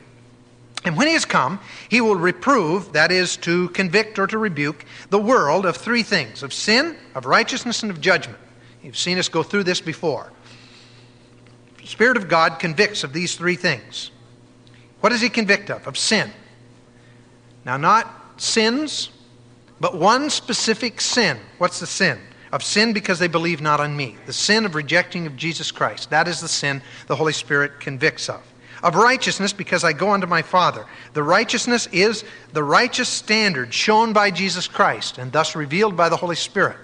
And 0.85 0.97
when 0.97 1.07
he 1.07 1.13
has 1.13 1.25
come, 1.25 1.61
he 1.89 2.01
will 2.01 2.17
reprove, 2.17 2.93
that 2.95 3.13
is, 3.13 3.37
to 3.39 3.69
convict 3.71 4.19
or 4.19 4.27
to 4.27 4.39
rebuke, 4.39 4.85
the 5.11 5.19
world 5.19 5.67
of 5.67 5.77
three 5.77 6.03
things 6.03 6.43
of 6.43 6.55
sin, 6.55 6.97
of 7.15 7.27
righteousness, 7.27 7.83
and 7.83 7.91
of 7.91 8.01
judgment. 8.01 8.39
You've 8.83 8.97
seen 8.97 9.19
us 9.19 9.29
go 9.29 9.43
through 9.43 9.65
this 9.65 9.81
before. 9.81 10.33
The 11.79 11.87
Spirit 11.87 12.17
of 12.17 12.29
God 12.29 12.59
convicts 12.59 13.05
of 13.05 13.13
these 13.13 13.37
three 13.37 13.57
things. 13.57 14.11
What 15.01 15.11
does 15.11 15.21
he 15.21 15.29
convict 15.29 15.71
of? 15.71 15.87
Of 15.87 15.99
sin. 15.99 16.31
Now, 17.65 17.77
not 17.77 18.09
sins, 18.39 19.11
but 19.81 19.97
one 19.97 20.31
specific 20.31 21.01
sin. 21.01 21.39
What's 21.59 21.81
the 21.81 21.87
sin? 21.87 22.19
Of 22.53 22.63
sin 22.63 22.93
because 22.95 23.19
they 23.19 23.29
believe 23.29 23.61
not 23.61 23.81
on 23.81 23.97
me. 23.97 24.17
The 24.27 24.33
sin 24.33 24.65
of 24.65 24.75
rejecting 24.75 25.27
of 25.27 25.37
Jesus 25.37 25.71
Christ. 25.71 26.11
That 26.11 26.27
is 26.27 26.41
the 26.41 26.49
sin 26.49 26.83
the 27.07 27.17
Holy 27.17 27.33
Spirit 27.35 27.81
convicts 27.81 28.29
of. 28.29 28.43
Of 28.83 28.95
righteousness 28.95 29.53
because 29.53 29.85
I 29.85 29.93
go 29.93 30.11
unto 30.11 30.27
my 30.27 30.43
Father. 30.43 30.87
The 31.13 31.23
righteousness 31.23 31.87
is 31.93 32.25
the 32.53 32.65
righteous 32.65 33.09
standard 33.09 33.75
shown 33.75 34.13
by 34.13 34.31
Jesus 34.31 34.67
Christ 34.67 35.19
and 35.19 35.31
thus 35.33 35.55
revealed 35.55 35.97
by 35.97 36.09
the 36.09 36.17
Holy 36.17 36.37
Spirit. 36.37 36.79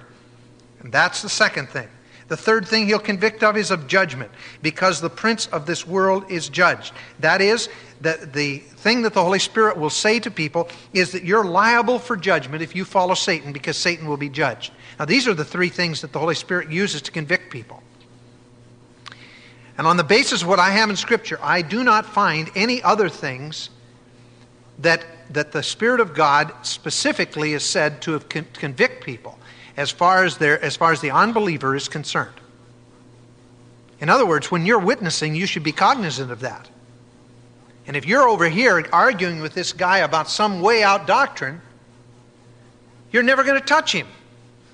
And 0.81 0.93
that's 0.93 1.23
the 1.23 1.29
second 1.29 1.69
thing. 1.69 1.89
The 2.29 2.37
third 2.37 2.67
thing 2.67 2.87
he'll 2.87 2.99
convict 2.99 3.45
of 3.45 3.57
is 3.57 3.71
of 3.71 3.87
judgment, 3.87 4.33
because 4.61 5.01
the 5.01 5.11
prince 5.11 5.47
of 5.47 5.65
this 5.65 5.87
world 5.87 6.25
is 6.29 6.49
judged. 6.49 6.93
That 7.21 7.41
is, 7.41 7.69
that 8.01 8.33
the 8.33 8.59
thing 8.59 9.03
that 9.03 9.15
the 9.15 9.23
Holy 9.23 9.39
Spirit 9.39 9.77
will 9.77 9.91
say 9.91 10.19
to 10.21 10.31
people 10.31 10.69
is 10.93 11.13
that 11.13 11.23
you're 11.23 11.45
liable 11.45 12.01
for 12.01 12.17
judgment 12.17 12.63
if 12.63 12.75
you 12.75 12.85
follow 12.85 13.15
Satan, 13.15 13.53
because 13.53 13.77
Satan 13.77 14.09
will 14.09 14.17
be 14.17 14.29
judged. 14.29 14.73
Now, 14.99 15.05
these 15.05 15.29
are 15.29 15.35
the 15.35 15.45
three 15.45 15.69
things 15.69 16.01
that 16.01 16.13
the 16.13 16.19
Holy 16.19 16.35
Spirit 16.35 16.71
uses 16.71 17.01
to 17.03 17.13
convict 17.13 17.53
people. 17.53 17.81
And 19.79 19.87
on 19.87 19.97
the 19.97 20.05
basis 20.05 20.43
of 20.43 20.49
what 20.49 20.59
I 20.59 20.71
have 20.71 20.89
in 20.89 20.97
Scripture, 20.97 21.39
I 21.43 21.63
do 21.63 21.85
not 21.85 22.07
find 22.07 22.51
any 22.55 22.83
other 22.83 23.09
things 23.09 23.71
that, 24.79 25.05
that 25.31 25.53
the 25.53 25.63
Spirit 25.63 26.01
of 26.01 26.15
God 26.15 26.53
specifically 26.63 27.53
is 27.53 27.63
said 27.63 28.01
to 28.03 28.13
have 28.13 28.29
con- 28.29 28.47
convict 28.55 29.05
people 29.05 29.39
as 29.77 29.91
far 29.91 30.25
as, 30.25 30.39
their, 30.39 30.63
as 30.63 30.77
far 30.77 30.93
as 30.93 31.01
the 31.01 31.11
unbeliever 31.11 31.77
is 31.77 31.89
concerned. 31.89 32.41
In 34.01 34.09
other 34.09 34.27
words, 34.27 34.51
when 34.51 34.65
you're 34.65 34.79
witnessing, 34.79 35.35
you 35.35 35.47
should 35.47 35.63
be 35.63 35.73
cognizant 35.73 36.31
of 36.31 36.41
that. 36.41 36.69
And 37.87 37.97
if 37.97 38.07
you're 38.07 38.29
over 38.29 38.49
here 38.49 38.87
arguing 38.93 39.41
with 39.41 39.55
this 39.55 39.73
guy 39.73 39.99
about 39.99 40.29
some 40.29 40.61
way 40.61 40.83
out 40.83 41.07
doctrine, 41.07 41.61
you're 43.13 43.23
never 43.23 43.45
going 43.45 43.61
to 43.61 43.67
touch 43.67 43.93
him 43.93 44.07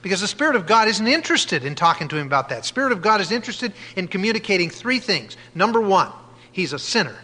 because 0.03 0.21
the 0.21 0.29
Spirit 0.29 0.57
of 0.57 0.67
God 0.67 0.89
isn't 0.89 1.07
interested 1.07 1.65
in 1.65 1.75
talking 1.75 2.09
to 2.09 2.17
him 2.17 2.27
about 2.27 2.49
that. 2.51 2.65
Spirit 2.65 2.93
of 2.93 3.01
God 3.01 3.21
is 3.21 3.31
interested 3.33 3.73
in 3.97 4.09
communicating 4.09 4.69
three 4.69 4.99
things. 4.99 5.37
Number 5.55 5.81
one, 5.81 6.11
he's 6.51 6.73
a 6.73 6.79
sinner. 6.79 7.17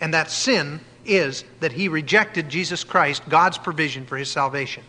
And 0.00 0.12
that 0.14 0.30
sin 0.30 0.80
is 1.04 1.44
that 1.60 1.72
he 1.72 1.88
rejected 1.88 2.48
Jesus 2.48 2.84
Christ, 2.84 3.22
God's 3.28 3.58
provision 3.58 4.04
for 4.04 4.16
his 4.16 4.30
salvation 4.30 4.82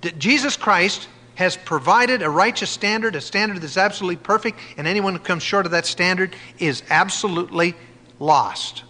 that 0.00 0.18
Jesus 0.18 0.56
Christ 0.56 1.08
has 1.34 1.56
provided 1.56 2.22
a 2.22 2.30
righteous 2.30 2.70
standard, 2.70 3.14
a 3.14 3.20
standard 3.20 3.60
that's 3.60 3.76
absolutely 3.76 4.16
perfect, 4.16 4.58
and 4.76 4.86
anyone 4.86 5.12
who 5.14 5.20
comes 5.20 5.42
short 5.42 5.66
of 5.66 5.72
that 5.72 5.86
standard 5.86 6.34
is 6.58 6.82
absolutely 6.90 7.74
lost. 8.18 8.82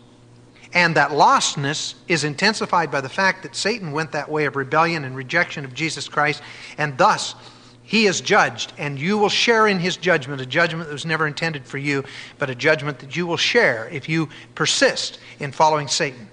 And 0.72 0.96
that 0.96 1.10
lostness 1.10 1.94
is 2.08 2.24
intensified 2.24 2.90
by 2.90 3.00
the 3.00 3.08
fact 3.08 3.42
that 3.42 3.56
Satan 3.56 3.92
went 3.92 4.12
that 4.12 4.30
way 4.30 4.44
of 4.44 4.56
rebellion 4.56 5.04
and 5.04 5.16
rejection 5.16 5.64
of 5.64 5.72
Jesus 5.74 6.08
Christ, 6.08 6.42
and 6.76 6.98
thus 6.98 7.34
he 7.82 8.06
is 8.06 8.20
judged, 8.20 8.74
and 8.76 8.98
you 8.98 9.16
will 9.16 9.30
share 9.30 9.66
in 9.66 9.78
his 9.78 9.96
judgment, 9.96 10.42
a 10.42 10.46
judgment 10.46 10.88
that 10.88 10.92
was 10.92 11.06
never 11.06 11.26
intended 11.26 11.64
for 11.64 11.78
you, 11.78 12.04
but 12.38 12.50
a 12.50 12.54
judgment 12.54 12.98
that 12.98 13.16
you 13.16 13.26
will 13.26 13.38
share 13.38 13.88
if 13.90 14.10
you 14.10 14.28
persist 14.54 15.18
in 15.40 15.52
following 15.52 15.88
Satan. 15.88 16.28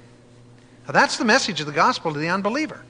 Now, 0.86 0.92
that's 0.92 1.18
the 1.18 1.24
message 1.24 1.62
of 1.62 1.66
the 1.66 1.72
gospel 1.72 2.12
to 2.12 2.20
the 2.20 2.28
unbeliever. 2.28 2.82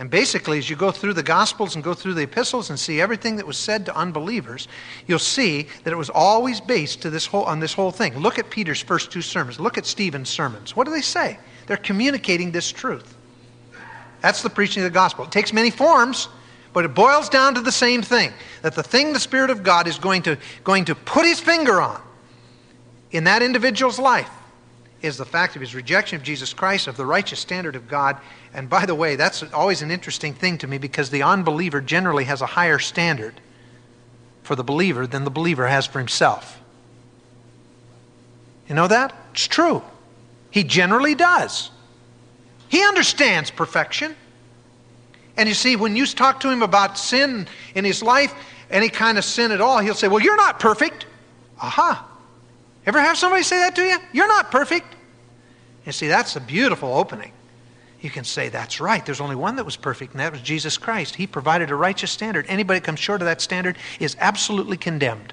And 0.00 0.08
basically, 0.08 0.56
as 0.56 0.70
you 0.70 0.76
go 0.76 0.90
through 0.90 1.12
the 1.12 1.22
Gospels 1.22 1.74
and 1.74 1.84
go 1.84 1.92
through 1.92 2.14
the 2.14 2.22
epistles 2.22 2.70
and 2.70 2.80
see 2.80 3.02
everything 3.02 3.36
that 3.36 3.46
was 3.46 3.58
said 3.58 3.84
to 3.84 3.94
unbelievers, 3.94 4.66
you'll 5.06 5.18
see 5.18 5.66
that 5.84 5.92
it 5.92 5.96
was 5.96 6.08
always 6.08 6.58
based 6.58 7.02
to 7.02 7.10
this 7.10 7.26
whole, 7.26 7.44
on 7.44 7.60
this 7.60 7.74
whole 7.74 7.90
thing. 7.90 8.16
Look 8.16 8.38
at 8.38 8.48
Peter's 8.48 8.80
first 8.80 9.12
two 9.12 9.20
sermons. 9.20 9.60
Look 9.60 9.76
at 9.76 9.84
Stephen's 9.84 10.30
sermons. 10.30 10.74
What 10.74 10.86
do 10.86 10.90
they 10.90 11.02
say? 11.02 11.38
They're 11.66 11.76
communicating 11.76 12.50
this 12.50 12.72
truth. 12.72 13.14
That's 14.22 14.42
the 14.42 14.48
preaching 14.48 14.82
of 14.82 14.90
the 14.90 14.94
gospel. 14.94 15.26
It 15.26 15.32
takes 15.32 15.52
many 15.52 15.70
forms, 15.70 16.30
but 16.72 16.86
it 16.86 16.94
boils 16.94 17.28
down 17.28 17.54
to 17.56 17.60
the 17.60 17.70
same 17.70 18.00
thing 18.00 18.32
that 18.62 18.74
the 18.74 18.82
thing 18.82 19.12
the 19.12 19.20
Spirit 19.20 19.50
of 19.50 19.62
God 19.62 19.86
is 19.86 19.98
going 19.98 20.22
to, 20.22 20.38
going 20.64 20.86
to 20.86 20.94
put 20.94 21.26
his 21.26 21.40
finger 21.40 21.78
on 21.78 22.00
in 23.10 23.24
that 23.24 23.42
individual's 23.42 23.98
life 23.98 24.30
is 25.02 25.16
the 25.16 25.24
fact 25.24 25.56
of 25.56 25.60
his 25.60 25.74
rejection 25.74 26.16
of 26.16 26.22
Jesus 26.22 26.52
Christ, 26.52 26.86
of 26.86 26.96
the 26.96 27.06
righteous 27.06 27.40
standard 27.40 27.76
of 27.76 27.88
God. 27.88 28.18
And 28.52 28.68
by 28.68 28.86
the 28.86 28.94
way, 28.94 29.16
that's 29.16 29.42
always 29.52 29.82
an 29.82 29.90
interesting 29.90 30.34
thing 30.34 30.58
to 30.58 30.66
me 30.66 30.78
because 30.78 31.10
the 31.10 31.22
unbeliever 31.22 31.80
generally 31.80 32.24
has 32.24 32.42
a 32.42 32.46
higher 32.46 32.78
standard 32.78 33.40
for 34.42 34.54
the 34.54 34.64
believer 34.64 35.06
than 35.06 35.24
the 35.24 35.30
believer 35.30 35.66
has 35.66 35.86
for 35.86 35.98
himself. 35.98 36.60
You 38.68 38.74
know 38.74 38.88
that? 38.88 39.14
It's 39.32 39.46
true. 39.46 39.82
He 40.50 40.64
generally 40.64 41.14
does. 41.14 41.70
He 42.68 42.84
understands 42.84 43.50
perfection. 43.50 44.14
And 45.36 45.48
you 45.48 45.54
see, 45.54 45.76
when 45.76 45.96
you 45.96 46.06
talk 46.06 46.40
to 46.40 46.50
him 46.50 46.62
about 46.62 46.98
sin 46.98 47.48
in 47.74 47.84
his 47.84 48.02
life, 48.02 48.34
any 48.70 48.88
kind 48.88 49.18
of 49.18 49.24
sin 49.24 49.52
at 49.52 49.60
all, 49.60 49.78
he'll 49.78 49.94
say, 49.94 50.08
Well, 50.08 50.20
you're 50.20 50.36
not 50.36 50.60
perfect. 50.60 51.06
Aha. 51.60 52.09
Ever 52.90 53.02
have 53.02 53.16
somebody 53.16 53.44
say 53.44 53.58
that 53.58 53.76
to 53.76 53.82
you? 53.82 53.98
You're 54.12 54.26
not 54.26 54.50
perfect. 54.50 54.96
You 55.86 55.92
see, 55.92 56.08
that's 56.08 56.34
a 56.34 56.40
beautiful 56.40 56.92
opening. 56.92 57.30
You 58.00 58.10
can 58.10 58.24
say, 58.24 58.48
that's 58.48 58.80
right. 58.80 59.06
There's 59.06 59.20
only 59.20 59.36
one 59.36 59.54
that 59.54 59.64
was 59.64 59.76
perfect, 59.76 60.10
and 60.10 60.18
that 60.18 60.32
was 60.32 60.40
Jesus 60.40 60.76
Christ. 60.76 61.14
He 61.14 61.28
provided 61.28 61.70
a 61.70 61.76
righteous 61.76 62.10
standard. 62.10 62.46
Anybody 62.48 62.80
that 62.80 62.84
comes 62.84 62.98
short 62.98 63.20
of 63.22 63.26
that 63.26 63.40
standard 63.40 63.78
is 64.00 64.16
absolutely 64.18 64.76
condemned. 64.76 65.32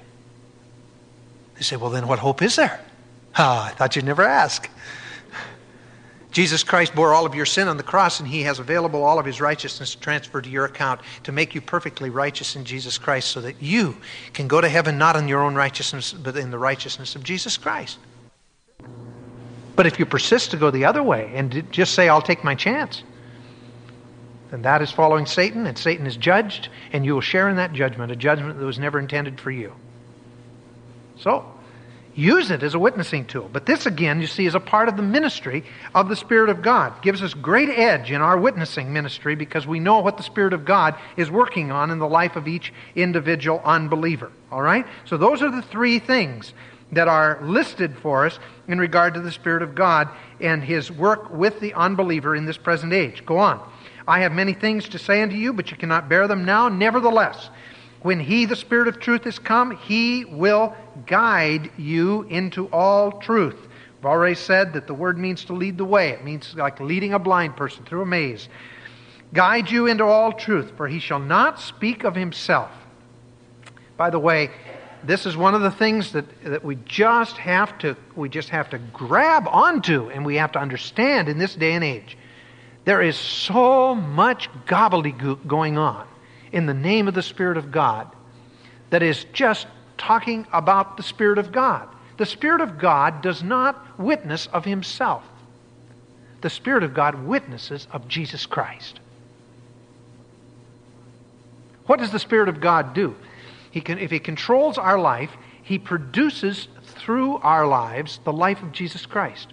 They 1.56 1.62
say, 1.62 1.74
well, 1.74 1.90
then 1.90 2.06
what 2.06 2.20
hope 2.20 2.42
is 2.42 2.54
there? 2.54 2.80
Ah, 3.34 3.66
I 3.66 3.70
thought 3.70 3.96
you'd 3.96 4.04
never 4.04 4.22
ask. 4.22 4.70
Jesus 6.30 6.62
Christ 6.62 6.94
bore 6.94 7.14
all 7.14 7.24
of 7.24 7.34
your 7.34 7.46
sin 7.46 7.68
on 7.68 7.78
the 7.78 7.82
cross, 7.82 8.20
and 8.20 8.28
He 8.28 8.42
has 8.42 8.58
available 8.58 9.02
all 9.02 9.18
of 9.18 9.24
His 9.24 9.40
righteousness 9.40 9.94
transferred 9.94 10.44
to 10.44 10.50
your 10.50 10.66
account 10.66 11.00
to 11.24 11.32
make 11.32 11.54
you 11.54 11.60
perfectly 11.60 12.10
righteous 12.10 12.54
in 12.54 12.64
Jesus 12.64 12.98
Christ 12.98 13.28
so 13.28 13.40
that 13.40 13.62
you 13.62 13.96
can 14.34 14.46
go 14.46 14.60
to 14.60 14.68
heaven 14.68 14.98
not 14.98 15.16
in 15.16 15.26
your 15.26 15.42
own 15.42 15.54
righteousness, 15.54 16.12
but 16.12 16.36
in 16.36 16.50
the 16.50 16.58
righteousness 16.58 17.16
of 17.16 17.24
Jesus 17.24 17.56
Christ. 17.56 17.98
But 19.74 19.86
if 19.86 19.98
you 19.98 20.06
persist 20.06 20.50
to 20.50 20.56
go 20.56 20.70
the 20.70 20.84
other 20.84 21.02
way 21.02 21.30
and 21.34 21.66
just 21.70 21.94
say, 21.94 22.08
I'll 22.08 22.20
take 22.20 22.44
my 22.44 22.54
chance, 22.54 23.04
then 24.50 24.62
that 24.62 24.82
is 24.82 24.90
following 24.90 25.24
Satan, 25.24 25.66
and 25.66 25.78
Satan 25.78 26.06
is 26.06 26.16
judged, 26.16 26.68
and 26.92 27.04
you 27.04 27.14
will 27.14 27.20
share 27.20 27.48
in 27.48 27.56
that 27.56 27.72
judgment, 27.72 28.10
a 28.10 28.16
judgment 28.16 28.58
that 28.58 28.64
was 28.64 28.78
never 28.78 28.98
intended 28.98 29.40
for 29.40 29.50
you. 29.50 29.72
So, 31.16 31.44
use 32.18 32.50
it 32.50 32.64
as 32.64 32.74
a 32.74 32.78
witnessing 32.78 33.24
tool. 33.24 33.48
But 33.52 33.64
this, 33.64 33.86
again, 33.86 34.20
you 34.20 34.26
see, 34.26 34.44
is 34.44 34.56
a 34.56 34.60
part 34.60 34.88
of 34.88 34.96
the 34.96 35.02
ministry 35.02 35.64
of 35.94 36.08
the 36.08 36.16
Spirit 36.16 36.50
of 36.50 36.62
God. 36.62 37.00
gives 37.00 37.22
us 37.22 37.32
great 37.32 37.68
edge 37.68 38.10
in 38.10 38.20
our 38.20 38.36
witnessing 38.36 38.92
ministry 38.92 39.36
because 39.36 39.66
we 39.66 39.78
know 39.78 40.00
what 40.00 40.16
the 40.16 40.22
Spirit 40.24 40.52
of 40.52 40.64
God 40.64 40.96
is 41.16 41.30
working 41.30 41.70
on 41.70 41.92
in 41.92 42.00
the 42.00 42.08
life 42.08 42.34
of 42.34 42.48
each 42.48 42.72
individual 42.96 43.62
unbeliever. 43.64 44.32
All 44.50 44.62
right? 44.62 44.84
So 45.04 45.16
those 45.16 45.42
are 45.42 45.50
the 45.50 45.62
three 45.62 46.00
things 46.00 46.54
that 46.90 47.06
are 47.06 47.38
listed 47.42 47.96
for 47.98 48.26
us 48.26 48.40
in 48.66 48.78
regard 48.78 49.14
to 49.14 49.20
the 49.20 49.30
Spirit 49.30 49.62
of 49.62 49.76
God 49.76 50.08
and 50.40 50.62
his 50.62 50.90
work 50.90 51.30
with 51.30 51.60
the 51.60 51.72
unbeliever 51.74 52.34
in 52.34 52.46
this 52.46 52.58
present 52.58 52.92
age. 52.92 53.24
Go 53.24 53.38
on. 53.38 53.60
I 54.08 54.20
have 54.20 54.32
many 54.32 54.54
things 54.54 54.88
to 54.88 54.98
say 54.98 55.22
unto 55.22 55.36
you, 55.36 55.52
but 55.52 55.70
you 55.70 55.76
cannot 55.76 56.08
bear 56.08 56.26
them 56.26 56.44
now. 56.44 56.68
Nevertheless, 56.68 57.50
when 58.02 58.20
he, 58.20 58.44
the 58.44 58.56
Spirit 58.56 58.88
of 58.88 59.00
truth, 59.00 59.26
is 59.26 59.38
come, 59.38 59.76
he 59.76 60.24
will 60.24 60.74
guide 61.06 61.70
you 61.76 62.22
into 62.24 62.66
all 62.68 63.12
truth. 63.12 63.56
I've 63.98 64.06
already 64.06 64.36
said 64.36 64.74
that 64.74 64.86
the 64.86 64.94
word 64.94 65.18
means 65.18 65.44
to 65.46 65.52
lead 65.52 65.76
the 65.76 65.84
way, 65.84 66.10
it 66.10 66.24
means 66.24 66.54
like 66.54 66.78
leading 66.78 67.12
a 67.12 67.18
blind 67.18 67.56
person 67.56 67.84
through 67.84 68.02
a 68.02 68.06
maze. 68.06 68.48
Guide 69.32 69.70
you 69.70 69.86
into 69.86 70.04
all 70.04 70.32
truth, 70.32 70.72
for 70.76 70.88
he 70.88 71.00
shall 71.00 71.18
not 71.18 71.60
speak 71.60 72.04
of 72.04 72.14
himself. 72.14 72.70
By 73.96 74.10
the 74.10 74.18
way, 74.18 74.50
this 75.02 75.26
is 75.26 75.36
one 75.36 75.54
of 75.54 75.60
the 75.60 75.70
things 75.70 76.12
that, 76.12 76.24
that 76.44 76.64
we 76.64 76.76
just 76.86 77.36
have 77.36 77.78
to 77.78 77.96
we 78.16 78.28
just 78.28 78.48
have 78.48 78.70
to 78.70 78.78
grab 78.78 79.46
onto 79.48 80.08
and 80.10 80.24
we 80.24 80.36
have 80.36 80.52
to 80.52 80.58
understand 80.58 81.28
in 81.28 81.38
this 81.38 81.54
day 81.54 81.72
and 81.72 81.84
age. 81.84 82.16
There 82.84 83.02
is 83.02 83.16
so 83.16 83.94
much 83.94 84.48
gobbledygook 84.66 85.46
going 85.46 85.76
on 85.76 86.06
in 86.52 86.66
the 86.66 86.74
name 86.74 87.08
of 87.08 87.14
the 87.14 87.22
Spirit 87.22 87.56
of 87.56 87.70
God 87.70 88.10
that 88.90 89.02
is 89.02 89.24
just 89.32 89.66
talking 89.96 90.46
about 90.52 90.96
the 90.96 91.02
Spirit 91.02 91.38
of 91.38 91.52
God. 91.52 91.88
The 92.16 92.26
Spirit 92.26 92.60
of 92.60 92.78
God 92.78 93.22
does 93.22 93.42
not 93.42 93.98
witness 93.98 94.46
of 94.48 94.64
himself. 94.64 95.24
The 96.40 96.50
Spirit 96.50 96.84
of 96.84 96.94
God 96.94 97.24
witnesses 97.24 97.86
of 97.92 98.08
Jesus 98.08 98.46
Christ. 98.46 99.00
What 101.86 101.98
does 101.98 102.12
the 102.12 102.18
Spirit 102.18 102.48
of 102.48 102.60
God 102.60 102.94
do? 102.94 103.16
He 103.70 103.80
can, 103.80 103.98
if 103.98 104.10
He 104.10 104.18
controls 104.18 104.78
our 104.78 104.98
life, 104.98 105.30
He 105.62 105.78
produces 105.78 106.68
through 106.82 107.36
our 107.38 107.66
lives 107.66 108.20
the 108.24 108.32
life 108.32 108.62
of 108.62 108.72
Jesus 108.72 109.06
Christ. 109.06 109.48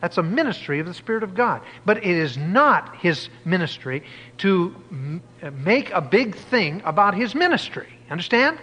That's 0.00 0.18
a 0.18 0.22
ministry 0.22 0.80
of 0.80 0.86
the 0.86 0.94
Spirit 0.94 1.22
of 1.22 1.34
God. 1.34 1.62
But 1.84 1.98
it 1.98 2.06
is 2.06 2.36
not 2.36 2.96
his 2.96 3.28
ministry 3.44 4.04
to 4.38 4.74
m- 4.90 5.22
uh, 5.42 5.50
make 5.50 5.90
a 5.90 6.00
big 6.00 6.36
thing 6.36 6.82
about 6.84 7.14
his 7.14 7.34
ministry. 7.34 7.88
Understand? 8.10 8.58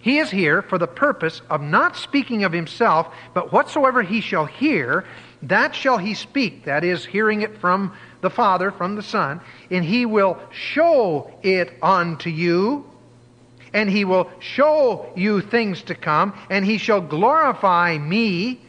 He 0.00 0.18
is 0.18 0.30
here 0.30 0.62
for 0.62 0.78
the 0.78 0.88
purpose 0.88 1.40
of 1.48 1.62
not 1.62 1.96
speaking 1.96 2.42
of 2.42 2.52
himself, 2.52 3.06
but 3.34 3.52
whatsoever 3.52 4.02
he 4.02 4.20
shall 4.20 4.46
hear, 4.46 5.04
that 5.42 5.76
shall 5.76 5.98
he 5.98 6.14
speak. 6.14 6.64
That 6.64 6.82
is, 6.82 7.04
hearing 7.04 7.42
it 7.42 7.58
from 7.58 7.92
the 8.20 8.30
Father, 8.30 8.72
from 8.72 8.96
the 8.96 9.02
Son, 9.02 9.40
and 9.70 9.84
he 9.84 10.04
will 10.04 10.38
show 10.50 11.30
it 11.44 11.72
unto 11.80 12.30
you, 12.30 12.84
and 13.72 13.88
he 13.88 14.04
will 14.04 14.28
show 14.40 15.06
you 15.14 15.40
things 15.40 15.82
to 15.84 15.94
come, 15.94 16.34
and 16.50 16.64
he 16.64 16.78
shall 16.78 17.00
glorify 17.00 17.96
me, 17.96 18.60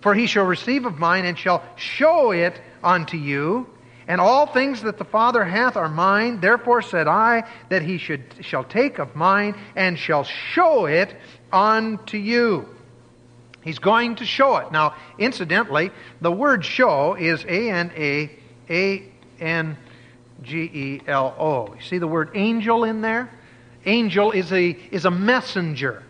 for 0.00 0.14
he 0.14 0.26
shall 0.26 0.44
receive 0.44 0.86
of 0.86 0.98
mine, 0.98 1.24
and 1.24 1.38
shall 1.38 1.62
show 1.76 2.30
it 2.30 2.60
unto 2.82 3.16
you. 3.16 3.66
And 4.08 4.20
all 4.20 4.46
things 4.46 4.82
that 4.82 4.98
the 4.98 5.04
Father 5.04 5.44
hath 5.44 5.76
are 5.76 5.88
mine. 5.88 6.40
Therefore 6.40 6.82
said 6.82 7.06
I 7.06 7.44
that 7.68 7.82
he 7.82 7.98
should, 7.98 8.24
shall 8.40 8.64
take 8.64 8.98
of 8.98 9.14
mine 9.14 9.54
and 9.76 9.96
shall 9.96 10.24
show 10.24 10.86
it 10.86 11.14
unto 11.52 12.16
you. 12.16 12.68
He's 13.62 13.78
going 13.78 14.16
to 14.16 14.24
show 14.24 14.56
it. 14.56 14.72
Now, 14.72 14.94
incidentally, 15.18 15.90
the 16.20 16.32
word 16.32 16.64
show 16.64 17.14
is 17.14 17.44
A 17.44 17.70
N 17.70 17.92
A 17.96 18.30
A 18.68 19.02
N 19.38 19.76
G 20.42 20.58
E 20.58 21.00
L 21.06 21.34
O. 21.38 21.74
You 21.74 21.80
see 21.82 21.98
the 21.98 22.08
word 22.08 22.30
angel 22.34 22.84
in 22.84 23.02
there? 23.02 23.30
Angel 23.86 24.32
is 24.32 24.50
a, 24.52 24.76
is 24.90 25.04
a 25.04 25.10
messenger. 25.10 26.02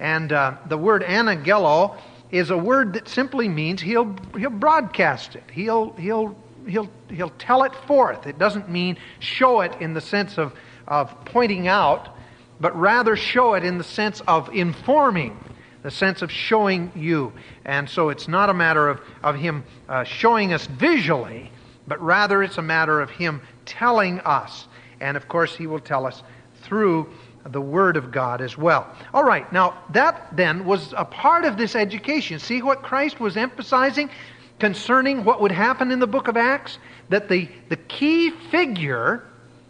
And 0.00 0.32
uh, 0.32 0.56
the 0.68 0.78
word 0.78 1.02
anagelo 1.02 1.98
is 2.34 2.50
a 2.50 2.58
word 2.58 2.94
that 2.94 3.08
simply 3.08 3.48
means 3.48 3.80
he'll, 3.80 4.12
he'll 4.36 4.50
broadcast 4.50 5.36
it. 5.36 5.44
He'll, 5.52 5.92
he'll, 5.92 6.36
he'll, 6.66 6.88
he'll 7.08 7.32
tell 7.38 7.62
it 7.62 7.72
forth. 7.86 8.26
It 8.26 8.38
doesn't 8.38 8.68
mean 8.68 8.98
show 9.20 9.60
it 9.60 9.80
in 9.80 9.94
the 9.94 10.00
sense 10.00 10.36
of, 10.36 10.52
of 10.88 11.24
pointing 11.24 11.68
out, 11.68 12.16
but 12.58 12.76
rather 12.76 13.14
show 13.14 13.54
it 13.54 13.64
in 13.64 13.78
the 13.78 13.84
sense 13.84 14.20
of 14.26 14.52
informing 14.52 15.38
the 15.84 15.90
sense 15.92 16.22
of 16.22 16.32
showing 16.32 16.90
you. 16.96 17.32
And 17.66 17.88
so 17.88 18.08
it's 18.08 18.26
not 18.26 18.50
a 18.50 18.54
matter 18.54 18.88
of, 18.88 19.00
of 19.22 19.36
him 19.36 19.62
uh, 19.88 20.02
showing 20.02 20.52
us 20.52 20.66
visually, 20.66 21.52
but 21.86 22.00
rather 22.00 22.42
it's 22.42 22.58
a 22.58 22.62
matter 22.62 23.00
of 23.00 23.10
him 23.10 23.42
telling 23.64 24.18
us. 24.20 24.66
And 25.00 25.16
of 25.16 25.28
course, 25.28 25.54
he 25.54 25.66
will 25.66 25.78
tell 25.78 26.06
us 26.06 26.22
through 26.62 27.12
the 27.46 27.60
Word 27.60 27.96
of 27.96 28.10
God 28.10 28.40
as 28.40 28.56
well. 28.56 28.86
All 29.12 29.24
right, 29.24 29.50
now 29.52 29.78
that 29.90 30.28
then 30.34 30.64
was 30.64 30.94
a 30.96 31.04
part 31.04 31.44
of 31.44 31.56
this 31.56 31.74
education. 31.74 32.38
See 32.38 32.62
what 32.62 32.82
Christ 32.82 33.20
was 33.20 33.36
emphasizing 33.36 34.10
concerning 34.58 35.24
what 35.24 35.40
would 35.40 35.52
happen 35.52 35.90
in 35.90 35.98
the 35.98 36.06
book 36.06 36.28
of 36.28 36.36
Acts? 36.36 36.78
That 37.10 37.28
the, 37.28 37.48
the 37.68 37.76
key 37.76 38.30
figure 38.30 39.24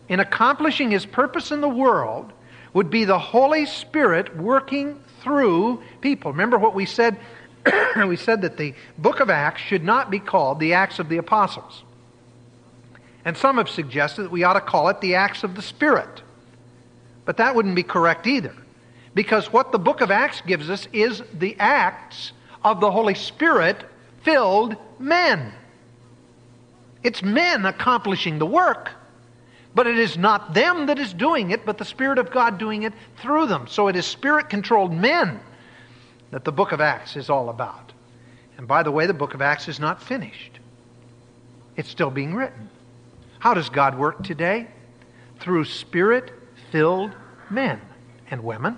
in 0.08 0.20
accomplishing 0.20 0.90
his 0.90 1.06
purpose 1.06 1.50
in 1.50 1.60
the 1.60 1.68
world 1.68 2.32
would 2.72 2.90
be 2.90 3.04
the 3.04 3.18
Holy 3.18 3.66
Spirit 3.66 4.36
working 4.36 5.00
through 5.20 5.82
people. 6.00 6.32
Remember 6.32 6.58
what 6.58 6.74
we 6.74 6.86
said? 6.86 7.18
we 8.06 8.16
said 8.16 8.42
that 8.42 8.56
the 8.56 8.74
book 8.98 9.20
of 9.20 9.30
Acts 9.30 9.62
should 9.62 9.82
not 9.82 10.10
be 10.10 10.18
called 10.18 10.60
the 10.60 10.74
Acts 10.74 10.98
of 10.98 11.08
the 11.08 11.16
Apostles. 11.16 11.82
And 13.24 13.36
some 13.36 13.56
have 13.56 13.70
suggested 13.70 14.24
that 14.24 14.30
we 14.30 14.44
ought 14.44 14.54
to 14.54 14.60
call 14.60 14.88
it 14.88 15.00
the 15.00 15.14
Acts 15.14 15.44
of 15.44 15.54
the 15.54 15.62
Spirit. 15.62 16.22
But 17.24 17.38
that 17.38 17.54
wouldn't 17.54 17.74
be 17.74 17.82
correct 17.82 18.26
either. 18.26 18.54
Because 19.14 19.52
what 19.52 19.72
the 19.72 19.78
book 19.78 20.00
of 20.00 20.10
Acts 20.10 20.40
gives 20.40 20.68
us 20.68 20.88
is 20.92 21.22
the 21.32 21.56
acts 21.58 22.32
of 22.62 22.80
the 22.80 22.90
Holy 22.90 23.14
Spirit 23.14 23.84
filled 24.22 24.76
men. 24.98 25.52
It's 27.02 27.22
men 27.22 27.64
accomplishing 27.66 28.38
the 28.38 28.46
work. 28.46 28.90
But 29.74 29.86
it 29.86 29.98
is 29.98 30.16
not 30.16 30.54
them 30.54 30.86
that 30.86 30.98
is 30.98 31.12
doing 31.12 31.50
it, 31.50 31.66
but 31.66 31.78
the 31.78 31.84
Spirit 31.84 32.18
of 32.18 32.30
God 32.30 32.58
doing 32.58 32.84
it 32.84 32.92
through 33.18 33.46
them. 33.46 33.66
So 33.68 33.88
it 33.88 33.96
is 33.96 34.06
Spirit 34.06 34.48
controlled 34.48 34.92
men 34.92 35.40
that 36.30 36.44
the 36.44 36.52
book 36.52 36.72
of 36.72 36.80
Acts 36.80 37.16
is 37.16 37.28
all 37.28 37.48
about. 37.48 37.92
And 38.56 38.68
by 38.68 38.82
the 38.82 38.90
way, 38.90 39.06
the 39.06 39.14
book 39.14 39.34
of 39.34 39.42
Acts 39.42 39.68
is 39.68 39.80
not 39.80 40.02
finished, 40.02 40.58
it's 41.76 41.88
still 41.88 42.10
being 42.10 42.34
written. 42.34 42.70
How 43.40 43.52
does 43.52 43.68
God 43.68 43.98
work 43.98 44.22
today? 44.22 44.68
Through 45.40 45.66
Spirit 45.66 46.32
filled 46.74 47.14
men 47.50 47.80
and 48.32 48.42
women. 48.42 48.76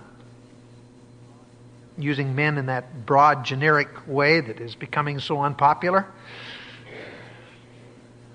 Using 1.96 2.34
men 2.34 2.58
in 2.58 2.66
that 2.66 3.06
broad, 3.06 3.42
generic 3.42 3.88
way 4.06 4.38
that 4.42 4.60
is 4.60 4.74
becoming 4.74 5.18
so 5.18 5.40
unpopular. 5.40 6.06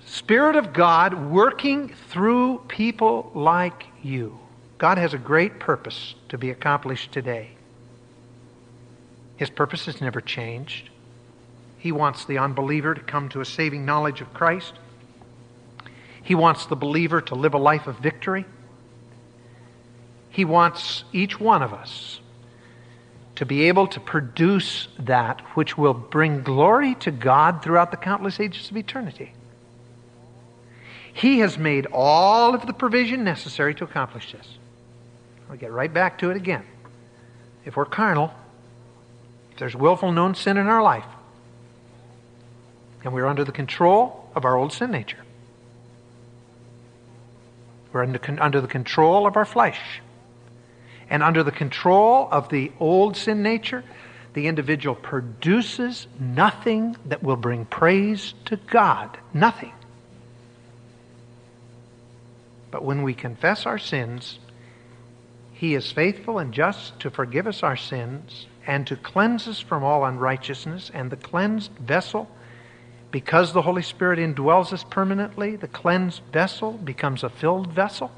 Spirit 0.04 0.56
of 0.56 0.74
God 0.74 1.30
working 1.30 1.90
through 2.10 2.64
people 2.70 3.32
like 3.36 3.86
you. 4.02 4.40
God 4.80 4.98
has 4.98 5.14
a 5.14 5.20
great 5.20 5.60
purpose 5.60 6.16
to 6.30 6.40
be 6.40 6.50
accomplished 6.50 7.12
today. 7.12 7.52
His 9.38 9.52
purpose 9.52 9.86
has 9.86 10.02
never 10.02 10.22
changed. 10.22 10.90
He 11.78 11.92
wants 11.92 12.26
the 12.26 12.40
unbeliever 12.40 12.96
to 12.96 13.02
come 13.02 13.30
to 13.30 13.42
a 13.42 13.46
saving 13.46 13.86
knowledge 13.86 14.22
of 14.22 14.34
Christ. 14.34 14.74
He 16.24 16.34
wants 16.34 16.66
the 16.66 16.76
believer 16.76 17.22
to 17.22 17.36
live 17.36 17.54
a 17.54 17.60
life 17.60 17.86
of 17.86 18.00
victory. 18.00 18.48
He 20.32 20.46
wants 20.46 21.04
each 21.12 21.40
one 21.40 21.62
of 21.62 21.74
us 21.74 22.22
to 23.36 23.46
be 23.46 23.64
able 23.64 23.88
to 23.88 24.00
produce 24.00 24.88
that 25.00 25.42
which 25.56 25.78
will 25.78 25.94
bring 25.94 26.42
glory 26.42 26.96
to 26.96 27.12
God 27.12 27.62
throughout 27.62 27.92
the 27.92 27.98
countless 27.98 28.40
ages 28.40 28.72
of 28.72 28.78
eternity. 28.78 29.34
He 31.14 31.40
has 31.40 31.58
made 31.58 31.88
all 31.92 32.56
of 32.56 32.66
the 32.66 32.74
provision 32.74 33.24
necessary 33.24 33.76
to 33.76 33.84
accomplish 33.84 34.32
this. 34.32 34.48
I'll 35.50 35.58
get 35.58 35.72
right 35.72 35.94
back 35.94 36.20
to 36.20 36.30
it 36.30 36.38
again. 36.38 36.64
If 37.66 37.76
we're 37.76 37.86
carnal, 37.86 38.32
if 39.52 39.60
there's 39.60 39.76
willful 39.76 40.12
known 40.12 40.36
sin 40.36 40.58
in 40.58 40.68
our 40.68 40.82
life, 40.82 41.06
and 43.04 43.14
we're 43.14 43.26
under 43.28 43.44
the 43.44 43.52
control 43.52 44.30
of 44.36 44.46
our 44.46 44.56
old 44.56 44.72
sin 44.72 44.92
nature, 44.92 45.18
we're 47.92 48.04
under, 48.04 48.20
under 48.40 48.62
the 48.62 48.68
control 48.68 49.28
of 49.28 49.36
our 49.36 49.46
flesh, 49.46 50.02
and 51.12 51.22
under 51.22 51.44
the 51.44 51.52
control 51.52 52.30
of 52.32 52.48
the 52.48 52.72
old 52.80 53.18
sin 53.18 53.44
nature, 53.44 53.84
the 54.34 54.48
individual 54.48 54.96
produces 54.96 56.08
nothing 56.18 56.96
that 57.06 57.22
will 57.22 57.36
bring 57.36 57.66
praise 57.66 58.34
to 58.46 58.56
God. 58.56 59.18
Nothing. 59.34 59.74
But 62.72 62.86
when 62.86 63.04
we 63.04 63.14
confess 63.14 63.66
our 63.66 63.78
sins, 63.78 64.40
He 65.52 65.76
is 65.76 65.92
faithful 65.92 66.40
and 66.40 66.54
just 66.54 66.98
to 67.02 67.12
forgive 67.12 67.46
us 67.46 67.62
our 67.62 67.76
sins 67.76 68.48
and 68.66 68.88
to 68.88 68.96
cleanse 68.96 69.50
us 69.50 69.60
from 69.60 69.84
all 69.84 70.06
unrighteousness. 70.06 70.92
And 70.94 71.12
the 71.12 71.18
cleansed 71.18 71.72
vessel, 71.74 72.30
because 73.12 73.52
the 73.52 73.64
Holy 73.64 73.82
Spirit 73.82 74.18
indwells 74.18 74.72
us 74.72 74.86
permanently, 74.90 75.58
the 75.58 75.68
cleansed 75.68 76.22
vessel 76.32 76.72
becomes 76.72 77.22
a 77.22 77.30
filled 77.30 77.68
vessel. 77.74 78.12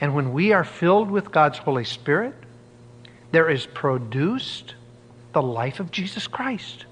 And 0.00 0.14
when 0.14 0.32
we 0.32 0.52
are 0.52 0.64
filled 0.64 1.10
with 1.10 1.32
God's 1.32 1.58
Holy 1.58 1.84
Spirit, 1.84 2.34
there 3.32 3.50
is 3.50 3.66
produced 3.66 4.74
the 5.32 5.42
life 5.42 5.80
of 5.80 5.90
Jesus 5.90 6.26
Christ. 6.26 6.84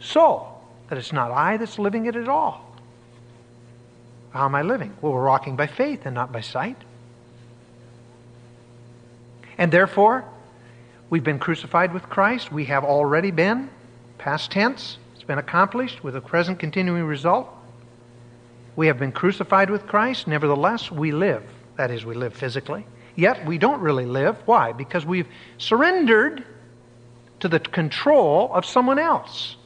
So 0.00 0.48
that 0.88 0.98
it's 0.98 1.12
not 1.12 1.30
I 1.30 1.56
that's 1.56 1.78
living 1.78 2.06
it 2.06 2.16
at 2.16 2.28
all, 2.28 2.64
how 4.30 4.44
am 4.44 4.54
I 4.54 4.62
living? 4.62 4.94
Well, 5.00 5.12
we're 5.12 5.26
walking 5.26 5.56
by 5.56 5.66
faith 5.66 6.04
and 6.04 6.14
not 6.14 6.32
by 6.32 6.40
sight. 6.42 6.76
And 9.56 9.72
therefore, 9.72 10.24
we've 11.10 11.24
been 11.24 11.38
crucified 11.38 11.92
with 11.92 12.04
Christ. 12.04 12.52
We 12.52 12.66
have 12.66 12.84
already 12.84 13.30
been, 13.30 13.70
past 14.18 14.50
tense, 14.50 14.98
it's 15.14 15.24
been 15.24 15.38
accomplished 15.38 16.04
with 16.04 16.14
a 16.14 16.20
present 16.20 16.58
continuing 16.58 17.04
result. 17.04 17.48
We 18.78 18.86
have 18.86 18.98
been 19.00 19.10
crucified 19.10 19.70
with 19.70 19.88
Christ. 19.88 20.28
Nevertheless, 20.28 20.88
we 20.88 21.10
live. 21.10 21.42
That 21.74 21.90
is, 21.90 22.04
we 22.04 22.14
live 22.14 22.32
physically. 22.32 22.86
Yet 23.16 23.44
we 23.44 23.58
don't 23.58 23.80
really 23.80 24.06
live. 24.06 24.36
Why? 24.44 24.70
Because 24.70 25.04
we've 25.04 25.26
surrendered 25.56 26.44
to 27.40 27.48
the 27.48 27.58
control 27.58 28.54
of 28.54 28.64
someone 28.64 29.00
else. 29.00 29.56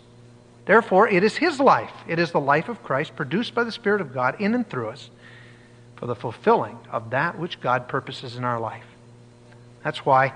Therefore, 0.65 1.07
it 1.09 1.23
is 1.23 1.37
His 1.37 1.61
life. 1.61 1.93
It 2.09 2.19
is 2.19 2.33
the 2.33 2.41
life 2.41 2.71
of 2.71 2.83
Christ 2.83 3.15
produced 3.15 3.55
by 3.55 3.65
the 3.65 3.71
Spirit 3.71 4.01
of 4.01 4.15
God 4.15 4.41
in 4.41 4.55
and 4.55 4.67
through 4.67 4.89
us 4.89 5.11
for 5.97 6.07
the 6.07 6.17
fulfilling 6.17 6.79
of 6.91 7.11
that 7.11 7.39
which 7.39 7.61
God 7.61 7.89
purposes 7.89 8.37
in 8.37 8.45
our 8.45 8.59
life. 8.59 8.87
That's 9.85 10.07
why 10.07 10.33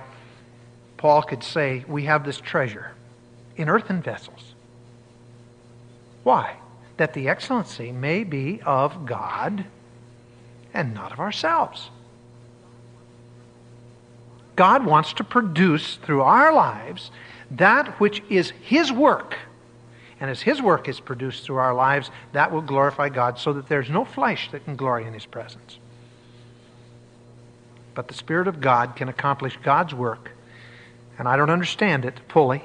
Paul 0.98 1.22
could 1.22 1.42
say, 1.42 1.86
We 1.88 2.04
have 2.04 2.26
this 2.26 2.42
treasure 2.42 2.90
in 3.56 3.70
earthen 3.70 4.02
vessels. 4.02 4.54
Why? 6.24 6.56
That 6.96 7.14
the 7.14 7.28
excellency 7.28 7.92
may 7.92 8.24
be 8.24 8.60
of 8.62 9.06
God 9.06 9.64
and 10.72 10.94
not 10.94 11.12
of 11.12 11.20
ourselves. 11.20 11.90
God 14.54 14.86
wants 14.86 15.12
to 15.14 15.24
produce 15.24 15.96
through 15.96 16.22
our 16.22 16.52
lives 16.52 17.10
that 17.50 18.00
which 18.00 18.22
is 18.30 18.50
His 18.62 18.90
work 18.90 19.36
and 20.18 20.30
as 20.30 20.40
His 20.40 20.62
work 20.62 20.88
is 20.88 20.98
produced 20.98 21.44
through 21.44 21.56
our 21.56 21.74
lives, 21.74 22.10
that 22.32 22.50
will 22.50 22.62
glorify 22.62 23.10
God 23.10 23.38
so 23.38 23.52
that 23.52 23.68
there's 23.68 23.90
no 23.90 24.04
flesh 24.04 24.50
that 24.50 24.64
can 24.64 24.74
glory 24.76 25.06
in 25.06 25.12
His 25.12 25.26
presence. 25.26 25.78
but 27.94 28.08
the 28.08 28.14
Spirit 28.14 28.46
of 28.46 28.60
God 28.60 28.94
can 28.94 29.08
accomplish 29.08 29.58
God's 29.62 29.94
work. 29.94 30.30
And 31.18 31.26
I 31.26 31.36
don't 31.36 31.50
understand 31.50 32.04
it 32.04 32.20
fully. 32.28 32.62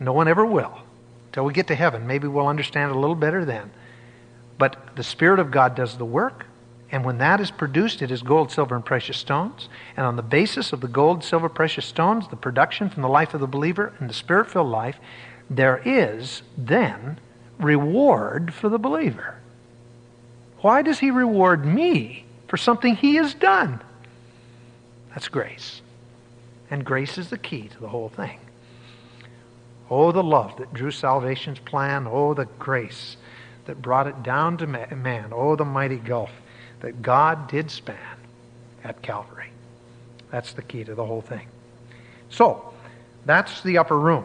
No 0.00 0.14
one 0.14 0.28
ever 0.28 0.46
will. 0.46 0.81
Till 1.32 1.44
we 1.44 1.52
get 1.52 1.66
to 1.68 1.74
heaven, 1.74 2.06
maybe 2.06 2.28
we'll 2.28 2.46
understand 2.46 2.90
it 2.90 2.96
a 2.96 2.98
little 2.98 3.16
better 3.16 3.44
then. 3.44 3.70
But 4.58 4.96
the 4.96 5.02
Spirit 5.02 5.40
of 5.40 5.50
God 5.50 5.74
does 5.74 5.96
the 5.96 6.04
work, 6.04 6.46
and 6.90 7.04
when 7.06 7.18
that 7.18 7.40
is 7.40 7.50
produced, 7.50 8.02
it 8.02 8.10
is 8.10 8.22
gold, 8.22 8.52
silver, 8.52 8.76
and 8.76 8.84
precious 8.84 9.16
stones. 9.16 9.70
And 9.96 10.04
on 10.04 10.16
the 10.16 10.22
basis 10.22 10.74
of 10.74 10.82
the 10.82 10.88
gold, 10.88 11.24
silver, 11.24 11.48
precious 11.48 11.86
stones, 11.86 12.28
the 12.28 12.36
production 12.36 12.90
from 12.90 13.02
the 13.02 13.08
life 13.08 13.32
of 13.32 13.40
the 13.40 13.46
believer 13.46 13.94
and 13.98 14.10
the 14.10 14.14
spirit 14.14 14.50
filled 14.50 14.68
life, 14.68 14.98
there 15.48 15.80
is 15.84 16.42
then 16.56 17.18
reward 17.58 18.52
for 18.52 18.68
the 18.68 18.78
believer. 18.78 19.36
Why 20.60 20.82
does 20.82 20.98
he 20.98 21.10
reward 21.10 21.64
me 21.64 22.26
for 22.46 22.58
something 22.58 22.94
he 22.94 23.16
has 23.16 23.32
done? 23.32 23.80
That's 25.10 25.28
grace. 25.28 25.80
And 26.70 26.84
grace 26.84 27.16
is 27.16 27.30
the 27.30 27.38
key 27.38 27.68
to 27.68 27.80
the 27.80 27.88
whole 27.88 28.10
thing. 28.10 28.38
Oh, 29.94 30.10
the 30.10 30.22
love 30.22 30.56
that 30.56 30.72
drew 30.72 30.90
salvation's 30.90 31.58
plan. 31.58 32.06
Oh, 32.10 32.32
the 32.32 32.46
grace 32.58 33.18
that 33.66 33.82
brought 33.82 34.06
it 34.06 34.22
down 34.22 34.56
to 34.56 34.66
man. 34.66 35.32
Oh, 35.34 35.54
the 35.54 35.66
mighty 35.66 35.98
gulf 35.98 36.30
that 36.80 37.02
God 37.02 37.46
did 37.46 37.70
span 37.70 37.98
at 38.82 39.02
Calvary. 39.02 39.50
That's 40.30 40.54
the 40.54 40.62
key 40.62 40.82
to 40.84 40.94
the 40.94 41.04
whole 41.04 41.20
thing. 41.20 41.46
So, 42.30 42.72
that's 43.26 43.60
the 43.60 43.76
upper 43.76 43.98
room. 43.98 44.24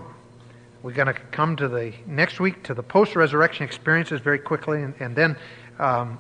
We're 0.83 0.93
going 0.93 1.13
to 1.13 1.19
come 1.31 1.57
to 1.57 1.67
the 1.67 1.91
next 2.05 2.39
week 2.39 2.63
to 2.63 2.73
the 2.73 2.81
post 2.81 3.17
resurrection 3.17 3.65
experiences 3.65 4.21
very 4.21 4.39
quickly, 4.39 4.83
and, 4.83 4.93
and 5.01 5.17
then 5.17 5.35
um, 5.79 6.17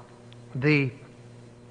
the 0.55 0.91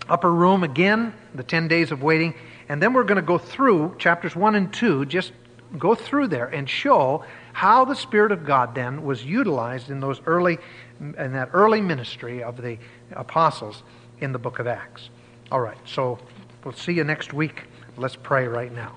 upper 0.09 0.33
room 0.33 0.65
again, 0.65 1.13
the 1.35 1.43
10 1.43 1.69
days 1.69 1.93
of 1.93 2.03
waiting, 2.03 2.33
and 2.71 2.83
then 2.83 2.95
we're 2.95 3.05
going 3.05 3.17
to 3.17 3.23
go 3.23 3.37
through 3.37 3.97
chapters 3.99 4.35
1 4.35 4.55
and 4.55 4.73
2, 4.73 5.05
just 5.05 5.33
go 5.79 5.95
through 5.95 6.29
there 6.29 6.47
and 6.47 6.69
show 6.69 7.25
how 7.53 7.85
the 7.85 7.95
Spirit 7.95 8.33
of 8.33 8.45
God 8.45 8.75
then 8.75 9.05
was 9.05 9.25
utilized 9.25 9.91
in 9.91 10.01
those 10.01 10.21
early 10.27 10.59
in 11.01 11.33
that 11.33 11.51
early 11.53 11.81
ministry 11.81 12.43
of 12.43 12.61
the 12.63 12.79
apostles 13.13 13.83
in 14.21 14.33
the 14.33 14.39
book 14.39 14.59
of 14.59 14.67
Acts. 14.67 15.11
All 15.53 15.61
right, 15.61 15.79
so 15.85 16.19
we'll 16.65 16.75
see 16.75 16.93
you 16.93 17.05
next 17.05 17.33
week. 17.33 17.65
Let's 17.97 18.17
pray 18.17 18.47
right 18.47 18.73
now. 18.73 18.97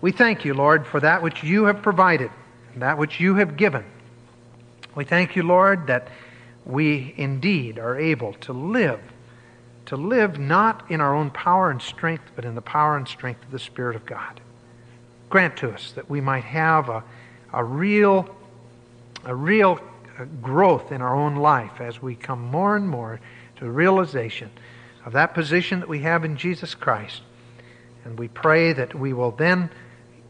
We 0.00 0.10
thank 0.10 0.44
you, 0.44 0.54
Lord, 0.54 0.86
for 0.86 1.00
that 1.00 1.22
which 1.22 1.44
you 1.44 1.64
have 1.64 1.82
provided, 1.82 2.30
that 2.76 2.98
which 2.98 3.20
you 3.20 3.36
have 3.36 3.56
given. 3.56 3.84
We 4.94 5.04
thank 5.04 5.36
you, 5.36 5.42
Lord, 5.42 5.86
that 5.86 6.08
we 6.64 7.14
indeed 7.16 7.78
are 7.78 7.96
able 7.96 8.34
to 8.34 8.52
live, 8.52 9.00
to 9.86 9.96
live 9.96 10.38
not 10.38 10.90
in 10.90 11.00
our 11.00 11.14
own 11.14 11.30
power 11.30 11.70
and 11.70 11.80
strength, 11.80 12.24
but 12.34 12.44
in 12.44 12.54
the 12.54 12.62
power 12.62 12.96
and 12.96 13.06
strength 13.06 13.44
of 13.44 13.50
the 13.50 13.58
Spirit 13.58 13.96
of 13.96 14.04
God. 14.04 14.40
Grant 15.32 15.56
to 15.56 15.70
us 15.70 15.92
that 15.92 16.10
we 16.10 16.20
might 16.20 16.44
have 16.44 16.90
a, 16.90 17.02
a 17.54 17.64
real, 17.64 18.28
a 19.24 19.34
real 19.34 19.80
growth 20.42 20.92
in 20.92 21.00
our 21.00 21.16
own 21.16 21.36
life 21.36 21.80
as 21.80 22.02
we 22.02 22.14
come 22.14 22.42
more 22.42 22.76
and 22.76 22.86
more 22.86 23.18
to 23.56 23.64
the 23.64 23.70
realization 23.70 24.50
of 25.06 25.14
that 25.14 25.32
position 25.32 25.80
that 25.80 25.88
we 25.88 26.00
have 26.00 26.26
in 26.26 26.36
Jesus 26.36 26.74
Christ. 26.74 27.22
And 28.04 28.18
we 28.18 28.28
pray 28.28 28.74
that 28.74 28.94
we 28.94 29.14
will 29.14 29.30
then 29.30 29.70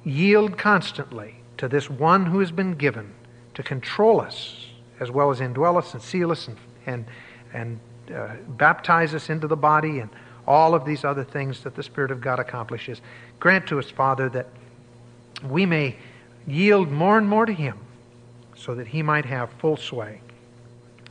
yield 0.04 0.56
constantly 0.56 1.34
to 1.56 1.66
this 1.66 1.90
one 1.90 2.26
who 2.26 2.38
has 2.38 2.52
been 2.52 2.76
given 2.76 3.12
to 3.54 3.64
control 3.64 4.20
us 4.20 4.68
as 5.00 5.10
well 5.10 5.32
as 5.32 5.40
indwell 5.40 5.78
us 5.78 5.94
and 5.94 6.00
seal 6.00 6.30
us 6.30 6.46
and, 6.46 6.56
and, 6.86 7.06
and 7.52 7.80
uh, 8.14 8.36
baptize 8.50 9.16
us 9.16 9.30
into 9.30 9.48
the 9.48 9.56
body 9.56 9.98
and 9.98 10.10
all 10.46 10.76
of 10.76 10.84
these 10.84 11.04
other 11.04 11.24
things 11.24 11.64
that 11.64 11.74
the 11.74 11.82
Spirit 11.82 12.12
of 12.12 12.20
God 12.20 12.38
accomplishes. 12.38 13.00
Grant 13.40 13.66
to 13.66 13.80
us, 13.80 13.90
Father, 13.90 14.28
that 14.28 14.46
we 15.48 15.66
may 15.66 15.96
yield 16.46 16.90
more 16.90 17.18
and 17.18 17.28
more 17.28 17.46
to 17.46 17.52
Him 17.52 17.78
so 18.56 18.74
that 18.74 18.86
He 18.86 19.02
might 19.02 19.24
have 19.24 19.50
full 19.58 19.76
sway 19.76 20.20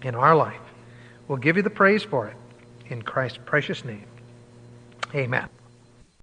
in 0.03 0.15
our 0.15 0.35
life. 0.35 0.59
We'll 1.27 1.37
give 1.37 1.57
you 1.57 1.63
the 1.63 1.69
praise 1.69 2.03
for 2.03 2.27
it 2.27 2.35
in 2.89 3.01
Christ's 3.01 3.39
precious 3.45 3.85
name. 3.85 4.05
Amen. 5.15 5.47